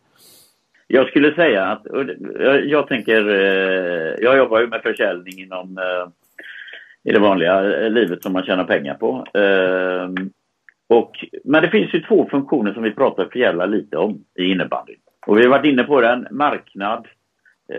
Jag 0.93 1.09
skulle 1.09 1.35
säga 1.35 1.65
att, 1.65 1.87
jag, 2.41 2.67
jag 2.67 2.89
tänker, 2.89 3.29
eh, 3.29 4.15
jag 4.19 4.37
jobbar 4.37 4.61
ju 4.61 4.67
med 4.67 4.83
försäljning 4.83 5.39
inom 5.39 5.79
eh, 5.79 6.09
i 7.11 7.13
det 7.13 7.21
vanliga 7.21 7.81
eh, 7.81 7.91
livet 7.91 8.23
som 8.23 8.33
man 8.33 8.45
tjänar 8.45 8.65
pengar 8.65 8.95
på. 8.95 9.27
Och, 10.89 11.25
men 11.45 11.63
det 11.63 11.71
finns 11.71 11.95
ju 11.95 12.01
två 12.01 12.29
funktioner 12.31 12.73
som 12.73 12.83
vi 12.83 12.91
pratar 12.91 13.25
för 13.25 13.39
jävla 13.39 13.67
lite 13.67 13.97
om 13.97 14.25
i 14.39 14.45
innebandy. 14.45 14.95
Och 15.27 15.39
vi 15.39 15.43
har 15.43 15.51
varit 15.51 15.65
inne 15.65 15.85
på 15.85 16.01
den, 16.01 16.27
marknad 16.31 17.07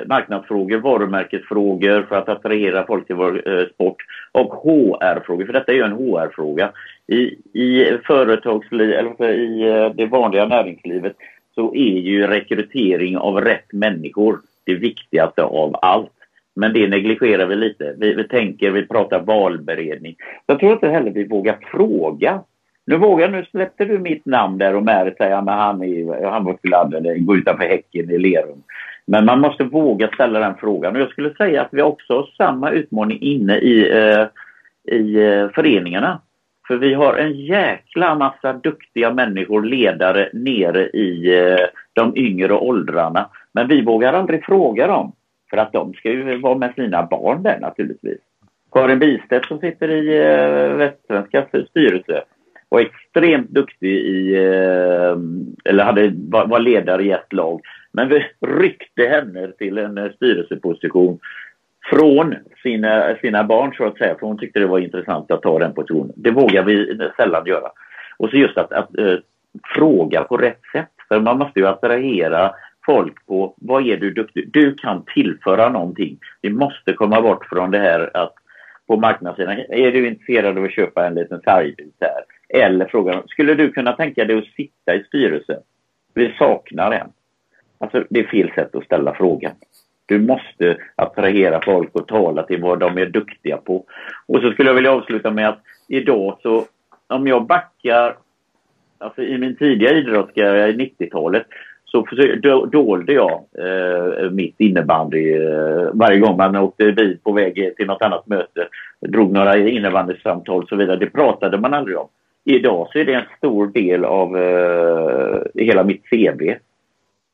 marknadsfrågor, 0.05 0.77
varumärkesfrågor 0.77 2.03
för 2.03 2.15
att 2.15 2.29
attrahera 2.29 2.85
folk 2.85 3.07
till 3.07 3.15
vår 3.15 3.69
sport 3.73 3.95
och 4.31 4.53
HR-frågor, 4.53 5.45
för 5.45 5.53
detta 5.53 5.71
är 5.71 5.75
ju 5.75 5.83
en 5.83 5.91
HR-fråga. 5.91 6.71
I, 7.07 7.21
i 7.53 7.97
företagsliv, 8.05 8.91
eller 8.91 9.29
i 9.33 9.93
det 9.95 10.05
vanliga 10.05 10.45
näringslivet 10.45 11.15
så 11.55 11.75
är 11.75 11.99
ju 11.99 12.27
rekrytering 12.27 13.17
av 13.17 13.41
rätt 13.41 13.73
människor 13.73 14.39
det 14.63 14.73
viktigaste 14.75 15.43
av 15.43 15.75
allt. 15.81 16.11
Men 16.55 16.73
det 16.73 16.87
negligerar 16.87 17.45
vi 17.45 17.55
lite. 17.55 17.95
Vi, 17.97 18.13
vi 18.13 18.23
tänker, 18.23 18.71
vi 18.71 18.87
pratar 18.87 19.19
valberedning. 19.19 20.15
Jag 20.45 20.59
tror 20.59 20.73
inte 20.73 20.87
heller 20.87 21.11
vi 21.11 21.27
vågar 21.27 21.57
fråga. 21.71 22.41
Nu 22.85 22.97
vågar, 22.97 23.29
nu 23.29 23.45
släppte 23.45 23.85
du 23.85 23.99
mitt 23.99 24.25
namn 24.25 24.57
där 24.57 24.75
och 24.75 24.83
Märit 24.83 25.17
säger 25.17 25.35
att 25.35 25.47
han, 25.47 25.83
är, 25.83 26.29
han 26.29 26.45
var 26.45 26.57
glad 26.61 26.93
eller 26.93 27.15
går 27.15 27.37
utanför 27.37 27.63
häcken 27.63 28.11
i 28.11 28.17
Lerum. 28.17 28.63
Men 29.05 29.25
man 29.25 29.39
måste 29.39 29.63
våga 29.63 30.07
ställa 30.07 30.39
den 30.39 30.55
frågan. 30.55 30.95
Och 30.95 31.01
jag 31.01 31.09
skulle 31.09 31.33
säga 31.33 31.61
att 31.61 31.69
vi 31.71 31.81
också 31.81 32.13
har 32.13 32.29
samma 32.37 32.71
utmaning 32.71 33.21
inne 33.21 33.57
i, 33.57 33.91
eh, 33.91 34.27
i 34.95 35.15
eh, 35.15 35.49
föreningarna. 35.49 36.21
För 36.67 36.77
vi 36.77 36.93
har 36.93 37.13
en 37.13 37.33
jäkla 37.33 38.15
massa 38.15 38.53
duktiga 38.53 39.13
människor, 39.13 39.63
ledare, 39.63 40.29
nere 40.33 40.89
i 40.89 41.39
eh, 41.39 41.65
de 41.93 42.17
yngre 42.17 42.53
åldrarna. 42.53 43.29
Men 43.53 43.67
vi 43.67 43.81
vågar 43.81 44.13
aldrig 44.13 44.45
fråga 44.45 44.87
dem. 44.87 45.11
För 45.49 45.57
att 45.57 45.73
de 45.73 45.93
ska 45.93 46.11
ju 46.11 46.37
vara 46.37 46.57
med 46.57 46.73
sina 46.75 47.03
barn 47.03 47.43
där 47.43 47.59
naturligtvis. 47.59 48.19
Karin 48.71 48.99
Bistedt 48.99 49.45
som 49.45 49.59
sitter 49.59 49.89
i 49.91 50.17
eh, 50.17 50.75
Västsvenska 50.75 51.45
styrelse 51.69 52.23
var 52.69 52.79
extremt 52.79 53.49
duktig 53.49 53.91
i, 53.91 54.35
eh, 54.35 55.17
eller 55.65 55.83
hade, 55.83 56.13
var, 56.15 56.47
var 56.47 56.59
ledare 56.59 57.03
i 57.03 57.11
ett 57.11 57.33
lag. 57.33 57.61
Men 57.91 58.09
vi 58.09 58.25
ryckte 58.47 59.03
henne 59.07 59.51
till 59.51 59.77
en 59.77 59.97
eh, 59.97 60.11
styrelseposition 60.11 61.19
från 61.89 62.35
sina, 62.63 63.15
sina 63.21 63.43
barn 63.43 63.73
så 63.73 63.85
att 63.85 63.97
säga, 63.97 64.15
för 64.19 64.27
hon 64.27 64.37
tyckte 64.37 64.59
det 64.59 64.67
var 64.67 64.79
intressant 64.79 65.31
att 65.31 65.41
ta 65.41 65.59
den 65.59 65.73
positionen. 65.73 66.13
Det 66.15 66.31
vågar 66.31 66.63
vi 66.63 66.99
sällan 67.17 67.45
göra. 67.45 67.71
Och 68.17 68.29
så 68.29 68.37
just 68.37 68.57
att, 68.57 68.73
att 68.73 68.97
äh, 68.97 69.15
fråga 69.75 70.23
på 70.23 70.37
rätt 70.37 70.61
sätt, 70.71 70.91
för 71.07 71.19
man 71.19 71.37
måste 71.37 71.59
ju 71.59 71.67
attrahera 71.67 72.51
folk 72.85 73.25
på 73.25 73.53
vad 73.57 73.87
är 73.87 73.97
du 73.97 74.11
duktig 74.11 74.49
Du 74.53 74.75
kan 74.75 75.05
tillföra 75.05 75.69
någonting. 75.69 76.17
Vi 76.41 76.49
måste 76.49 76.93
komma 76.93 77.21
bort 77.21 77.45
från 77.45 77.71
det 77.71 77.79
här 77.79 78.17
att 78.17 78.33
på 78.87 78.97
marknadssidan, 78.97 79.57
är 79.69 79.91
du 79.91 80.07
intresserad 80.07 80.57
av 80.57 80.63
att 80.63 80.71
köpa 80.71 81.07
en 81.07 81.15
liten 81.15 81.41
färgbit 81.41 81.95
här? 81.99 82.23
Eller 82.63 82.85
frågan, 82.85 83.23
skulle 83.27 83.53
du 83.53 83.71
kunna 83.71 83.93
tänka 83.93 84.25
dig 84.25 84.37
att 84.37 84.45
sitta 84.45 84.95
i 84.95 85.03
styrelsen? 85.03 85.59
Vi 86.13 86.35
saknar 86.37 86.91
en. 86.91 87.07
Alltså 87.77 88.03
det 88.09 88.19
är 88.19 88.27
fel 88.27 88.51
sätt 88.55 88.75
att 88.75 88.83
ställa 88.83 89.13
frågan. 89.13 89.51
Du 90.11 90.19
måste 90.19 90.77
attrahera 90.95 91.61
folk 91.65 91.89
och 91.93 92.07
tala 92.07 92.43
till 92.43 92.61
vad 92.61 92.79
de 92.79 92.97
är 92.97 93.05
duktiga 93.05 93.57
på. 93.57 93.85
Och 94.27 94.41
så 94.41 94.51
skulle 94.51 94.69
jag 94.69 94.75
vilja 94.75 94.91
avsluta 94.91 95.31
med 95.31 95.49
att 95.49 95.59
idag 95.87 96.37
så, 96.41 96.65
om 97.07 97.27
jag 97.27 97.45
backar, 97.45 98.15
alltså 98.97 99.21
i 99.21 99.37
min 99.37 99.55
tidiga 99.55 99.91
idrottskarriär 99.91 100.67
i 100.67 100.95
90-talet, 100.99 101.47
så 101.85 102.05
dolde 102.71 103.13
jag 103.13 103.43
eh, 103.57 104.31
mitt 104.31 104.55
innebandy 104.57 105.33
eh, 105.33 105.89
varje 105.93 106.19
gång 106.19 106.37
man 106.37 106.55
åkte 106.55 106.91
bil 106.91 107.17
på 107.23 107.31
väg 107.31 107.75
till 107.77 107.87
något 107.87 108.01
annat 108.01 108.27
möte. 108.27 108.67
Drog 109.01 109.31
några 109.31 109.57
innebandysamtal 109.57 110.63
och 110.63 110.69
så 110.69 110.75
vidare. 110.75 110.97
Det 110.97 111.09
pratade 111.09 111.57
man 111.57 111.73
aldrig 111.73 111.97
om. 111.97 112.07
Idag 112.43 112.87
så 112.91 112.99
är 112.99 113.05
det 113.05 113.13
en 113.13 113.37
stor 113.37 113.67
del 113.67 114.05
av 114.05 114.37
eh, 114.37 115.41
hela 115.55 115.83
mitt 115.83 116.03
CV 116.09 116.53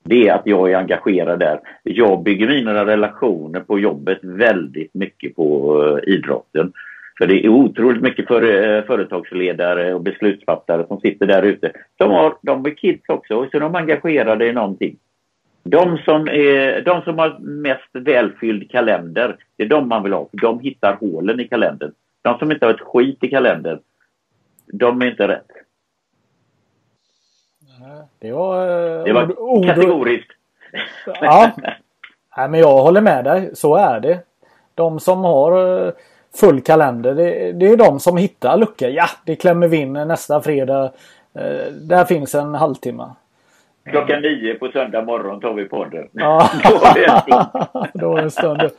det 0.07 0.27
är 0.27 0.33
att 0.33 0.45
jag 0.45 0.71
är 0.71 0.77
engagerad 0.77 1.39
där. 1.39 1.59
Jag 1.83 2.23
bygger 2.23 2.47
mina 2.47 2.85
relationer 2.85 3.59
på 3.59 3.79
jobbet 3.79 4.19
väldigt 4.21 4.93
mycket 4.93 5.35
på 5.35 5.77
uh, 5.81 6.13
idrotten. 6.13 6.73
För 7.17 7.27
det 7.27 7.45
är 7.45 7.49
otroligt 7.49 8.01
mycket 8.01 8.27
för, 8.27 8.43
uh, 8.43 8.83
företagsledare 8.83 9.93
och 9.93 10.01
beslutsfattare 10.01 10.87
som 10.87 10.99
sitter 10.99 11.25
där 11.25 11.43
ute. 11.43 11.71
De, 11.97 12.11
har, 12.11 12.35
de 12.41 12.65
är 12.65 12.69
kids 12.69 13.09
också, 13.09 13.47
så 13.51 13.59
de 13.59 13.75
är 13.75 13.79
engagerade 13.79 14.47
i 14.47 14.53
någonting. 14.53 14.97
De 15.63 15.97
som, 15.97 16.27
är, 16.27 16.81
de 16.81 17.01
som 17.01 17.17
har 17.17 17.39
mest 17.39 17.89
välfylld 17.91 18.71
kalender, 18.71 19.35
det 19.55 19.63
är 19.63 19.67
de 19.67 19.89
man 19.89 20.03
vill 20.03 20.13
ha. 20.13 20.29
De 20.31 20.59
hittar 20.59 20.95
hålen 20.95 21.39
i 21.39 21.47
kalendern. 21.47 21.91
De 22.21 22.37
som 22.39 22.51
inte 22.51 22.65
har 22.65 22.73
ett 22.73 22.81
skit 22.81 23.23
i 23.23 23.27
kalendern, 23.27 23.79
de 24.73 25.01
är 25.01 25.05
inte 25.05 25.27
rätt. 25.27 25.56
Det 28.19 28.31
var, 28.31 28.61
eh, 28.61 29.03
det 29.03 29.13
var 29.13 29.39
ord, 29.39 29.65
kategoriskt. 29.65 30.31
Ja. 31.21 31.51
Nej, 32.37 32.49
men 32.49 32.59
jag 32.59 32.77
håller 32.77 33.01
med 33.01 33.25
dig. 33.25 33.49
Så 33.53 33.75
är 33.75 33.99
det. 33.99 34.19
De 34.75 34.99
som 34.99 35.23
har 35.23 35.85
eh, 35.85 35.91
full 36.35 36.61
kalender, 36.61 37.13
det, 37.15 37.51
det 37.51 37.67
är 37.67 37.77
de 37.77 37.99
som 37.99 38.17
hittar 38.17 38.57
luckor. 38.57 38.89
Ja, 38.89 39.05
det 39.25 39.35
klämmer 39.35 39.67
vi 39.67 39.77
in 39.77 39.93
nästa 39.93 40.41
fredag. 40.41 40.83
Eh, 41.33 41.71
där 41.71 42.05
finns 42.05 42.35
en 42.35 42.55
halvtimme. 42.55 43.09
Klockan 43.89 44.21
nio 44.21 44.53
på 44.53 44.67
söndag 44.67 45.01
morgon 45.01 45.39
tar 45.39 45.53
vi 45.53 45.65
podden. 45.65 46.07
Ja. 46.11 46.49
Då 47.93 48.11
är 48.11 48.15
det 48.15 48.21
en 48.21 48.31
stund. 48.31 48.61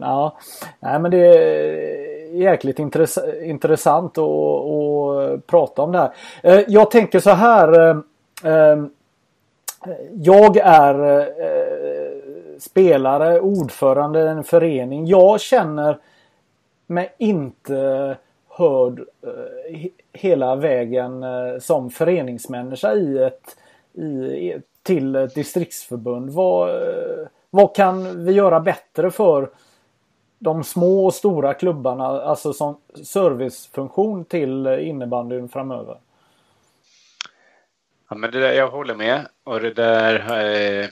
Ja. 0.00 0.36
Nej, 0.80 0.98
men 0.98 1.10
det 1.10 1.18
är 1.18 2.34
jäkligt 2.34 2.78
intress 2.78 3.18
intressant 3.42 4.18
att, 4.18 4.24
att 4.24 5.46
prata 5.46 5.82
om 5.82 5.92
det 5.92 5.98
här. 5.98 6.64
Jag 6.68 6.90
tänker 6.90 7.20
så 7.20 7.30
här 7.30 8.02
Ehm, 8.44 8.90
jag 10.12 10.56
är 10.56 11.20
eh, 11.20 12.58
spelare, 12.58 13.40
ordförande 13.40 14.20
i 14.20 14.26
en 14.26 14.44
förening. 14.44 15.06
Jag 15.06 15.40
känner 15.40 15.98
mig 16.86 17.14
inte 17.18 18.16
hörd 18.48 19.00
eh, 19.22 19.90
hela 20.12 20.56
vägen 20.56 21.22
eh, 21.22 21.58
som 21.60 21.90
föreningsmänniska 21.90 22.94
i 22.94 23.18
ett, 23.18 23.56
i, 24.02 24.54
till 24.82 25.16
ett 25.16 25.34
distriktsförbund. 25.34 26.30
Vad, 26.30 26.68
eh, 26.68 27.26
vad 27.50 27.74
kan 27.74 28.24
vi 28.24 28.32
göra 28.32 28.60
bättre 28.60 29.10
för 29.10 29.50
de 30.38 30.64
små 30.64 31.06
och 31.06 31.14
stora 31.14 31.54
klubbarna, 31.54 32.06
alltså 32.06 32.52
som 32.52 32.76
servicefunktion 33.04 34.24
till 34.24 34.66
innebandyn 34.66 35.48
framöver? 35.48 35.96
Ja, 38.08 38.16
men 38.16 38.30
det 38.30 38.40
där, 38.40 38.52
jag 38.52 38.70
håller 38.70 38.94
med. 38.94 39.28
Och 39.44 39.60
det 39.60 39.72
där, 39.72 40.44
eh, 40.82 40.88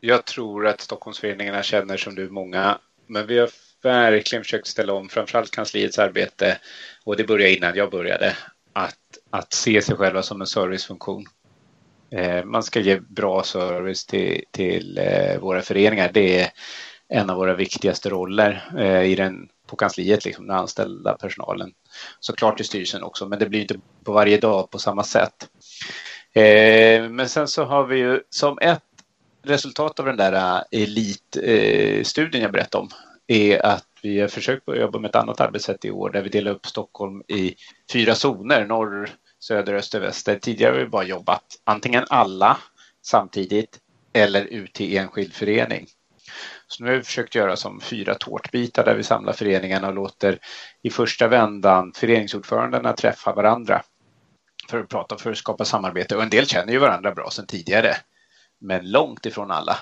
jag 0.00 0.24
tror 0.24 0.66
att 0.66 0.80
Stockholmsföreningarna 0.80 1.62
känner 1.62 1.96
som 1.96 2.14
du 2.14 2.30
många, 2.30 2.78
men 3.06 3.26
vi 3.26 3.38
har 3.38 3.50
verkligen 3.82 4.44
försökt 4.44 4.66
ställa 4.66 4.92
om 4.92 5.08
framförallt 5.08 5.50
kansliets 5.50 5.98
arbete 5.98 6.58
och 7.04 7.16
det 7.16 7.24
började 7.24 7.56
innan 7.56 7.76
jag 7.76 7.90
började 7.90 8.36
att, 8.72 8.98
att 9.30 9.52
se 9.52 9.82
sig 9.82 9.96
själva 9.96 10.22
som 10.22 10.40
en 10.40 10.46
servicefunktion. 10.46 11.24
Eh, 12.10 12.44
man 12.44 12.62
ska 12.62 12.80
ge 12.80 13.00
bra 13.00 13.42
service 13.42 14.06
till, 14.06 14.44
till 14.50 14.98
eh, 14.98 15.38
våra 15.40 15.62
föreningar. 15.62 16.10
Det 16.12 16.40
är 16.40 16.50
en 17.08 17.30
av 17.30 17.36
våra 17.36 17.54
viktigaste 17.54 18.08
roller 18.08 18.70
eh, 18.78 19.02
i 19.02 19.14
den, 19.14 19.48
på 19.66 19.76
kansliet, 19.76 20.24
liksom, 20.24 20.46
den 20.46 20.56
anställda 20.56 21.14
personalen. 21.14 21.72
Såklart 22.20 22.60
i 22.60 22.64
styrelsen 22.64 23.02
också, 23.02 23.28
men 23.28 23.38
det 23.38 23.48
blir 23.48 23.60
inte 23.60 23.76
på 24.04 24.12
varje 24.12 24.38
dag 24.38 24.70
på 24.70 24.78
samma 24.78 25.04
sätt. 25.04 25.48
Eh, 26.32 27.08
men 27.08 27.28
sen 27.28 27.48
så 27.48 27.64
har 27.64 27.86
vi 27.86 27.98
ju 27.98 28.20
som 28.30 28.58
ett 28.58 28.82
resultat 29.42 30.00
av 30.00 30.06
den 30.06 30.16
där 30.16 30.32
eh, 30.32 30.82
elitstudien 30.82 32.42
jag 32.42 32.52
berättade 32.52 32.82
om 32.82 32.88
är 33.26 33.66
att 33.66 33.86
vi 34.02 34.20
har 34.20 34.28
försökt 34.28 34.68
att 34.68 34.78
jobba 34.78 34.98
med 34.98 35.08
ett 35.08 35.16
annat 35.16 35.40
arbetssätt 35.40 35.84
i 35.84 35.90
år 35.90 36.10
där 36.10 36.22
vi 36.22 36.28
delar 36.28 36.50
upp 36.50 36.66
Stockholm 36.66 37.22
i 37.28 37.54
fyra 37.92 38.14
zoner, 38.14 38.66
norr, 38.66 39.10
söder, 39.38 39.74
öster, 39.74 40.00
väster. 40.00 40.38
Tidigare 40.38 40.72
har 40.72 40.80
vi 40.80 40.86
bara 40.86 41.04
jobbat 41.04 41.44
antingen 41.64 42.04
alla 42.08 42.58
samtidigt 43.02 43.80
eller 44.12 44.44
ut 44.44 44.72
till 44.72 44.96
enskild 44.96 45.32
förening. 45.32 45.86
Så 46.76 46.84
nu 46.84 46.90
har 46.90 46.96
vi 46.96 47.02
försökt 47.02 47.34
göra 47.34 47.56
som 47.56 47.80
fyra 47.80 48.14
tårtbitar 48.14 48.84
där 48.84 48.94
vi 48.94 49.02
samlar 49.02 49.32
föreningarna 49.32 49.88
och 49.88 49.94
låter 49.94 50.38
i 50.82 50.90
första 50.90 51.28
vändan 51.28 51.92
föreningsordförandena 51.92 52.92
träffa 52.92 53.32
varandra 53.32 53.82
för 54.70 54.80
att 54.80 54.88
prata 54.88 55.16
för 55.16 55.30
att 55.30 55.38
skapa 55.38 55.64
samarbete. 55.64 56.16
Och 56.16 56.22
en 56.22 56.30
del 56.30 56.46
känner 56.46 56.72
ju 56.72 56.78
varandra 56.78 57.12
bra 57.12 57.30
sedan 57.30 57.46
tidigare, 57.46 57.96
men 58.58 58.90
långt 58.90 59.26
ifrån 59.26 59.50
alla. 59.50 59.76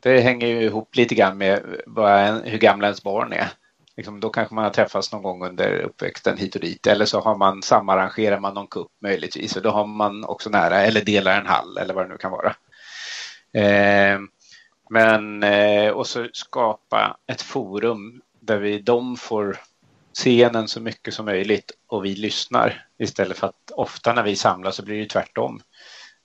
Det 0.00 0.20
hänger 0.20 0.46
ju 0.46 0.62
ihop 0.62 0.96
lite 0.96 1.14
grann 1.14 1.38
med 1.38 1.62
en, 1.96 2.42
hur 2.44 2.58
gamla 2.58 2.86
ens 2.86 3.02
barn 3.02 3.32
är. 3.32 3.48
Liksom, 3.96 4.20
då 4.20 4.30
kanske 4.30 4.54
man 4.54 4.64
har 4.64 4.70
träffats 4.70 5.12
någon 5.12 5.22
gång 5.22 5.46
under 5.46 5.78
uppväxten 5.78 6.38
hit 6.38 6.54
och 6.54 6.60
dit. 6.60 6.86
Eller 6.86 7.04
så 7.04 7.20
har 7.20 7.36
man 7.36 7.62
samarrangerar 7.62 8.40
man 8.40 8.54
någon 8.54 8.66
kupp 8.66 8.90
möjligtvis. 9.02 9.56
Och 9.56 9.62
då 9.62 9.70
har 9.70 9.86
man 9.86 10.24
också 10.24 10.50
nära 10.50 10.82
eller 10.82 11.04
delar 11.04 11.40
en 11.40 11.46
hall 11.46 11.78
eller 11.78 11.94
vad 11.94 12.04
det 12.04 12.08
nu 12.08 12.18
kan 12.18 12.30
vara. 12.30 12.54
Eh, 13.52 14.18
men 14.92 15.42
eh, 15.42 15.90
och 15.90 16.06
så 16.06 16.28
skapa 16.32 17.16
ett 17.26 17.42
forum 17.42 18.22
där 18.40 18.58
vi, 18.58 18.78
de 18.78 19.16
får 19.16 19.60
scenen 20.14 20.68
så 20.68 20.80
mycket 20.80 21.14
som 21.14 21.24
möjligt 21.24 21.72
och 21.86 22.04
vi 22.04 22.14
lyssnar 22.14 22.86
istället 22.98 23.38
för 23.38 23.46
att 23.46 23.70
ofta 23.70 24.12
när 24.12 24.22
vi 24.22 24.36
samlas 24.36 24.76
så 24.76 24.84
blir 24.84 24.98
det 24.98 25.06
tvärtom. 25.06 25.60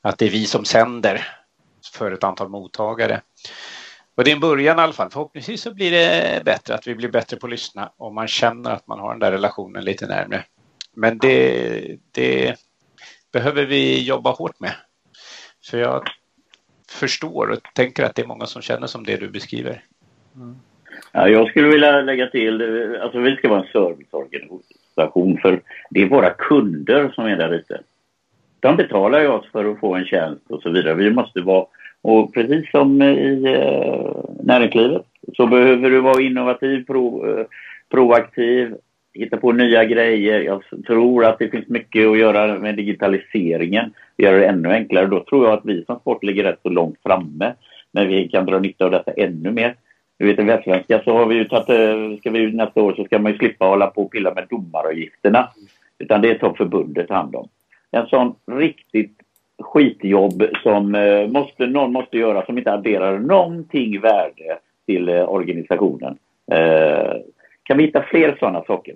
Att 0.01 0.17
det 0.17 0.25
är 0.25 0.29
vi 0.29 0.45
som 0.45 0.65
sänder 0.65 1.27
för 1.93 2.11
ett 2.11 2.23
antal 2.23 2.49
mottagare. 2.49 3.21
Och 4.15 4.23
det 4.23 4.31
är 4.31 4.35
en 4.35 4.39
början 4.39 4.79
i 4.79 4.81
alla 4.81 4.93
fall. 4.93 5.09
Förhoppningsvis 5.09 5.61
så 5.61 5.73
blir 5.73 5.91
det 5.91 6.41
bättre, 6.45 6.75
att 6.75 6.87
vi 6.87 6.95
blir 6.95 7.09
bättre 7.09 7.37
på 7.37 7.47
att 7.47 7.51
lyssna 7.51 7.91
och 7.97 8.13
man 8.13 8.27
känner 8.27 8.71
att 8.71 8.87
man 8.87 8.99
har 8.99 9.09
den 9.09 9.19
där 9.19 9.31
relationen 9.31 9.85
lite 9.85 10.07
närmre. 10.07 10.45
Men 10.93 11.17
det, 11.17 11.97
det 12.11 12.55
behöver 13.31 13.65
vi 13.65 14.03
jobba 14.03 14.31
hårt 14.31 14.59
med. 14.59 14.75
För 15.65 15.77
jag 15.77 16.07
förstår 16.91 17.51
och 17.51 17.59
tänker 17.73 18.03
att 18.03 18.15
det 18.15 18.21
är 18.21 18.27
många 18.27 18.45
som 18.45 18.61
känner 18.61 18.87
som 18.87 19.03
det 19.03 19.17
du 19.17 19.29
beskriver. 19.29 19.81
Mm. 20.35 20.55
Ja, 21.11 21.27
jag 21.27 21.49
skulle 21.49 21.67
vilja 21.67 22.01
lägga 22.01 22.27
till, 22.27 22.61
alltså 23.01 23.19
vi 23.19 23.35
ska 23.35 23.49
vara 23.49 23.59
en 23.59 23.67
serviceorganisation 23.67 25.37
för 25.41 25.61
det 25.89 26.01
är 26.01 26.09
våra 26.09 26.29
kunder 26.29 27.11
som 27.15 27.25
är 27.25 27.37
där 27.37 27.53
ute. 27.53 27.81
De 28.59 28.75
betalar 28.75 29.21
ju 29.21 29.27
oss 29.27 29.45
för 29.51 29.71
att 29.71 29.79
få 29.79 29.95
en 29.95 30.05
tjänst 30.05 30.41
och 30.49 30.61
så 30.61 30.69
vidare. 30.69 30.93
Vi 30.93 31.11
måste 31.11 31.41
vara, 31.41 31.65
och 32.01 32.33
precis 32.33 32.71
som 32.71 33.01
i 33.01 33.43
eh, 33.45 34.29
näringslivet 34.43 35.05
så 35.35 35.47
behöver 35.47 35.89
du 35.89 36.01
vara 36.01 36.21
innovativ, 36.21 36.85
pro, 36.85 37.29
eh, 37.29 37.45
proaktiv, 37.89 38.75
hitta 39.17 39.37
på 39.37 39.51
nya 39.51 39.85
grejer. 39.85 40.41
Jag 40.41 40.63
tror 40.87 41.25
att 41.25 41.39
det 41.39 41.49
finns 41.49 41.67
mycket 41.67 42.07
att 42.07 42.17
göra 42.17 42.59
med 42.59 42.75
digitaliseringen. 42.75 43.93
Göra 44.17 44.37
det 44.37 44.47
ännu 44.47 44.69
enklare. 44.69 45.05
Då 45.05 45.23
tror 45.23 45.45
jag 45.45 45.53
att 45.53 45.65
vi 45.65 45.85
som 45.85 45.99
sport 45.99 46.23
ligger 46.23 46.43
rätt 46.43 46.59
så 46.61 46.69
långt 46.69 46.97
framme. 47.03 47.53
Men 47.91 48.07
vi 48.07 48.27
kan 48.27 48.45
dra 48.45 48.59
nytta 48.59 48.85
av 48.85 48.91
detta 48.91 49.11
ännu 49.11 49.51
mer. 49.51 49.75
Du 50.19 50.25
vet 50.25 50.39
i 50.39 50.43
Västsvenska 50.43 51.01
så 51.03 51.17
har 51.17 51.25
vi 51.25 51.35
ju 51.35 51.45
tagit, 51.45 51.69
eh, 51.69 52.19
ska 52.19 52.31
vi 52.31 52.51
nästa 52.51 52.81
år 52.81 52.93
så 52.93 53.03
ska 53.03 53.19
man 53.19 53.31
ju 53.31 53.37
slippa 53.37 53.65
hålla 53.65 53.87
på 53.87 54.01
och 54.01 54.11
pilla 54.11 54.33
med 54.33 54.47
domaravgifterna. 54.49 55.49
Utan 55.99 56.21
det 56.21 56.35
tar 56.35 56.53
förbundet 56.53 57.09
hand 57.09 57.35
om. 57.35 57.47
En 57.91 58.07
sån 58.07 58.35
riktigt 58.51 59.17
skitjobb 59.59 60.43
som 60.63 60.95
eh, 60.95 61.27
måste, 61.27 61.65
någon 61.65 61.91
måste 61.91 62.17
göra 62.17 62.45
som 62.45 62.57
inte 62.57 62.73
adderar 62.73 63.19
någonting 63.19 64.01
värde 64.01 64.57
till 64.85 65.09
eh, 65.09 65.29
organisationen. 65.29 66.17
Eh, 66.51 67.13
kan 67.63 67.77
vi 67.77 67.83
hitta 67.83 68.01
fler 68.01 68.35
sådana 68.39 68.63
saker? 68.63 68.95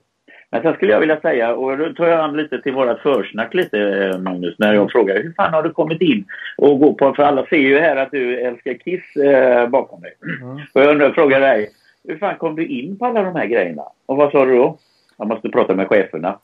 Men 0.52 0.62
sen 0.62 0.74
skulle 0.74 0.92
jag 0.92 1.00
vilja 1.00 1.20
säga, 1.20 1.56
och 1.56 1.78
då 1.78 1.94
tar 1.94 2.08
jag 2.08 2.20
an 2.20 2.38
lite 2.38 2.62
till 2.62 2.74
vårat 2.74 3.00
försnack 3.00 3.54
lite 3.54 4.12
Magnus, 4.20 4.56
när 4.58 4.74
jag 4.74 4.92
frågar 4.92 5.24
hur 5.24 5.34
fan 5.34 5.54
har 5.54 5.64
du 5.64 5.70
kommit 5.70 6.02
in 6.02 6.26
och 6.58 6.80
gå 6.80 6.94
på, 6.94 7.14
för 7.14 7.24
alla 7.24 7.46
ser 7.46 7.58
ju 7.58 7.80
här 7.80 7.96
att 7.96 8.12
du 8.12 8.40
älskar 8.40 8.74
Kiss 8.74 9.16
eh, 9.16 9.68
bakom 9.68 10.02
dig. 10.02 10.14
Mm. 10.42 10.56
Och 10.74 10.82
jag 10.82 10.90
undrar, 10.90 11.12
frågar 11.12 11.40
dig, 11.40 11.70
hur 12.08 12.18
fan 12.18 12.36
kom 12.36 12.56
du 12.56 12.66
in 12.66 12.98
på 12.98 13.06
alla 13.06 13.24
de 13.24 13.36
här 13.36 13.46
grejerna? 13.46 13.84
Och 14.06 14.18
vad 14.18 14.32
sa 14.32 14.46
du 14.46 14.56
då? 14.56 14.78
Jag 15.18 15.28
måste 15.28 15.50
prata 15.50 15.76
med 15.76 15.88
cheferna. 15.88 16.40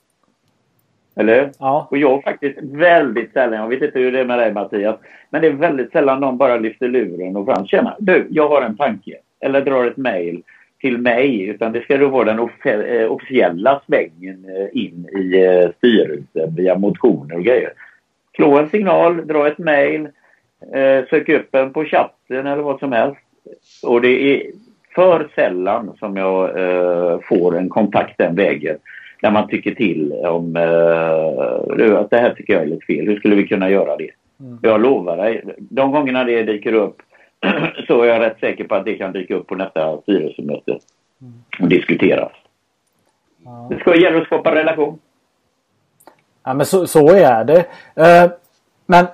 Eller 1.16 1.52
Ja. 1.60 1.88
Och 1.92 1.98
jag 1.98 2.24
faktiskt 2.24 2.58
väldigt 2.62 3.34
sällan, 3.34 3.60
jag 3.60 3.68
vet 3.68 3.82
inte 3.82 4.00
hur 4.00 4.12
det 4.12 4.20
är 4.20 4.26
med 4.26 4.40
dig 4.40 4.54
Mattias, 4.54 5.00
men 5.30 5.42
det 5.42 5.48
är 5.48 5.52
väldigt 5.52 5.92
sällan 5.92 6.20
någon 6.20 6.38
bara 6.38 6.58
lyfter 6.58 6.88
luren 6.88 7.36
och 7.36 7.46
fram, 7.46 7.68
tjena, 7.68 7.96
du, 8.00 8.28
jag 8.30 8.50
har 8.50 8.62
en 8.62 8.78
tanke. 8.78 9.18
Eller 9.40 9.62
drar 9.62 9.86
ett 9.86 9.98
mejl 9.98 10.44
till 10.82 10.98
mig 10.98 11.44
utan 11.44 11.72
det 11.72 11.82
ska 11.82 11.98
då 11.98 12.08
vara 12.08 12.34
den 12.34 12.50
eh, 12.64 13.12
officiella 13.12 13.82
svängen 13.88 14.46
eh, 14.46 14.84
in 14.84 15.10
i 15.18 15.44
eh, 15.44 15.70
styrelsen 15.78 16.56
via 16.56 16.78
motioner 16.78 17.36
och 17.36 17.44
grejer. 17.44 17.74
Slå 18.36 18.58
en 18.58 18.70
signal, 18.70 19.28
dra 19.28 19.48
ett 19.48 19.58
mejl, 19.58 20.08
sök 21.10 21.30
upp 21.30 21.56
en 21.56 21.74
på 21.74 21.86
chatten 21.86 22.48
eller 22.48 22.64
vad 22.64 22.80
som 22.80 22.92
helst. 22.92 23.22
Och 23.84 24.02
det 24.02 24.36
är 24.36 24.52
för 24.96 25.30
sällan 25.36 25.94
som 26.00 26.18
jag 26.18 26.52
får 27.24 27.58
en 27.58 27.70
kontakt 27.70 28.18
den 28.18 28.36
vägen 28.36 28.78
när 29.22 29.32
man 29.32 29.48
tycker 29.48 29.76
till 29.76 30.14
om 30.14 30.56
att 32.00 32.10
det 32.10 32.18
här 32.18 32.34
tycker 32.34 32.54
jag 32.54 32.62
är 32.62 32.68
lite 32.68 32.86
fel. 32.86 33.08
Hur 33.08 33.20
skulle 33.20 33.36
vi 33.36 33.48
kunna 33.48 33.70
göra 33.70 33.98
det? 33.98 34.10
Mm. 34.40 34.60
Jag 34.62 34.82
lovar 34.82 35.18
dig, 35.18 35.44
de 35.58 35.92
gångerna 35.92 36.24
det 36.24 36.44
dyker 36.44 36.74
upp 36.74 37.02
så 37.88 38.02
är 38.02 38.08
jag 38.08 38.22
rätt 38.22 38.40
säker 38.40 38.64
på 38.64 38.76
att 38.76 38.86
det 38.86 38.98
kan 38.98 39.12
dyka 39.12 39.36
upp 39.36 39.48
på 39.48 39.56
nästa 39.56 40.02
styrelsemöte 40.02 40.80
och 41.60 41.68
diskuteras. 41.68 42.32
Ja. 43.46 43.68
Det 43.70 43.80
ska 43.80 43.96
gälla 43.96 44.22
att 44.22 44.26
skapa 44.26 44.56
relation. 44.56 45.00
Ja 46.44 46.54
men 46.54 46.66
så, 46.66 46.88
så 46.88 47.10
är 47.10 47.44
det. 47.44 47.66
Eh, 47.96 48.32
men 48.86 49.06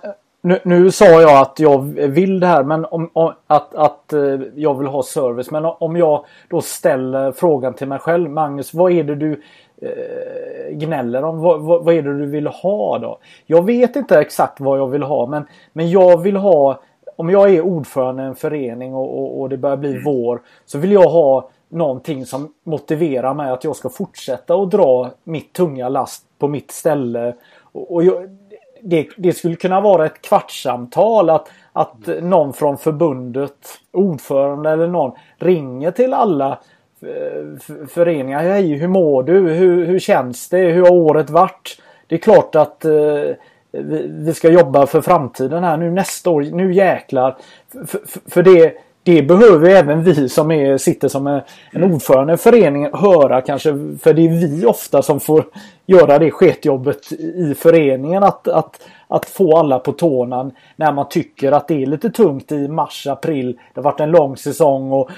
nu, 0.41 0.59
nu, 0.63 0.91
sa 0.91 1.05
jag 1.21 1.41
att 1.41 1.59
jag 1.59 1.81
vill 2.07 2.39
det 2.39 2.47
här 2.47 2.63
men 2.63 2.85
om, 2.85 3.09
om, 3.13 3.33
att, 3.47 3.75
att 3.75 4.13
eh, 4.13 4.39
jag 4.55 4.77
vill 4.77 4.87
ha 4.87 5.03
service. 5.03 5.51
Men 5.51 5.65
om 5.65 5.97
jag 5.97 6.25
då 6.49 6.61
ställer 6.61 7.31
frågan 7.31 7.73
till 7.73 7.87
mig 7.87 7.99
själv. 7.99 8.29
Magnus, 8.29 8.73
vad 8.73 8.91
är 8.91 9.03
det 9.03 9.15
du 9.15 9.41
eh, 9.81 10.77
gnäller 10.77 11.23
om? 11.23 11.41
Vad, 11.41 11.61
vad, 11.61 11.83
vad, 11.83 11.95
är 11.95 12.01
det 12.01 12.17
du 12.17 12.25
vill 12.25 12.47
ha 12.47 12.97
då? 12.99 13.17
Jag 13.45 13.65
vet 13.65 13.95
inte 13.95 14.19
exakt 14.19 14.59
vad 14.59 14.79
jag 14.79 14.87
vill 14.87 15.03
ha 15.03 15.27
men, 15.27 15.45
men 15.73 15.89
jag 15.89 16.21
vill 16.21 16.35
ha 16.35 16.79
om 17.15 17.29
jag 17.29 17.53
är 17.53 17.61
ordförande 17.61 18.23
i 18.23 18.25
en 18.25 18.35
förening 18.35 18.93
och, 18.93 19.19
och, 19.19 19.41
och, 19.41 19.49
det 19.49 19.57
börjar 19.57 19.77
bli 19.77 19.91
mm. 19.91 20.03
vår 20.03 20.41
så 20.65 20.77
vill 20.77 20.91
jag 20.91 21.09
ha 21.09 21.49
någonting 21.69 22.25
som 22.25 22.53
motiverar 22.63 23.33
mig 23.33 23.51
att 23.51 23.63
jag 23.63 23.75
ska 23.75 23.89
fortsätta 23.89 24.55
att 24.55 24.71
dra 24.71 25.11
mitt 25.23 25.53
tunga 25.53 25.89
last 25.89 26.25
på 26.39 26.47
mitt 26.47 26.71
ställe. 26.71 27.35
Och, 27.71 27.93
och 27.93 28.03
jag, 28.03 28.37
det, 28.81 29.07
det, 29.17 29.33
skulle 29.33 29.55
kunna 29.55 29.81
vara 29.81 30.05
ett 30.05 30.21
kvartssamtal 30.21 31.29
att, 31.29 31.49
att 31.73 32.07
någon 32.21 32.53
från 32.53 32.77
förbundet, 32.77 33.67
ordförande 33.91 34.69
eller 34.69 34.87
någon 34.87 35.11
ringer 35.37 35.91
till 35.91 36.13
alla 36.13 36.59
eh, 37.01 37.59
föreningar. 37.87 38.43
Hej, 38.43 38.73
hur 38.73 38.87
mår 38.87 39.23
du? 39.23 39.39
Hur, 39.39 39.85
hur 39.85 39.99
känns 39.99 40.49
det? 40.49 40.57
Hur 40.57 40.81
har 40.81 40.91
året 40.91 41.29
varit? 41.29 41.81
Det 42.07 42.15
är 42.15 42.19
klart 42.19 42.55
att 42.55 42.85
eh, 42.85 43.31
vi, 43.73 44.07
vi 44.07 44.33
ska 44.33 44.49
jobba 44.49 44.87
för 44.87 45.01
framtiden 45.01 45.63
här 45.63 45.77
nu 45.77 45.91
nästa 45.91 46.29
år. 46.29 46.41
Nu 46.41 46.73
jäklar. 46.73 47.37
För, 47.71 48.07
för, 48.07 48.29
för 48.29 48.43
det, 48.43 48.73
det 49.03 49.21
behöver 49.21 49.69
även 49.69 50.03
vi 50.03 50.29
som 50.29 50.51
är, 50.51 50.77
sitter 50.77 51.07
som 51.07 51.27
en, 51.27 51.41
en 51.71 51.93
ordförande 51.93 52.33
i 52.33 52.37
föreningen 52.37 52.93
höra 52.93 53.41
kanske. 53.41 53.69
För 54.01 54.13
det 54.13 54.21
är 54.21 54.29
vi 54.29 54.65
ofta 54.65 55.01
som 55.01 55.19
får 55.19 55.45
göra 55.85 56.19
det 56.19 56.31
sketjobbet 56.31 57.11
i 57.11 57.55
föreningen. 57.57 58.23
Att, 58.23 58.47
att, 58.47 58.81
att 59.07 59.25
få 59.25 59.57
alla 59.57 59.79
på 59.79 59.91
tårna 59.91 60.51
när 60.75 60.91
man 60.91 61.09
tycker 61.09 61.51
att 61.51 61.67
det 61.67 61.81
är 61.81 61.85
lite 61.85 62.09
tungt 62.09 62.51
i 62.51 62.67
mars, 62.67 63.07
april. 63.07 63.59
Det 63.73 63.79
har 63.79 63.83
varit 63.83 63.99
en 63.99 64.11
lång 64.11 64.37
säsong 64.37 64.91
och, 64.91 65.09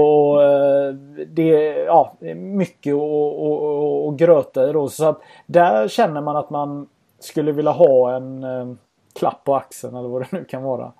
och 0.00 0.42
eh, 0.42 0.94
det 1.28 1.68
är 1.68 1.86
ja, 1.86 2.16
mycket 2.36 2.94
att 2.94 4.16
gröta 4.16 4.70
i 4.70 4.72
då. 4.72 4.88
Så 4.88 5.08
att 5.08 5.20
där 5.46 5.88
känner 5.88 6.20
man 6.20 6.36
att 6.36 6.50
man 6.50 6.86
skulle 7.26 7.52
vilja 7.52 7.70
ha 7.70 8.16
en 8.16 8.44
eh, 8.44 8.66
klapp 9.18 9.44
på 9.44 9.56
axeln 9.56 9.96
eller 9.96 10.08
vad 10.08 10.22
det 10.22 10.32
nu 10.32 10.44
kan 10.44 10.62
vara. 10.62 10.92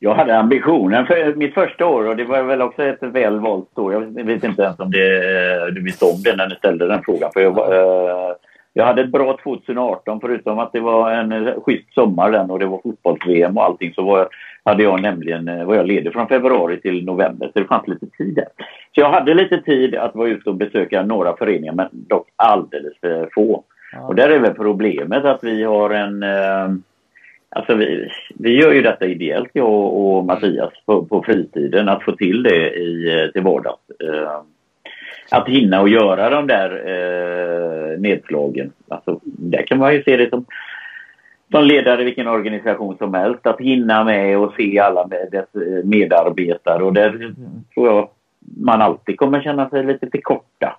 Jag 0.00 0.14
hade 0.14 0.38
ambitionen 0.38 1.06
för 1.06 1.34
mitt 1.34 1.54
första 1.54 1.86
år 1.86 2.08
och 2.08 2.16
det 2.16 2.24
var 2.24 2.42
väl 2.42 2.62
också 2.62 2.82
ett 2.84 3.02
väl 3.02 3.40
valt 3.40 3.78
år. 3.78 3.92
Jag 3.92 4.24
vet 4.24 4.44
inte 4.44 4.62
ens 4.62 4.78
om 4.78 4.90
det, 4.90 5.16
eh, 5.16 5.66
du 5.66 5.82
visste 5.82 6.04
om 6.04 6.22
det 6.24 6.36
när 6.36 6.46
du 6.46 6.54
ställde 6.54 6.88
den 6.88 7.02
frågan. 7.02 7.30
För 7.32 7.40
jag, 7.40 7.58
eh, 7.58 8.34
jag 8.72 8.84
hade 8.84 9.02
ett 9.02 9.12
bra 9.12 9.38
2018 9.42 10.20
förutom 10.20 10.58
att 10.58 10.72
det 10.72 10.80
var 10.80 11.10
en 11.10 11.60
schysst 11.60 11.94
sommar 11.94 12.30
den 12.30 12.50
och 12.50 12.58
det 12.58 12.66
var 12.66 12.80
fotbolls-VM 12.82 13.56
och 13.56 13.64
allting 13.64 13.94
så 13.94 14.02
var, 14.02 14.28
hade 14.64 14.82
jag 14.82 15.02
nämligen, 15.02 15.48
eh, 15.48 15.64
var 15.64 15.74
jag 15.74 15.86
ledig 15.86 16.12
från 16.12 16.28
februari 16.28 16.80
till 16.80 17.04
november 17.04 17.50
så 17.52 17.58
det 17.58 17.66
fanns 17.66 17.88
lite 17.88 18.06
tid 18.06 18.34
där. 18.34 18.48
Så 18.94 19.00
jag 19.00 19.10
hade 19.10 19.34
lite 19.34 19.62
tid 19.62 19.94
att 19.94 20.14
vara 20.14 20.28
ute 20.28 20.50
och 20.50 20.56
besöka 20.56 21.02
några 21.02 21.36
föreningar 21.36 21.72
men 21.72 21.88
dock 21.92 22.28
alldeles 22.36 22.92
för 23.00 23.28
få. 23.34 23.64
Ja. 23.92 24.00
Och 24.00 24.14
där 24.14 24.28
är 24.28 24.38
väl 24.38 24.54
problemet 24.54 25.24
att 25.24 25.44
vi 25.44 25.62
har 25.64 25.90
en... 25.90 26.22
Eh, 26.22 26.68
alltså 27.50 27.74
vi, 27.74 28.08
vi 28.38 28.60
gör 28.60 28.72
ju 28.72 28.82
detta 28.82 29.06
ideellt, 29.06 29.50
jag 29.52 29.94
och 29.94 30.24
Mattias, 30.24 30.72
på, 30.86 31.04
på 31.04 31.22
fritiden, 31.22 31.88
att 31.88 32.02
få 32.02 32.12
till 32.12 32.42
det 32.42 32.70
i, 32.76 33.30
till 33.32 33.42
vardags. 33.42 33.90
Eh, 34.00 34.40
att 35.30 35.48
hinna 35.48 35.80
och 35.80 35.88
göra 35.88 36.30
de 36.30 36.46
där 36.46 36.70
eh, 36.70 37.98
nedslagen. 37.98 38.72
Alltså, 38.88 39.20
där 39.22 39.62
kan 39.62 39.78
man 39.78 39.94
ju 39.94 40.02
se 40.02 40.16
det 40.16 40.30
som, 40.30 40.44
som 41.50 41.64
ledare 41.64 42.02
i 42.02 42.04
vilken 42.04 42.28
organisation 42.28 42.96
som 42.96 43.14
helst. 43.14 43.46
Att 43.46 43.60
hinna 43.60 44.04
med 44.04 44.38
och 44.38 44.54
se 44.56 44.78
alla 44.78 45.06
med 45.06 45.28
dess 45.32 45.48
medarbetare. 45.84 46.82
Och 46.84 46.92
där 46.92 47.34
tror 47.74 47.86
jag 47.86 48.08
man 48.56 48.82
alltid 48.82 49.18
kommer 49.18 49.42
känna 49.42 49.70
sig 49.70 49.84
lite 49.84 50.10
till 50.10 50.22
korta. 50.22 50.77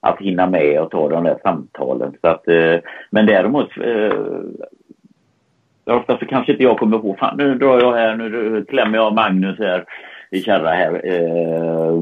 Att 0.00 0.18
hinna 0.18 0.46
med 0.46 0.80
och 0.80 0.90
ta 0.90 1.08
de 1.08 1.24
där 1.24 1.38
samtalen. 1.42 2.16
Så 2.20 2.28
att, 2.28 2.48
eh, 2.48 2.76
men 3.10 3.26
däremot 3.26 3.68
eh, 3.76 4.12
Ofta 5.84 6.18
så 6.18 6.26
kanske 6.26 6.52
inte 6.52 6.64
jag 6.64 6.78
kommer 6.78 6.96
ihåg, 6.96 7.18
fan 7.18 7.36
nu 7.36 7.54
drar 7.54 7.80
jag 7.80 7.92
här, 7.92 8.16
nu 8.16 8.64
klämmer 8.68 8.98
jag 8.98 9.14
Magnus 9.14 9.58
här 9.58 9.84
i 10.30 10.42
kärra 10.42 10.70
här. 10.70 11.00
Eh, 11.04 11.98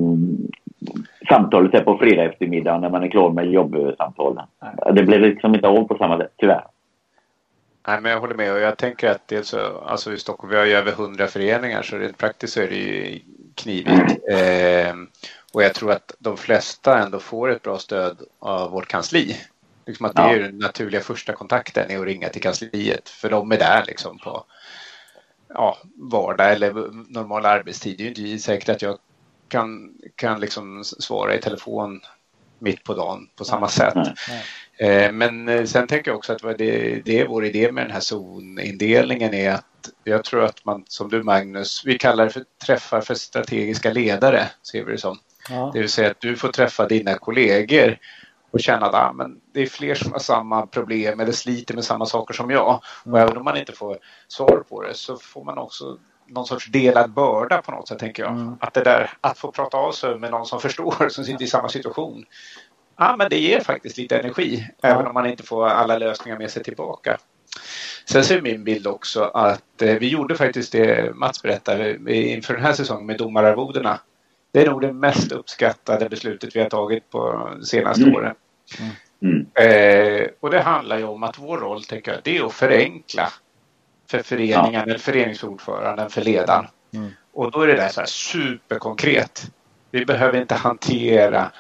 samtalet 1.29 1.75
är 1.75 1.85
på 1.85 1.99
fredag 1.99 2.25
eftermiddag 2.25 2.79
när 2.79 2.91
man 2.91 3.03
är 3.03 3.09
klar 3.09 3.31
med 3.31 3.51
jobbsamtalen. 3.51 4.45
Det 4.93 5.03
blir 5.03 5.19
liksom 5.19 5.55
inte 5.55 5.69
av 5.69 5.89
på 5.89 5.99
samma 5.99 6.19
sätt, 6.19 6.33
tyvärr. 6.37 6.65
Nej, 7.89 8.01
men 8.01 8.13
jag 8.13 8.21
håller 8.21 8.35
med 8.35 8.53
och 8.53 8.61
jag 8.61 8.79
tänker 8.79 9.11
att 9.11 9.29
det 9.29 9.47
så, 9.47 9.59
alltså 9.87 10.13
i 10.13 10.19
Stockholm, 10.19 10.51
vi 10.51 10.59
har 10.59 10.67
ju 10.67 10.73
över 10.73 10.93
hundra 10.93 11.27
föreningar 11.27 11.83
så 11.83 11.97
rent 11.97 12.19
praktiskt 12.19 12.53
så 12.53 12.61
är 12.61 12.69
det 12.69 12.77
ju 12.77 13.19
knivigt. 13.55 14.19
Eh, 14.31 14.95
och 15.53 15.63
jag 15.63 15.75
tror 15.75 15.93
att 15.93 16.15
de 16.19 16.37
flesta 16.37 16.99
ändå 16.99 17.21
får 17.21 17.51
ett 17.51 17.63
bra 17.63 17.79
stöd 17.79 18.23
av 18.39 18.71
vårt 18.71 18.89
kansli. 18.89 19.37
Liksom 19.87 20.07
att 20.07 20.17
det 20.17 20.23
ja. 20.23 20.35
är 20.35 20.41
den 20.41 20.59
naturliga 20.59 21.01
första 21.01 21.33
kontakten 21.33 21.91
är 21.91 21.99
att 21.99 22.05
ringa 22.05 22.29
till 22.29 22.43
kansliet 22.43 23.09
för 23.09 23.31
de 23.31 23.53
är 23.53 23.59
där 23.59 23.85
liksom 23.87 24.19
på 24.19 24.45
ja, 25.49 25.79
vardag 25.97 26.53
eller 26.53 26.73
normal 27.13 27.47
arbetstid. 27.47 27.99
Det 27.99 28.03
är 28.03 28.05
ju 28.05 28.31
inte 28.31 28.43
säkert 28.43 28.69
att 28.69 28.83
jag 28.83 28.99
kan, 29.49 29.95
kan 30.15 30.41
liksom 30.41 30.85
svara 30.85 31.35
i 31.35 31.41
telefon 31.41 32.01
mitt 32.59 32.85
på 32.85 32.95
dagen 32.95 33.29
på 33.37 33.45
samma 33.45 33.69
sätt. 33.69 33.97
Eh, 34.81 35.13
men 35.13 35.49
eh, 35.49 35.65
sen 35.65 35.87
tänker 35.87 36.11
jag 36.11 36.19
också 36.19 36.33
att 36.33 36.59
det, 36.59 37.03
det 37.05 37.21
är 37.21 37.27
vår 37.27 37.45
idé 37.45 37.73
med 37.73 37.85
den 37.85 37.91
här 37.91 38.01
zonindelningen 38.01 39.35
är 39.35 39.51
att 39.51 39.65
jag 40.05 40.25
tror 40.25 40.45
att 40.45 40.65
man, 40.65 40.85
som 40.89 41.11
du 41.11 41.23
Magnus, 41.23 41.83
vi 41.85 41.99
kallar 41.99 42.25
det 42.25 42.31
för 42.31 42.45
träffar 42.67 43.01
för 43.01 43.15
strategiska 43.15 43.93
ledare, 43.93 44.51
ser 44.63 44.85
vi 44.85 44.93
det 44.93 44.99
som. 44.99 45.19
Ja. 45.51 45.71
Det 45.73 45.81
vill 45.81 45.89
säga 45.89 46.11
att 46.11 46.21
du 46.21 46.37
får 46.37 46.49
träffa 46.49 46.87
dina 46.87 47.15
kollegor 47.15 47.99
och 48.51 48.61
känna 48.61 48.87
att 48.87 48.95
ah, 48.95 49.13
men 49.13 49.41
det 49.53 49.63
är 49.63 49.67
fler 49.67 49.95
som 49.95 50.13
har 50.13 50.19
samma 50.19 50.67
problem 50.67 51.21
eller 51.21 51.33
sliter 51.33 51.75
med 51.75 51.85
samma 51.85 52.07
saker 52.07 52.35
som 52.35 52.51
jag. 52.51 52.81
Mm. 53.07 53.15
Och 53.15 53.21
även 53.21 53.37
om 53.37 53.45
man 53.45 53.57
inte 53.57 53.73
får 53.73 53.99
svar 54.29 54.65
på 54.69 54.83
det 54.83 54.95
så 54.95 55.17
får 55.17 55.45
man 55.45 55.59
också 55.59 55.99
någon 56.27 56.47
sorts 56.47 56.67
delad 56.67 57.11
börda 57.11 57.63
på 57.63 57.73
något 57.73 57.89
sätt 57.89 57.99
tänker 57.99 58.23
jag. 58.23 58.33
Mm. 58.33 58.57
Att 58.61 58.75
det 58.75 58.85
där 58.85 59.11
att 59.21 59.39
få 59.39 59.53
prata 59.53 59.77
av 59.77 59.93
sig 59.93 60.19
med 60.19 60.31
någon 60.31 60.47
som 60.47 60.61
förstår, 60.61 61.09
som 61.09 61.25
sitter 61.25 61.45
i 61.45 61.49
samma 61.49 61.69
situation. 61.69 62.25
Ja, 62.97 63.17
men 63.19 63.31
det 63.31 63.39
ger 63.39 63.61
faktiskt 63.61 63.97
lite 63.97 64.19
energi, 64.19 64.69
ja. 64.81 64.89
även 64.89 65.07
om 65.07 65.15
man 65.15 65.27
inte 65.27 65.43
får 65.43 65.69
alla 65.69 65.99
lösningar 65.99 66.39
med 66.39 66.51
sig 66.51 66.63
tillbaka. 66.63 67.19
Sen 68.05 68.25
ser 68.25 68.43
min 68.43 68.65
bild 68.65 68.87
också 68.87 69.23
att 69.23 69.83
eh, 69.83 69.95
vi 69.95 70.09
gjorde 70.09 70.37
faktiskt 70.37 70.73
det 70.73 71.15
Mats 71.15 71.43
berättade 71.43 72.13
inför 72.13 72.55
den 72.55 72.63
här 72.63 72.73
säsongen 72.73 73.07
med 73.07 73.19
domararvodena. 73.19 74.01
Det 74.53 74.63
är 74.63 74.67
nog 74.67 74.81
det 74.81 74.93
mest 74.93 75.33
uppskattade 75.33 76.09
beslutet 76.09 76.57
vi 76.57 76.61
har 76.61 76.71
tagit 76.71 77.11
på 77.11 77.51
senaste 77.63 78.03
mm. 78.03 78.15
åren. 78.15 78.35
Mm. 79.23 79.47
Eh, 79.55 80.29
och 80.41 80.51
det 80.51 80.61
handlar 80.61 80.99
ju 80.99 81.05
om 81.05 81.23
att 81.23 81.39
vår 81.39 81.59
roll, 81.59 81.85
tänker 81.85 82.13
jag, 82.13 82.21
det 82.25 82.37
är 82.37 82.47
att 82.47 82.53
förenkla 82.53 83.33
för 84.11 84.23
föreningen, 84.23 84.73
ja. 84.73 84.83
eller 84.83 84.99
föreningsordföranden, 84.99 86.11
för 86.11 86.23
ledaren. 86.23 86.67
Mm. 86.95 87.11
Och 87.33 87.51
då 87.51 87.61
är 87.61 87.67
det 87.67 87.77
där 87.77 87.89
så 87.89 88.01
här 88.01 88.07
superkonkret. 88.07 89.51
Vi 89.91 90.05
behöver 90.05 90.41
inte 90.41 90.55
hantera 90.55 91.53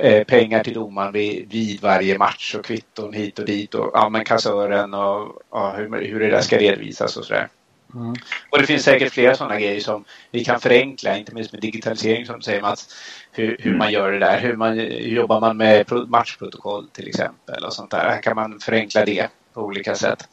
eh, 0.00 0.24
pengar 0.24 0.64
till 0.64 0.74
domaren 0.74 1.12
vid, 1.12 1.50
vid, 1.50 1.80
varje 1.82 2.18
match 2.18 2.54
och 2.54 2.64
kvitton 2.64 3.12
hit 3.12 3.38
och 3.38 3.44
dit 3.44 3.74
och 3.74 3.90
ja, 3.94 4.08
men 4.08 4.24
kassören 4.24 4.94
och 4.94 5.42
ja, 5.50 5.74
hur, 5.76 6.06
hur 6.06 6.20
det 6.20 6.30
där 6.30 6.40
ska 6.40 6.58
redovisas 6.58 7.16
och 7.16 7.24
sådär. 7.24 7.48
Mm. 7.94 8.14
Och 8.50 8.58
det 8.58 8.66
finns 8.66 8.84
säkert 8.84 9.12
flera 9.12 9.34
sådana 9.34 9.60
grejer 9.60 9.80
som 9.80 10.04
vi 10.30 10.44
kan 10.44 10.60
förenkla, 10.60 11.16
inte 11.16 11.34
minst 11.34 11.52
med 11.52 11.60
digitalisering 11.60 12.26
som 12.26 12.42
säger 12.42 12.62
Mats, 12.62 12.94
hur, 13.32 13.56
hur 13.60 13.76
man 13.76 13.92
gör 13.92 14.12
det 14.12 14.18
där, 14.18 14.40
hur, 14.40 14.56
man, 14.56 14.78
hur 14.78 15.16
jobbar 15.16 15.40
man 15.40 15.56
med 15.56 15.92
matchprotokoll 16.08 16.88
till 16.88 17.08
exempel 17.08 17.64
och 17.64 17.72
sånt 17.72 17.90
där. 17.90 18.08
Här 18.08 18.22
kan 18.22 18.36
man 18.36 18.60
förenkla 18.60 19.04
det 19.04 19.28
på 19.52 19.60
olika 19.60 19.94
sätt. 19.94 20.28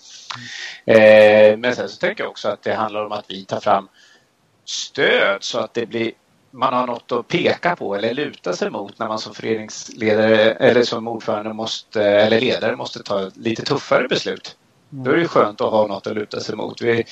Eh, 0.86 1.58
men 1.58 1.76
sen 1.76 1.90
så 1.90 1.98
tänker 1.98 2.24
jag 2.24 2.32
också 2.32 2.50
att 2.50 2.64
det 2.64 2.74
handlar 2.74 3.06
om 3.06 3.12
att 3.12 3.26
vi 3.28 3.46
tar 3.46 3.60
fram 3.60 3.88
stöd 4.66 5.44
så 5.44 5.60
att 5.60 5.74
det 5.74 5.86
blir 5.86 6.12
man 6.52 6.74
har 6.74 6.88
något 6.88 7.12
att 7.12 7.28
peka 7.28 7.76
på 7.76 7.96
eller 7.96 8.14
luta 8.14 8.54
sig 8.54 8.70
mot 8.70 9.00
när 9.00 9.08
man 9.08 9.20
som 9.20 9.34
föreningsledare 9.34 10.52
eller 10.52 10.84
som 10.84 11.08
ordförande 11.08 11.54
måste, 11.54 12.04
eller 12.04 12.42
ledare 12.42 12.76
måste 12.76 13.04
ta 13.04 13.30
lite 13.36 13.66
tuffare 13.66 14.08
beslut. 14.08 14.58
Då 14.90 15.12
är 15.12 15.18
det 15.18 15.28
skönt 15.28 15.62
att 15.62 15.72
ha 15.72 15.88
något 15.88 16.08
att 16.08 16.16
luta 16.16 16.40
sig 16.40 16.56
mot. 16.56 16.82
Vi 16.82 17.06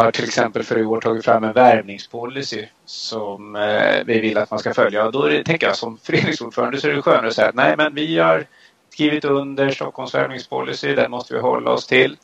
har 0.00 0.10
till 0.10 0.24
exempel 0.24 0.62
för 0.62 0.78
i 0.78 0.84
år 0.84 1.00
tagit 1.00 1.24
fram 1.24 1.44
en 1.44 1.52
värvningspolicy 1.52 2.66
som 2.84 3.56
eh, 3.56 4.04
vi 4.06 4.20
vill 4.20 4.38
att 4.38 4.50
man 4.50 4.58
ska 4.58 4.74
följa. 4.74 5.04
Och 5.04 5.12
då 5.12 5.28
det, 5.28 5.44
tänker 5.44 5.66
jag 5.66 5.76
som 5.76 5.98
föreningsordförande 5.98 6.80
så 6.80 6.88
är 6.88 6.92
det 6.92 7.02
skönare 7.02 7.26
att 7.26 7.34
säga 7.34 7.48
att 7.48 7.54
nej 7.54 7.74
men 7.76 7.94
vi 7.94 8.18
har 8.18 8.46
skrivit 8.90 9.24
under 9.24 9.70
Stockholms 9.70 10.14
värvningspolicy, 10.14 10.94
den 10.94 11.10
måste 11.10 11.34
vi 11.34 11.40
hålla 11.40 11.70
oss 11.70 11.86
till. 11.86 12.16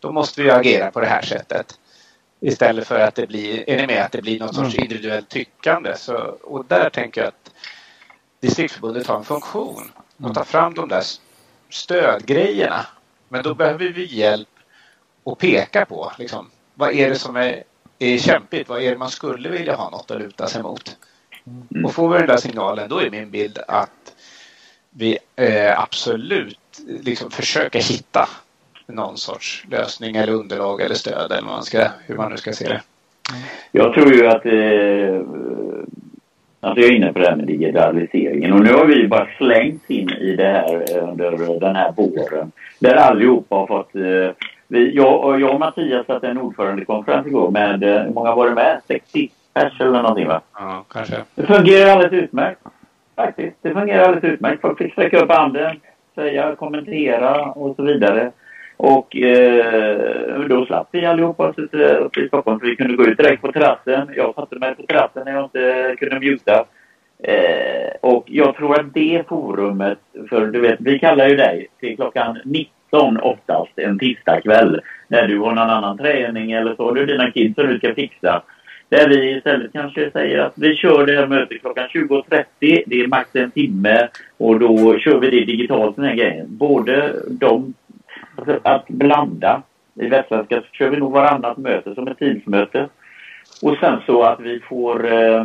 Då 0.00 0.12
måste 0.12 0.42
vi 0.42 0.50
agera 0.50 0.90
på 0.90 1.00
det 1.00 1.06
här 1.06 1.22
sättet. 1.22 1.78
Istället 2.40 2.86
för 2.86 3.00
att 3.00 3.14
det 3.14 3.26
blir, 3.26 3.70
är 3.70 3.76
ni 3.76 3.86
med, 3.86 4.04
att 4.04 4.12
det 4.12 4.22
blir 4.22 4.40
något 4.40 4.54
sorts 4.54 4.74
mm. 4.74 4.84
individuellt 4.84 5.28
tyckande. 5.28 5.96
Så, 5.96 6.16
och 6.42 6.64
där 6.64 6.90
tänker 6.90 7.20
jag 7.20 7.28
att 7.28 7.50
distriktsförbundet 8.40 9.06
har 9.06 9.16
en 9.16 9.24
funktion 9.24 9.92
att 10.22 10.34
ta 10.34 10.44
fram 10.44 10.74
de 10.74 10.88
där 10.88 11.02
stödgrejerna. 11.70 12.86
Men 13.28 13.42
då 13.42 13.54
behöver 13.54 13.88
vi 13.88 14.04
hjälp 14.04 14.48
att 15.24 15.38
peka 15.38 15.84
på. 15.86 16.12
Liksom, 16.18 16.50
vad 16.76 16.92
är 16.92 17.08
det 17.08 17.14
som 17.14 17.36
är, 17.36 17.62
är 17.98 18.18
kämpigt? 18.18 18.68
Vad 18.68 18.82
är 18.82 18.90
det 18.90 18.98
man 18.98 19.10
skulle 19.10 19.48
vilja 19.48 19.74
ha 19.74 19.90
något 19.90 20.10
att 20.10 20.20
luta 20.20 20.46
sig 20.46 20.62
mot? 20.62 20.96
Mm. 21.70 21.84
Och 21.84 21.92
får 21.92 22.08
vi 22.08 22.18
den 22.18 22.26
där 22.26 22.36
signalen 22.36 22.88
då 22.88 22.98
är 22.98 23.10
min 23.10 23.30
bild 23.30 23.58
att 23.68 24.14
vi 24.90 25.18
eh, 25.36 25.80
absolut 25.80 26.58
liksom 27.00 27.30
försöker 27.30 27.80
hitta 27.80 28.28
någon 28.86 29.16
sorts 29.16 29.64
lösning 29.70 30.16
eller 30.16 30.32
underlag 30.32 30.80
eller 30.80 30.94
stöd 30.94 31.32
eller 31.32 31.42
man 31.42 31.62
ska, 31.62 31.88
hur 32.06 32.16
man 32.16 32.30
nu 32.30 32.36
ska 32.36 32.52
se 32.52 32.68
det. 32.68 32.82
Jag 33.72 33.94
tror 33.94 34.14
ju 34.14 34.26
att 34.26 34.46
eh, 34.46 35.26
Alltså 36.60 36.80
jag 36.80 36.90
är 36.90 36.96
inne 36.96 37.12
på 37.12 37.18
det 37.18 37.28
här 37.28 37.36
med 37.36 37.46
digitaliseringen 37.46 38.52
och 38.52 38.60
nu 38.60 38.72
har 38.72 38.84
vi 38.86 39.08
bara 39.08 39.28
slängt 39.38 39.90
in 39.90 40.10
i 40.10 40.36
det 40.36 40.44
här 40.44 40.98
under 40.98 41.60
den 41.60 41.76
här 41.76 41.92
våren. 41.92 42.52
Där 42.78 42.94
allihopa 42.94 43.54
har 43.54 43.66
fått... 43.66 43.94
Eh, 43.94 44.46
vi, 44.68 44.96
jag, 44.96 45.40
jag 45.40 45.54
och 45.54 45.60
Mattias 45.60 46.06
satt 46.06 46.24
en 46.24 46.38
ordförandekonferens 46.38 47.26
igår 47.26 47.50
med, 47.50 47.84
eh, 47.84 48.02
hur 48.02 48.12
många 48.12 48.34
var 48.34 48.48
det 48.48 48.54
med? 48.54 48.80
60 48.86 49.30
pers 49.54 49.80
eller 49.80 50.02
någonting 50.02 50.28
va? 50.28 50.40
Ja, 50.58 50.84
kanske. 50.88 51.16
Det 51.34 51.46
fungerar 51.46 51.90
alldeles 51.90 52.12
utmärkt. 52.12 52.60
Faktiskt. 53.16 53.56
Det 53.62 53.72
fungerar 53.72 54.02
alldeles 54.02 54.24
utmärkt. 54.24 54.60
Folk 54.60 54.78
fick 54.78 54.92
sträcka 54.92 55.18
upp 55.18 55.32
handen, 55.32 55.80
säga, 56.14 56.54
kommentera 56.56 57.42
och 57.42 57.76
så 57.76 57.82
vidare. 57.82 58.32
Och 58.76 59.16
eh, 59.16 60.40
då 60.48 60.66
slapp 60.66 60.88
vi 60.90 61.06
allihopa 61.06 61.48
uppe 62.00 62.20
i 62.20 62.28
Stockholm 62.28 62.60
så 62.60 62.66
vi 62.66 62.76
kunde 62.76 62.96
gå 62.96 63.04
ut 63.04 63.18
direkt 63.18 63.42
på 63.42 63.52
terrassen. 63.52 64.10
Jag 64.16 64.34
satte 64.34 64.58
mig 64.58 64.74
på 64.74 64.82
terrassen 64.82 65.22
när 65.24 65.32
jag 65.32 65.44
inte 65.44 65.96
kunde 65.98 66.20
muta. 66.20 66.64
Eh, 67.22 67.90
och 68.00 68.24
jag 68.26 68.56
tror 68.56 68.80
att 68.80 68.94
det 68.94 69.28
forumet, 69.28 69.98
för 70.28 70.46
du 70.46 70.60
vet, 70.60 70.80
vi 70.80 70.98
kallar 70.98 71.28
ju 71.28 71.36
dig 71.36 71.66
till 71.80 71.96
klockan 71.96 72.38
19 72.44 72.75
oftast 73.00 73.78
en 73.78 73.98
tisdagkväll 73.98 74.80
när 75.08 75.28
du 75.28 75.38
har 75.38 75.54
någon 75.54 75.70
annan 75.70 75.98
träning 75.98 76.52
eller 76.52 76.74
så. 76.74 76.90
Du 76.90 77.06
dina 77.06 77.30
kids 77.30 77.54
som 77.54 77.66
du 77.66 77.78
ska 77.78 77.94
fixa. 77.94 78.42
Där 78.88 79.08
vi 79.08 79.36
istället 79.36 79.72
kanske 79.72 80.10
säger 80.10 80.38
att 80.38 80.52
vi 80.56 80.76
kör 80.76 81.06
det 81.06 81.16
här 81.16 81.26
mötet 81.26 81.60
klockan 81.60 81.88
20.30. 81.88 82.44
Det 82.86 83.00
är 83.00 83.06
max 83.06 83.30
en 83.36 83.50
timme 83.50 84.08
och 84.36 84.60
då 84.60 84.98
kör 84.98 85.20
vi 85.20 85.30
det 85.30 85.44
digitalt 85.44 85.96
den 85.96 86.04
här 86.04 86.14
grejen. 86.14 86.46
Både 86.48 87.14
de 87.30 87.74
Alltså, 88.36 88.60
att 88.62 88.88
blanda. 88.88 89.62
I 89.94 90.06
Västsvenska 90.06 90.60
så 90.60 90.66
kör 90.72 90.90
vi 90.90 90.96
nog 90.96 91.12
varannat 91.12 91.56
möte 91.56 91.94
som 91.94 92.08
ett 92.08 92.18
teamsmöte. 92.18 92.88
Och 93.62 93.76
sen 93.80 94.00
så 94.06 94.22
att 94.22 94.40
vi 94.40 94.60
får 94.60 95.12
eh, 95.12 95.40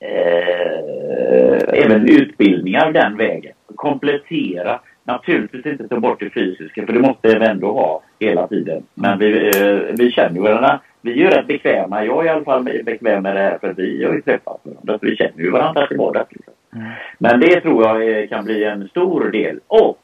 eh, 0.00 1.58
även 1.68 2.08
utbildningar 2.08 2.92
den 2.92 3.16
vägen. 3.16 3.52
Komplettera. 3.74 4.80
Naturligtvis 5.04 5.66
inte 5.66 5.88
ta 5.88 6.00
bort 6.00 6.20
det 6.20 6.30
fysiska 6.30 6.86
för 6.86 6.92
det 6.92 7.00
måste 7.00 7.38
vi 7.38 7.46
ändå 7.46 7.72
ha 7.72 8.02
hela 8.20 8.46
tiden. 8.48 8.82
Men 8.94 9.18
vi, 9.18 9.46
eh, 9.46 9.94
vi 9.98 10.12
känner 10.12 10.34
ju 10.34 10.40
varandra. 10.40 10.80
Vi 11.00 11.12
är 11.12 11.16
ju 11.16 11.26
rätt 11.26 11.46
bekväma. 11.46 12.04
Jag 12.04 12.20
är 12.20 12.26
i 12.26 12.28
alla 12.28 12.44
fall 12.44 12.64
bekväm 12.84 13.22
med 13.22 13.36
det 13.36 13.40
här 13.40 13.58
för 13.58 13.72
vi 13.72 14.04
har 14.04 14.14
ju 14.14 14.22
träffat 14.22 14.60
varandra. 14.62 14.98
Så 14.98 15.06
vi 15.06 15.16
känner 15.16 15.42
ju 15.42 15.50
varandra 15.50 15.86
till 15.86 15.96
vardags. 15.96 16.32
Liksom. 16.32 16.54
Mm. 16.76 16.88
Men 17.18 17.40
det 17.40 17.60
tror 17.60 17.84
jag 17.84 18.18
eh, 18.18 18.28
kan 18.28 18.44
bli 18.44 18.64
en 18.64 18.88
stor 18.88 19.30
del. 19.30 19.60
Och 19.66 20.00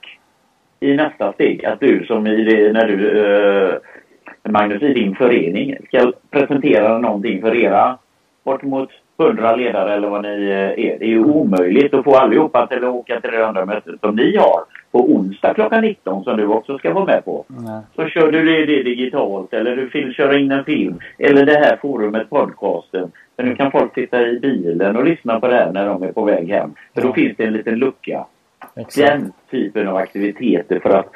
i 0.80 0.94
nästa 0.94 1.32
steg 1.32 1.64
att 1.64 1.80
du 1.80 2.04
som 2.06 2.26
i 2.26 2.70
när 2.72 2.88
du 2.88 3.24
eh, 3.24 3.74
Magnus 4.50 4.80
din 4.80 5.14
förening 5.14 5.76
ska 5.86 6.12
presentera 6.30 6.98
någonting 6.98 7.40
för 7.40 7.56
era 7.56 7.98
bortemot 8.44 8.90
hundra 9.18 9.56
ledare 9.56 9.94
eller 9.94 10.08
vad 10.08 10.22
ni 10.22 10.48
eh, 10.48 10.86
är. 10.86 10.98
Det 10.98 11.04
är 11.04 11.08
ju 11.08 11.24
omöjligt 11.24 11.94
att 11.94 12.04
få 12.04 12.16
allihopa 12.16 12.66
till 12.66 12.84
att 12.84 12.94
åka 12.94 13.20
till 13.20 13.30
det 13.30 13.46
andra 13.46 13.64
mötet 13.64 14.00
som 14.00 14.16
ni 14.16 14.36
har 14.36 14.64
på 14.98 15.04
onsdag 15.04 15.54
klockan 15.54 15.80
19 15.80 16.24
som 16.24 16.36
du 16.36 16.46
också 16.46 16.78
ska 16.78 16.92
vara 16.92 17.04
med 17.04 17.24
på. 17.24 17.44
Mm. 17.50 17.80
Så 17.96 18.06
kör 18.06 18.32
du 18.32 18.44
det, 18.44 18.66
det 18.66 18.82
digitalt 18.82 19.52
eller 19.52 19.76
du 19.76 19.88
vill 19.88 20.14
köra 20.14 20.38
in 20.38 20.52
en 20.52 20.64
film 20.64 20.98
eller 21.18 21.46
det 21.46 21.58
här 21.58 21.76
forumet, 21.76 22.30
podcasten. 22.30 23.12
För 23.36 23.42
nu 23.42 23.56
kan 23.56 23.70
folk 23.70 23.94
sitta 23.94 24.26
i 24.26 24.38
bilen 24.40 24.96
och 24.96 25.04
lyssna 25.04 25.40
på 25.40 25.48
det 25.48 25.54
här 25.54 25.72
när 25.72 25.86
de 25.86 26.02
är 26.02 26.12
på 26.12 26.24
väg 26.24 26.48
hem. 26.48 26.74
För 26.94 27.02
då 27.02 27.12
finns 27.12 27.36
det 27.36 27.44
en 27.44 27.52
liten 27.52 27.74
lucka. 27.74 28.26
Exakt. 28.76 28.96
Den 28.96 29.32
typen 29.50 29.88
av 29.88 29.96
aktiviteter 29.96 30.78
för 30.78 30.90
att 30.90 31.12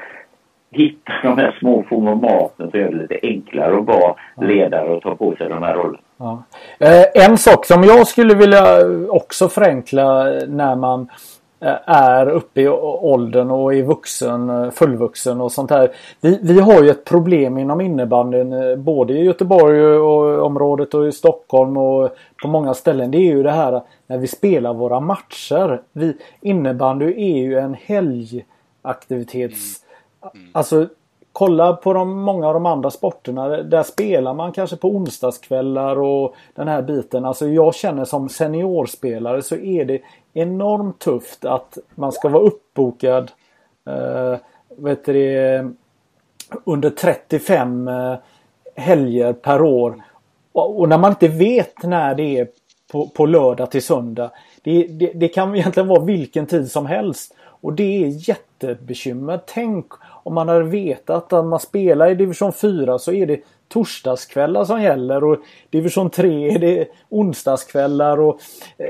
hitta 0.71 1.13
de 1.23 1.39
här 1.39 1.57
små 1.59 1.85
formaten 1.89 2.71
så 2.71 2.79
gör 2.79 2.91
det 2.91 2.97
lite 2.97 3.19
enklare 3.23 3.79
att 3.79 3.87
vara 3.87 4.15
ledare 4.41 4.91
och 4.91 5.03
ta 5.03 5.17
på 5.17 5.37
sig 5.37 5.49
de 5.49 5.63
här 5.63 5.75
rollerna. 5.75 5.99
Ja. 6.17 6.43
Eh, 6.81 7.27
en 7.27 7.39
sak 7.39 7.67
som 7.67 7.85
jag 7.85 8.07
skulle 8.07 8.35
vilja 8.35 8.65
också 9.09 9.49
förenkla 9.49 10.25
när 10.49 10.77
man 10.77 11.09
är 11.87 12.29
uppe 12.29 12.61
i 12.61 12.69
åldern 12.69 13.51
och 13.51 13.75
är 13.75 13.83
vuxen, 13.83 14.51
eh, 14.51 14.71
fullvuxen 14.71 15.41
och 15.41 15.53
sånt 15.53 15.71
här. 15.71 15.91
Vi, 16.21 16.39
vi 16.43 16.61
har 16.61 16.83
ju 16.83 16.91
ett 16.91 17.05
problem 17.05 17.59
inom 17.59 17.81
innebandyn 17.81 18.85
både 18.85 19.13
i 19.13 19.25
Göteborg 19.25 19.85
och 19.85 20.47
området 20.47 20.95
och 20.95 21.09
i 21.09 21.13
Stockholm 21.13 21.77
och 21.77 22.17
på 22.43 22.49
många 22.49 22.75
ställen. 22.75 23.11
Det 23.11 23.19
är 23.19 23.35
ju 23.35 23.43
det 23.43 23.51
här 23.51 23.83
när 24.07 24.19
vi 24.19 24.27
spelar 24.27 24.75
våra 24.75 25.01
matcher. 25.01 25.83
Vi, 25.93 26.17
innebandy 26.41 27.05
är 27.05 27.39
ju 27.39 27.59
en 27.59 27.75
helgaktivitets 27.75 29.83
Mm. 30.35 30.49
Alltså 30.53 30.89
kolla 31.33 31.73
på 31.73 31.93
de, 31.93 32.21
många 32.21 32.49
av 32.49 32.55
de 32.55 32.67
andra 32.67 32.91
sporterna. 32.91 33.49
Där 33.49 33.83
spelar 33.83 34.35
man 34.35 34.53
kanske 34.53 34.77
på 34.77 34.89
onsdagskvällar 34.89 36.01
och 36.01 36.35
den 36.55 36.69
här 36.69 36.83
biten. 36.83 37.25
Alltså 37.25 37.49
jag 37.49 37.75
känner 37.75 38.05
som 38.05 38.29
seniorspelare 38.29 39.43
så 39.43 39.57
är 39.57 39.85
det 39.85 40.01
enormt 40.33 40.99
tufft 40.99 41.45
att 41.45 41.79
man 41.95 42.13
ska 42.13 42.29
vara 42.29 42.43
uppbokad 42.43 43.31
eh, 43.87 44.37
vet 44.77 45.05
det, 45.05 45.65
under 46.65 46.91
35 46.91 47.89
eh, 47.89 48.15
helger 48.77 49.33
per 49.33 49.63
år. 49.63 50.03
Och, 50.53 50.81
och, 50.81 50.89
när 50.89 50.99
man 50.99 51.11
inte 51.11 51.29
vet 51.29 51.83
när 51.83 52.15
det 52.15 52.39
är 52.39 52.49
på, 52.93 53.09
på 53.09 53.27
lördag 53.27 53.71
till 53.71 53.83
söndag. 53.83 54.31
Det, 54.63 54.87
det, 54.87 55.13
det 55.15 55.29
kan 55.29 55.57
egentligen 55.57 55.89
vara 55.89 56.05
vilken 56.05 56.47
tid 56.47 56.71
som 56.71 56.87
helst. 56.87 57.35
Och 57.41 57.73
det 57.73 58.05
är 58.05 58.29
jättebekymmer. 58.29 59.41
Tänk 59.47 59.87
om 60.23 60.35
man 60.35 60.49
hade 60.49 60.65
vetat 60.65 61.33
att 61.33 61.45
man 61.45 61.61
spelar 61.61 62.11
i 62.11 62.15
division 62.15 62.53
4 62.53 62.99
så 62.99 63.13
är 63.13 63.27
det 63.27 63.41
torsdagskvällar 63.69 64.65
som 64.65 64.83
gäller 64.83 65.25
och 65.25 65.39
division 65.71 66.11
3 66.11 66.55
är 66.55 66.59
det 66.59 66.89
onsdagskvällar 67.09 68.21
och 68.21 68.41
eh, 68.79 68.87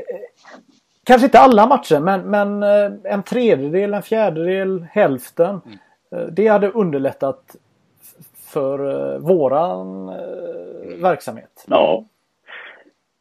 Kanske 1.05 1.27
inte 1.27 1.39
alla 1.39 1.67
matcher 1.67 2.01
men, 2.01 2.31
men 2.31 2.63
eh, 2.63 2.93
en 3.05 3.23
tredjedel, 3.23 3.95
en 3.95 4.03
fjärdedel, 4.03 4.87
hälften. 4.91 5.61
Mm. 5.67 5.79
Eh, 6.13 6.33
det 6.33 6.47
hade 6.47 6.71
underlättat 6.71 7.57
för 8.53 9.13
eh, 9.15 9.19
våran 9.19 10.09
eh, 10.09 11.03
verksamhet. 11.03 11.65
Ja. 11.67 12.05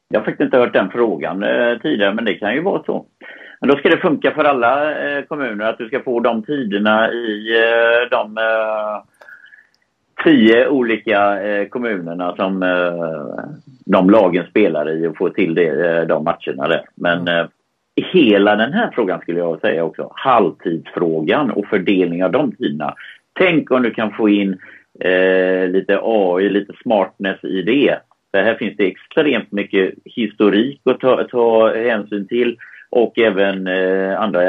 Jag 0.07 0.19
har 0.19 0.25
faktiskt 0.25 0.45
inte 0.45 0.57
hört 0.57 0.73
den 0.73 0.89
frågan 0.91 1.43
eh, 1.43 1.77
tidigare 1.81 2.13
men 2.13 2.25
det 2.25 2.33
kan 2.33 2.53
ju 2.53 2.61
vara 2.61 2.83
så. 2.83 3.05
Men 3.61 3.69
då 3.69 3.77
ska 3.77 3.89
det 3.89 3.97
funka 3.97 4.31
för 4.31 4.43
alla 4.43 4.91
eh, 4.91 5.23
kommuner 5.23 5.65
att 5.65 5.77
du 5.77 5.87
ska 5.87 5.99
få 5.99 6.19
de 6.19 6.43
tiderna 6.43 7.11
i 7.11 7.55
eh, 7.57 8.09
de 8.09 8.37
eh, 8.37 9.03
tio 10.23 10.67
olika 10.67 11.43
eh, 11.43 11.67
kommunerna 11.67 12.35
som 12.35 12.63
eh, 12.63 13.45
de 13.85 14.09
lagen 14.09 14.45
spelar 14.49 14.89
i 14.89 15.07
och 15.07 15.17
få 15.17 15.29
till 15.29 15.55
det, 15.55 15.97
eh, 15.97 16.07
de 16.07 16.23
matcherna 16.23 16.67
där. 16.67 16.81
Men 16.95 17.27
mm. 17.27 17.47
hela 18.13 18.55
den 18.55 18.73
här 18.73 18.91
frågan 18.93 19.21
skulle 19.21 19.39
jag 19.39 19.61
säga 19.61 19.83
också, 19.83 20.11
halvtidsfrågan 20.15 21.51
och 21.51 21.67
fördelning 21.67 22.23
av 22.23 22.31
de 22.31 22.51
tiderna. 22.51 22.95
Tänk 23.33 23.71
om 23.71 23.81
du 23.81 23.91
kan 23.91 24.11
få 24.11 24.29
in 24.29 24.57
lite 25.67 25.99
AI, 26.03 26.49
lite 26.49 26.73
smartness 26.83 27.43
i 27.43 27.61
det. 27.61 27.97
För 28.31 28.43
här 28.43 28.55
finns 28.55 28.77
det 28.77 28.87
extremt 28.87 29.51
mycket 29.51 29.93
historik 30.05 30.81
att 30.85 30.99
ta, 30.99 31.23
ta 31.23 31.73
hänsyn 31.75 32.27
till 32.27 32.57
och 32.91 33.19
även 33.19 33.67
eh, 33.67 34.21
andra, 34.21 34.41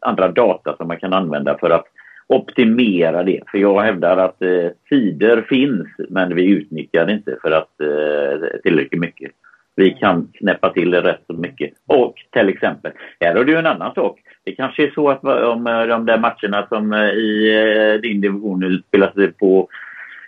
andra 0.00 0.28
data 0.28 0.76
som 0.76 0.88
man 0.88 0.96
kan 0.96 1.12
använda 1.12 1.58
för 1.58 1.70
att 1.70 1.86
optimera 2.26 3.22
det. 3.22 3.40
För 3.50 3.58
jag 3.58 3.80
hävdar 3.80 4.16
att 4.16 4.42
eh, 4.42 4.70
tider 4.88 5.42
finns 5.48 5.88
men 6.08 6.34
vi 6.34 6.44
utnyttjar 6.44 7.06
det 7.06 7.12
inte 7.12 7.36
för 7.42 7.50
att 7.50 7.80
eh, 7.80 8.60
tillräckligt 8.62 9.00
mycket. 9.00 9.30
Vi 9.76 9.90
kan 9.90 10.28
knäppa 10.34 10.72
till 10.72 10.90
det 10.90 11.00
rätt 11.00 11.22
så 11.26 11.32
mycket. 11.32 11.70
Och 11.86 12.14
till 12.30 12.48
exempel, 12.48 12.92
här 13.20 13.34
har 13.34 13.44
du 13.44 13.58
en 13.58 13.66
annan 13.66 13.94
sak. 13.94 14.20
Det 14.44 14.52
kanske 14.52 14.84
är 14.84 14.90
så 14.90 15.10
att 15.10 15.24
om 15.24 15.66
eh, 15.66 15.86
de 15.86 16.06
där 16.06 16.18
matcherna 16.18 16.66
som 16.68 16.92
eh, 16.92 17.08
i 17.08 17.54
eh, 17.94 18.00
din 18.00 18.20
division 18.20 18.82
spelas 18.88 19.12
på 19.38 19.68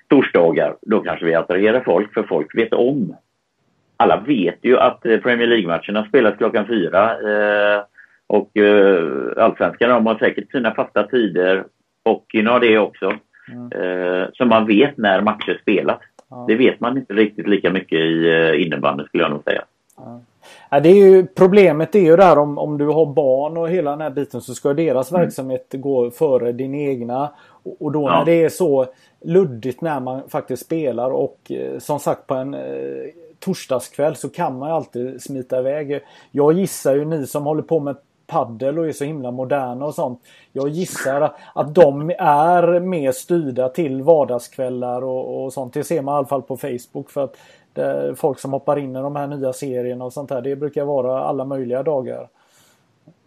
torsdagar, 0.08 0.76
då 0.82 1.00
kanske 1.00 1.26
vi 1.26 1.34
attraherar 1.34 1.80
folk 1.80 2.14
för 2.14 2.22
folk 2.22 2.58
vet 2.58 2.72
om 2.72 3.16
alla 3.96 4.20
vet 4.20 4.58
ju 4.62 4.78
att 4.78 5.06
eh, 5.06 5.18
Premier 5.18 5.48
League-matcherna 5.48 6.04
spelas 6.08 6.36
klockan 6.36 6.66
fyra. 6.66 7.10
Eh, 7.12 7.82
och 8.26 8.56
eh, 8.56 9.44
allsvenskan 9.44 9.90
de 9.90 10.06
har 10.06 10.18
säkert 10.18 10.50
sina 10.50 10.74
fasta 10.74 11.02
tider. 11.02 11.64
Hockeyn 12.04 12.46
har 12.46 12.60
det 12.60 12.78
också. 12.78 13.12
Mm. 13.52 13.72
Eh, 13.72 14.28
så 14.32 14.44
man 14.44 14.66
vet 14.66 14.96
när 14.96 15.20
matcher 15.20 15.58
spelas. 15.62 16.00
Ja. 16.30 16.44
Det 16.48 16.54
vet 16.54 16.80
man 16.80 16.98
inte 16.98 17.12
riktigt 17.14 17.48
lika 17.48 17.70
mycket 17.70 17.98
i 17.98 18.28
eh, 18.28 18.62
innebandy 18.62 19.04
skulle 19.04 19.22
jag 19.22 19.30
nog 19.30 19.44
säga. 19.44 19.64
Ja. 20.70 20.80
det 20.80 20.88
är 20.88 20.94
ju, 20.94 21.26
problemet 21.26 21.94
är 21.94 22.00
ju 22.00 22.16
där 22.16 22.38
om, 22.38 22.58
om 22.58 22.78
du 22.78 22.86
har 22.86 23.06
barn 23.06 23.56
och 23.56 23.68
hela 23.68 23.90
den 23.90 24.00
här 24.00 24.10
biten 24.10 24.40
så 24.40 24.54
ska 24.54 24.74
deras 24.74 25.10
mm. 25.10 25.22
verksamhet 25.22 25.66
gå 25.72 26.10
före 26.10 26.52
din 26.52 26.74
egna. 26.74 27.30
Och, 27.62 27.82
och 27.82 27.92
då 27.92 28.08
när 28.08 28.24
det 28.24 28.44
är 28.44 28.48
så 28.48 28.86
luddigt 29.24 29.80
när 29.80 30.00
man 30.00 30.28
faktiskt 30.28 30.64
spelar 30.64 31.10
och 31.10 31.38
eh, 31.50 31.78
som 31.78 31.98
sagt 31.98 32.26
på 32.26 32.34
en 32.34 32.54
torsdagskväll 33.44 34.16
så 34.16 34.28
kan 34.28 34.58
man 34.58 34.68
ju 34.68 34.74
alltid 34.74 35.22
smita 35.22 35.58
iväg. 35.58 36.00
Jag 36.30 36.52
gissar 36.52 36.94
ju 36.94 37.04
ni 37.04 37.26
som 37.26 37.44
håller 37.44 37.62
på 37.62 37.80
med 37.80 37.96
paddel 38.26 38.78
och 38.78 38.88
är 38.88 38.92
så 38.92 39.04
himla 39.04 39.30
moderna 39.30 39.86
och 39.86 39.94
sånt. 39.94 40.20
Jag 40.52 40.68
gissar 40.68 41.32
att 41.54 41.74
de 41.74 42.10
är 42.18 42.80
mer 42.80 43.12
styrda 43.12 43.68
till 43.68 44.02
vardagskvällar 44.02 45.04
och, 45.04 45.44
och 45.44 45.52
sånt. 45.52 45.74
Det 45.74 45.84
ser 45.84 46.02
man 46.02 46.14
i 46.14 46.16
alla 46.16 46.26
fall 46.26 46.42
på 46.42 46.56
Facebook 46.56 47.10
för 47.10 47.24
att 47.24 47.36
folk 48.16 48.38
som 48.38 48.52
hoppar 48.52 48.78
in 48.78 48.96
i 48.96 48.98
de 48.98 49.16
här 49.16 49.26
nya 49.26 49.52
serierna 49.52 50.04
och 50.04 50.12
sånt 50.12 50.30
här. 50.30 50.40
Det 50.40 50.56
brukar 50.56 50.84
vara 50.84 51.24
alla 51.24 51.44
möjliga 51.44 51.82
dagar. 51.82 52.28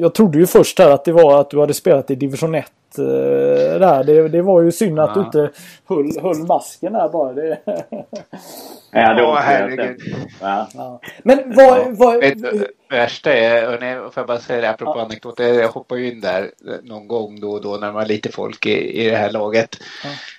jag 0.00 0.14
trodde 0.14 0.38
ju 0.38 0.46
först 0.46 0.78
här 0.78 0.90
att 0.90 1.04
det 1.04 1.12
var 1.12 1.40
att 1.40 1.50
du 1.50 1.60
hade 1.60 1.74
spelat 1.74 2.10
i 2.10 2.14
division 2.14 2.54
1 2.54 2.64
uh, 2.98 3.78
där. 3.78 4.04
Det, 4.04 4.28
det 4.28 4.42
var 4.42 4.62
ju 4.62 4.72
synd 4.72 5.00
att 5.00 5.10
ja. 5.14 5.14
du 5.14 5.20
inte 5.20 5.50
höll, 5.88 6.20
höll 6.22 6.46
masken 6.46 6.92
där 6.92 7.08
bara. 7.08 7.32
Det... 7.32 7.58
ja, 8.90 9.14
det 9.14 9.22
var 9.22 9.36
herregud. 9.36 10.00
Ja. 10.40 10.68
Ja. 10.74 11.00
Men 11.22 11.54
vad... 11.56 11.96
vad... 11.96 12.20
Det 12.20 12.70
värsta 12.90 13.32
är, 13.32 14.04
och 14.04 14.14
får 14.14 14.20
jag 14.20 14.26
bara 14.26 14.38
säga 14.38 14.60
det 14.60 14.70
apropå 14.70 14.94
ja. 14.96 15.04
anekdoter, 15.04 15.44
jag 15.44 15.68
hoppar 15.68 15.96
ju 15.96 16.12
in 16.12 16.20
där 16.20 16.50
någon 16.82 17.08
gång 17.08 17.40
då 17.40 17.50
och 17.50 17.62
då 17.62 17.76
när 17.76 17.92
man 17.92 17.94
har 17.94 18.06
lite 18.06 18.32
folk 18.32 18.66
i, 18.66 19.02
i 19.02 19.10
det 19.10 19.16
här 19.16 19.30
laget. 19.30 19.76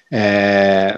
Ja. 0.10 0.18
Eh, 0.18 0.96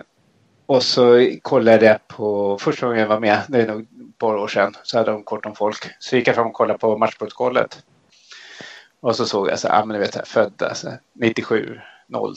och 0.65 0.84
så 0.84 1.30
kollade 1.41 1.86
jag 1.86 2.07
på, 2.07 2.57
första 2.61 2.86
gången 2.86 3.02
jag 3.02 3.07
var 3.07 3.19
med, 3.19 3.40
det 3.48 3.61
är 3.61 3.68
nog 3.68 3.81
ett 3.81 4.18
par 4.18 4.36
år 4.36 4.48
sedan, 4.48 4.73
så 4.84 4.98
hade 4.98 5.11
de 5.11 5.23
kort 5.23 5.45
om 5.45 5.56
folk. 5.56 5.77
Så 5.99 6.15
gick 6.15 6.27
jag 6.27 6.36
fram 6.36 6.48
och 6.48 6.53
kollade 6.53 6.80
på 6.80 6.98
matchprotokollet. 6.98 7.84
Och 8.99 9.15
så 9.15 9.26
såg 9.26 9.49
jag 9.49 9.59
så 9.59 9.67
här, 9.67 9.80
ja 9.80 9.85
men 9.85 9.93
du 9.93 9.99
vet, 9.99 10.27
född 10.27 10.63
alltså, 10.63 10.91
97, 11.13 11.80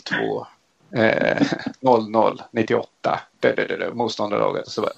02, 0.04 0.46
eh, 0.96 1.42
00, 1.80 2.42
98, 2.50 3.20
motståndarlaget, 3.92 4.66
och 4.66 4.72
så 4.72 4.82
bara 4.82 4.92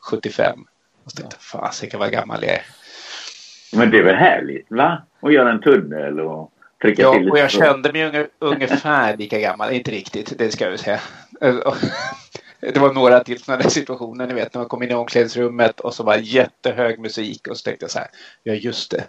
75. 0.00 0.66
Och 1.04 1.10
så 1.10 1.16
tänkte 1.16 1.36
jag, 1.36 1.42
fasiken 1.42 2.00
vad 2.00 2.12
gammal 2.12 2.42
jag 2.42 2.52
är. 2.52 2.62
Men 3.72 3.90
det 3.90 3.98
är 3.98 4.02
väl 4.02 4.14
härligt 4.14 4.66
va? 4.70 5.02
Att 5.20 5.32
göra 5.32 5.50
en 5.50 5.60
tunnel 5.60 6.20
och 6.20 6.52
trycka 6.82 7.02
ja, 7.02 7.12
till 7.12 7.26
Ja, 7.26 7.32
och 7.32 7.38
jag 7.38 7.50
kände 7.50 7.92
mig 7.92 8.28
ungefär 8.38 9.16
lika 9.16 9.38
gammal. 9.38 9.72
Inte 9.72 9.90
riktigt, 9.90 10.38
det 10.38 10.50
ska 10.50 10.70
jag 10.70 10.80
säga. 10.80 11.00
Det 12.60 12.76
var 12.76 12.94
några 12.94 13.24
till 13.24 13.42
sådana 13.42 13.62
där 13.62 13.70
situationer, 13.70 14.26
ni 14.26 14.34
vet 14.34 14.54
när 14.54 14.60
man 14.60 14.68
kom 14.68 14.82
in 14.82 14.90
i 14.90 14.94
omklädningsrummet 14.94 15.80
och 15.80 15.94
så 15.94 16.02
var 16.02 16.16
jättehög 16.16 16.98
musik 16.98 17.48
och 17.48 17.56
så 17.56 17.62
tänkte 17.62 17.84
jag 17.84 17.90
så 17.90 17.98
här, 17.98 18.08
ja 18.42 18.52
just 18.52 18.90
det, 18.90 19.04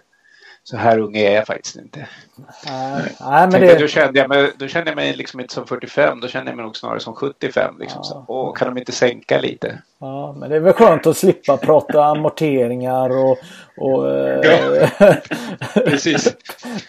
så 0.70 0.76
här 0.76 0.98
ung 0.98 1.16
är 1.16 1.32
jag 1.32 1.46
faktiskt 1.46 1.76
inte. 1.76 2.08
Nej, 2.66 3.16
nej, 3.20 3.48
men 3.50 3.60
det... 3.60 3.78
då, 3.78 3.86
kände 3.86 4.18
jag 4.18 4.28
mig, 4.28 4.52
då 4.56 4.68
kände 4.68 4.90
jag 4.90 4.96
mig 4.96 5.16
liksom 5.16 5.40
inte 5.40 5.54
som 5.54 5.66
45, 5.66 6.20
då 6.20 6.28
kände 6.28 6.50
jag 6.50 6.56
mig 6.56 6.64
nog 6.64 6.76
snarare 6.76 7.00
som 7.00 7.14
75. 7.14 7.74
Liksom. 7.78 7.98
Ja. 7.98 8.04
Så, 8.04 8.24
åh, 8.28 8.54
kan 8.54 8.68
de 8.68 8.78
inte 8.78 8.92
sänka 8.92 9.40
lite? 9.40 9.82
Ja, 10.02 10.34
men 10.38 10.50
det 10.50 10.56
är 10.56 10.60
väl 10.60 10.72
skönt 10.72 11.06
att 11.06 11.16
slippa 11.16 11.56
prata 11.56 12.04
amorteringar 12.04 13.10
och... 13.10 13.38
och 13.76 14.06
ja. 14.42 15.16
Precis. 15.74 16.36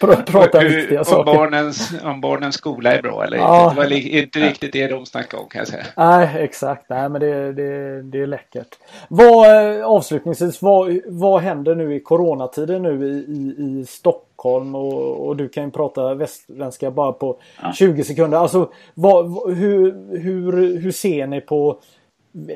prata 0.26 0.58
hur, 0.58 0.76
viktiga 0.76 0.98
om 0.98 1.04
saker. 1.04 1.34
Barnens, 1.34 1.92
om 2.04 2.20
barnens 2.20 2.54
skola 2.54 2.92
är 2.92 3.02
bra 3.02 3.24
eller 3.24 3.36
ja. 3.36 3.70
inte. 3.70 3.82
Det 3.82 3.88
var 3.88 4.16
inte 4.22 4.38
riktigt 4.38 4.72
det 4.72 4.86
de 4.86 5.06
snackade 5.06 5.42
om 5.42 5.48
kan 5.48 5.58
jag 5.58 5.68
säga. 5.68 5.84
Nej, 5.96 6.28
exakt. 6.38 6.88
Nej, 6.88 7.08
men 7.08 7.20
det, 7.20 7.52
det, 7.52 8.02
det 8.02 8.22
är 8.22 8.26
läckert. 8.26 8.78
Vad, 9.08 9.76
eh, 9.76 9.84
avslutningsvis, 9.84 10.62
vad, 10.62 11.00
vad 11.06 11.40
händer 11.40 11.74
nu 11.74 11.94
i 11.94 12.00
coronatiden 12.00 12.82
nu 12.82 13.06
i, 13.06 13.12
i, 13.12 13.80
i 13.80 13.86
Stockholm? 13.88 14.74
Och, 14.74 15.26
och 15.26 15.36
du 15.36 15.48
kan 15.48 15.64
ju 15.64 15.70
prata 15.70 16.14
västsvenska 16.14 16.90
bara 16.90 17.12
på 17.12 17.38
ja. 17.62 17.72
20 17.72 18.04
sekunder. 18.04 18.38
Alltså, 18.38 18.70
vad, 18.94 19.54
hur, 19.56 19.94
hur, 20.18 20.78
hur 20.78 20.92
ser 20.92 21.26
ni 21.26 21.40
på 21.40 21.78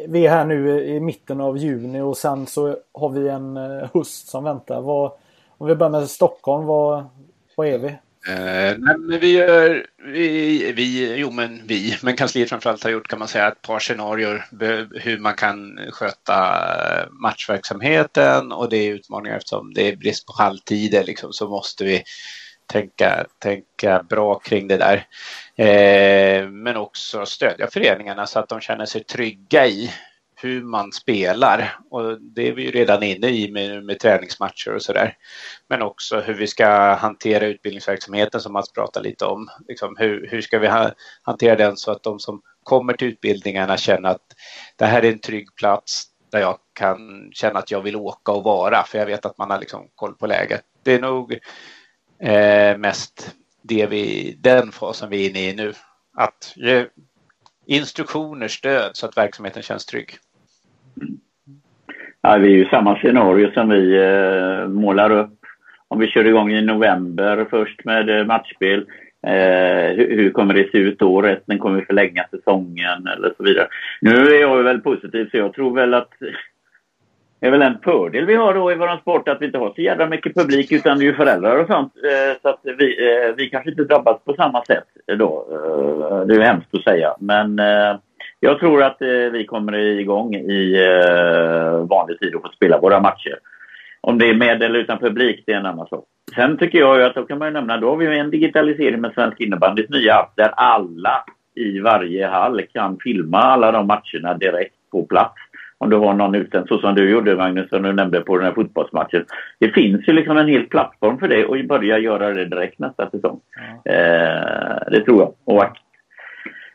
vi 0.09 0.27
är 0.27 0.31
här 0.31 0.45
nu 0.45 0.85
i 0.85 1.01
mitten 1.01 1.41
av 1.41 1.59
juni 1.59 2.01
och 2.01 2.17
sen 2.17 2.47
så 2.47 2.77
har 2.95 3.09
vi 3.09 3.29
en 3.29 3.57
eh, 3.57 3.89
höst 3.95 4.29
som 4.29 4.45
väntar. 4.45 4.81
Vad, 4.81 5.13
om 5.59 5.67
vi 5.67 5.75
börjar 5.75 5.91
med 5.91 6.11
Stockholm, 6.11 6.67
vad, 6.67 7.05
vad 7.57 7.67
är 7.67 7.79
vi? 7.79 7.89
Eh, 8.29 8.79
nej, 8.79 8.99
men 8.99 9.21
vi, 9.21 9.33
gör, 9.33 9.87
vi, 10.05 10.73
vi, 10.73 11.17
jo 11.17 11.31
men 11.31 11.67
vi, 11.67 11.97
men 12.03 12.17
kansliet 12.17 12.49
framförallt 12.49 12.85
har 12.85 12.91
gjort 12.91 13.09
kan 13.09 13.19
man 13.19 13.29
säga 13.29 13.49
ett 13.49 13.63
par 13.63 13.79
scenarier 13.79 14.47
hur 15.01 15.19
man 15.19 15.35
kan 15.35 15.79
sköta 15.91 16.59
eh, 17.01 17.11
matchverksamheten 17.11 18.53
och 18.53 18.69
det 18.69 18.77
är 18.77 18.95
utmaningar 18.95 19.37
eftersom 19.37 19.75
det 19.75 19.89
är 19.89 19.97
brist 19.97 20.27
på 20.27 20.33
halvtider 20.33 21.05
liksom, 21.05 21.33
så 21.33 21.49
måste 21.49 21.85
vi 21.85 22.03
tänka, 22.67 23.27
tänka 23.39 24.03
bra 24.03 24.39
kring 24.39 24.69
det 24.69 24.77
där. 24.77 25.07
Eh, 25.59 26.49
men 26.49 26.77
också 26.77 27.27
stödja 27.27 27.67
föreningarna 27.67 28.27
så 28.27 28.39
att 28.39 28.49
de 28.49 28.61
känner 28.61 28.87
sig 28.87 29.05
trygga 29.05 29.67
i 29.67 29.93
hur 30.41 30.63
man 30.63 30.93
spelar 30.93 31.79
och 31.91 32.21
det 32.21 32.49
är 32.49 32.53
vi 32.53 32.63
ju 32.63 32.71
redan 32.71 33.03
inne 33.03 33.29
i 33.29 33.51
med, 33.53 33.85
med 33.85 33.99
träningsmatcher 33.99 34.75
och 34.75 34.83
sådär. 34.83 35.17
Men 35.69 35.83
också 35.83 36.21
hur 36.21 36.35
vi 36.35 36.47
ska 36.47 36.95
hantera 36.95 37.47
utbildningsverksamheten 37.47 38.41
som 38.41 38.53
Mats 38.53 38.73
pratade 38.73 39.09
lite 39.09 39.25
om. 39.25 39.49
Liksom 39.69 39.97
hur, 39.99 40.29
hur 40.31 40.41
ska 40.41 40.59
vi 40.59 40.67
ha, 40.67 40.91
hantera 41.23 41.57
den 41.57 41.77
så 41.77 41.91
att 41.91 42.03
de 42.03 42.19
som 42.19 42.43
kommer 42.63 42.93
till 42.93 43.09
utbildningarna 43.09 43.77
känner 43.77 44.09
att 44.09 44.27
det 44.77 44.87
här 44.87 45.05
är 45.05 45.13
en 45.13 45.19
trygg 45.19 45.55
plats 45.55 46.05
där 46.31 46.41
jag 46.41 46.59
kan 46.73 47.31
känna 47.33 47.59
att 47.59 47.71
jag 47.71 47.81
vill 47.81 47.97
åka 47.97 48.33
och 48.33 48.45
vara 48.45 48.83
för 48.83 48.99
jag 48.99 49.07
vet 49.07 49.27
att 49.27 49.39
man 49.39 49.51
har 49.51 49.61
liksom 49.61 49.89
koll 49.95 50.15
på 50.15 50.27
läget. 50.27 50.63
Det 50.83 50.95
är 50.95 51.01
nog 51.01 51.39
eh, 52.23 52.79
mest 52.79 53.35
det 53.69 53.87
vi, 53.87 54.37
den 54.41 54.73
fasen 54.73 55.11
vi 55.11 55.27
är 55.27 55.31
inne 55.31 55.51
i 55.51 55.55
nu. 55.55 55.73
Att 56.17 56.53
ge 56.57 56.87
instruktioner, 57.67 58.49
stöd 58.49 58.91
så 58.93 59.07
att 59.07 59.17
verksamheten 59.17 59.63
känns 59.63 59.87
trygg. 59.87 60.11
Ja, 62.21 62.37
vi 62.37 62.47
är 62.47 62.57
ju 62.57 62.69
samma 62.69 62.99
scenario 62.99 63.53
som 63.53 63.69
vi 63.69 63.97
eh, 63.97 64.69
målar 64.69 65.11
upp. 65.11 65.39
Om 65.89 65.99
vi 65.99 66.07
kör 66.07 66.25
igång 66.25 66.53
i 66.53 66.63
november 66.63 67.47
först 67.51 67.85
med 67.85 68.21
eh, 68.21 68.27
matchspel. 68.27 68.87
Eh, 69.27 69.97
hur, 69.97 70.17
hur, 70.17 70.31
kommer 70.31 70.55
det 70.55 70.71
se 70.73 70.79
ut 70.79 70.99
då? 70.99 71.23
Resten 71.23 71.59
kommer 71.59 71.81
vi 71.81 71.87
förlänga 71.87 72.27
säsongen 72.31 73.07
eller 73.07 73.35
så 73.37 73.43
vidare. 73.45 73.69
Nu 74.01 74.11
är 74.11 74.41
jag 74.41 74.63
väl 74.63 74.81
positiv 74.81 75.29
så 75.31 75.37
jag 75.37 75.53
tror 75.55 75.75
väl 75.75 75.95
att 75.95 76.13
är 77.41 77.51
väl 77.51 77.63
en 77.63 77.79
fördel 77.85 78.27
vi 78.27 78.35
har 78.35 78.55
då 78.55 78.73
i 78.73 78.75
vår 78.75 79.01
sport 79.01 79.29
att 79.29 79.41
vi 79.41 79.47
inte 79.47 79.59
har 79.59 79.73
så 79.75 79.81
jävla 79.81 80.07
mycket 80.07 80.35
publik 80.35 80.73
utan 80.73 80.99
det 80.99 81.05
är 81.05 81.07
ju 81.07 81.15
föräldrar 81.15 81.59
och 81.59 81.67
sånt. 81.67 81.93
Eh, 81.97 82.41
så 82.43 82.49
att 82.49 82.61
vi, 82.63 83.09
eh, 83.09 83.35
vi 83.37 83.51
kanske 83.51 83.71
inte 83.71 83.85
drabbas 83.85 84.25
på 84.25 84.35
samma 84.35 84.65
sätt 84.65 84.87
då. 85.19 85.47
Eh, 85.53 86.27
det 86.27 86.35
är 86.35 86.41
hemskt 86.41 86.75
att 86.75 86.83
säga 86.83 87.15
men 87.21 87.61
jag 88.41 88.59
tror 88.59 88.83
att 88.83 88.97
vi 89.33 89.47
kommer 89.49 89.75
igång 89.79 90.35
i 90.35 90.77
vanlig 91.89 92.19
tid 92.19 92.35
och 92.35 92.43
får 92.43 92.53
spela 92.57 92.79
våra 92.79 93.01
matcher. 93.01 93.39
Om 94.01 94.19
det 94.19 94.29
är 94.29 94.35
med 94.35 94.63
eller 94.63 94.79
utan 94.79 94.99
publik, 94.99 95.43
det 95.47 95.53
är 95.53 95.57
en 95.57 95.67
annan 95.67 95.87
sak. 95.87 96.05
Sen 96.35 96.59
tycker 96.59 96.79
jag 96.79 97.03
att 97.03 97.15
då 97.15 97.23
kan 97.23 97.39
man 97.39 97.49
ju 97.49 97.53
nämna, 97.53 97.77
då 97.77 97.91
har 97.91 97.97
vi 97.97 98.19
en 98.19 98.31
digitalisering 98.31 99.01
med 99.01 99.13
Svensk 99.15 99.41
innebandys 99.41 99.91
nya 99.91 100.15
app 100.15 100.33
där 100.37 100.51
alla 100.57 101.25
i 101.55 101.81
varje 101.81 102.27
hall 102.27 102.63
kan 102.73 102.99
filma 103.03 103.39
alla 103.39 103.73
de 103.73 103.87
matcherna 103.87 104.35
direkt 104.35 104.75
på 104.93 105.07
plats 105.07 105.35
om 105.79 105.91
du 105.91 105.97
har 105.97 106.15
någon 106.15 106.35
utsänd 106.35 106.69
så 106.69 106.79
som 106.79 106.95
du 106.95 107.11
gjorde 107.11 107.37
Magnus, 107.37 107.69
som 107.69 107.83
du 107.83 107.93
nämnde 107.93 108.21
på 108.21 108.37
den 108.37 108.47
här 108.47 108.55
fotbollsmatchen. 108.55 109.25
Det 109.59 109.69
finns 109.69 110.09
ju 110.09 110.13
liksom 110.13 110.37
en 110.37 110.49
hel 110.49 110.67
plattform 110.67 111.19
för 111.19 111.29
det 111.29 111.45
och 111.45 111.65
börja 111.65 111.99
göra 111.99 112.31
det 112.31 112.45
direkt 112.45 112.79
nästa 112.79 113.11
säsong. 113.11 113.41
Ja. 113.85 113.93
Eh, 113.93 114.91
det 114.91 115.01
tror 115.05 115.19
jag. 115.19 115.35
Och, 115.45 115.65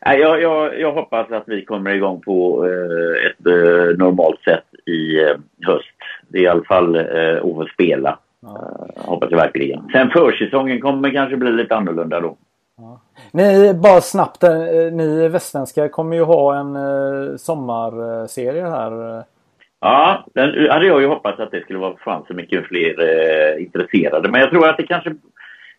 eh, 0.06 0.14
jag, 0.14 0.42
jag, 0.42 0.80
jag, 0.80 0.92
hoppas 0.92 1.32
att 1.32 1.44
vi 1.48 1.66
kommer 1.66 1.92
igång 1.92 2.22
på 2.22 2.68
eh, 2.68 3.26
ett 3.26 3.48
eh, 3.48 3.98
normalt 3.98 4.42
sätt 4.42 4.66
i 4.86 5.24
eh, 5.24 5.38
höst. 5.68 5.88
Det 6.28 6.38
är 6.38 6.44
i 6.44 6.48
alla 6.48 6.64
fall 6.64 6.96
eh, 6.96 7.38
att 7.38 7.42
få 7.42 7.68
spela. 7.74 8.20
Ja. 8.42 8.50
Eh, 8.96 9.06
hoppas 9.06 9.32
jag 9.32 9.38
verkligen. 9.38 9.88
Sen 9.92 10.10
försäsongen 10.10 10.82
kommer 10.82 11.12
kanske 11.12 11.38
bli 11.38 11.52
lite 11.52 11.76
annorlunda 11.76 12.20
då. 12.20 12.38
Ni, 13.32 13.74
bara 13.74 14.02
snabbt, 14.02 14.44
eh, 14.44 14.52
ni 14.92 15.28
västsvenskar 15.28 15.88
kommer 15.88 16.16
ju 16.16 16.24
ha 16.24 16.60
en 16.60 16.76
eh, 16.76 17.36
sommarserie 17.36 18.64
här. 18.64 19.24
Ja, 19.82 20.26
den 20.34 20.70
hade 20.70 20.86
jag 20.86 21.02
ju 21.02 21.08
hoppats 21.08 21.40
att 21.40 21.52
det 21.52 21.62
skulle 21.62 21.80
vara 21.80 21.98
fan 21.98 22.24
så 22.28 22.34
mycket 22.34 22.66
fler 22.66 22.96
eh, 23.00 23.64
intresserade. 23.64 24.30
Men 24.30 24.42
jag 24.42 24.50
tror 24.50 24.68
att 24.68 24.78
det 24.78 24.88
kanske, 24.88 25.16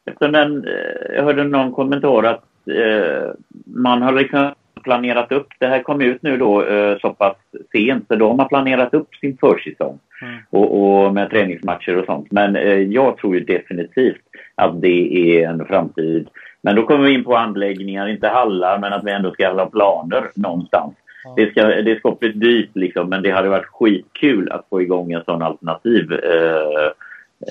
eftersom 0.04 0.32
den, 0.32 0.64
eh, 0.64 1.14
jag 1.16 1.24
hörde 1.24 1.44
någon 1.44 1.72
kommentar 1.72 2.22
att 2.22 2.44
eh, 2.66 3.30
man 3.64 4.02
har 4.02 4.12
liksom 4.12 4.54
planerat 4.82 5.32
upp, 5.32 5.46
det 5.58 5.66
här 5.66 5.82
kom 5.82 6.00
ut 6.00 6.22
nu 6.22 6.36
då 6.36 6.64
eh, 6.64 6.98
så 6.98 7.10
pass 7.10 7.36
sent, 7.72 8.04
så 8.08 8.16
de 8.16 8.38
har 8.38 8.48
planerat 8.48 8.94
upp 8.94 9.14
sin 9.14 9.36
försäsong. 9.36 9.98
Mm. 10.22 10.38
Och, 10.50 10.82
och, 10.82 11.14
med 11.14 11.30
träningsmatcher 11.30 11.96
och 11.96 12.04
sånt. 12.04 12.26
Men 12.30 12.56
eh, 12.56 12.78
jag 12.78 13.16
tror 13.16 13.34
ju 13.34 13.40
definitivt 13.44 14.22
att 14.54 14.80
det 14.80 15.42
är 15.42 15.48
en 15.48 15.66
framtid 15.66 16.28
men 16.62 16.76
då 16.76 16.86
kommer 16.86 17.04
vi 17.04 17.14
in 17.14 17.24
på 17.24 17.36
anläggningar, 17.36 18.08
inte 18.08 18.28
hallar, 18.28 18.78
men 18.78 18.92
att 18.92 19.04
vi 19.04 19.10
ändå 19.10 19.32
ska 19.32 19.52
ha 19.52 19.66
planer 19.66 20.30
någonstans. 20.34 20.94
Ja. 21.24 21.34
Det, 21.36 21.50
ska, 21.50 21.66
det 21.66 21.98
ska 21.98 22.16
bli 22.20 22.28
dyrt 22.28 22.70
liksom, 22.74 23.08
men 23.08 23.22
det 23.22 23.30
hade 23.30 23.48
varit 23.48 23.66
skitkul 23.66 24.52
att 24.52 24.66
få 24.70 24.82
igång 24.82 25.12
en 25.12 25.24
sån 25.24 25.42
alternativ 25.42 26.12
eh, 26.12 26.86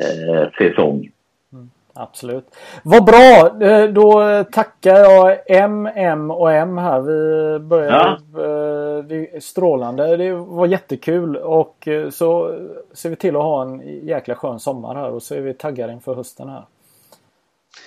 eh, 0.03 0.49
säsong. 0.57 1.09
Mm, 1.53 1.69
absolut. 1.93 2.55
Vad 2.83 3.05
bra! 3.05 3.61
Eh, 3.67 3.89
då 3.89 4.43
tackar 4.51 4.95
jag 4.95 5.37
M, 5.47 5.89
M 5.95 6.31
och 6.31 6.51
M 6.51 6.77
här. 6.77 7.01
Vi 7.01 7.59
börjar 7.59 7.89
ja. 7.89 8.41
Eh, 8.41 9.03
det 9.03 9.35
är 9.35 9.39
strålande. 9.39 10.17
Det 10.17 10.33
var 10.33 10.65
jättekul 10.65 11.37
och 11.37 11.87
eh, 11.87 12.09
så 12.09 12.59
ser 12.93 13.09
vi 13.09 13.15
till 13.15 13.35
att 13.35 13.43
ha 13.43 13.61
en 13.61 13.81
jäkla 14.07 14.35
skön 14.35 14.59
sommar 14.59 14.95
här 14.95 15.09
och 15.11 15.23
så 15.23 15.35
är 15.35 15.41
vi 15.41 15.53
taggade 15.53 15.93
inför 15.93 16.15
hösten 16.15 16.49
här. 16.49 16.63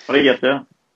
Ha 0.07 0.13
det 0.13 0.21
gött! 0.21 0.65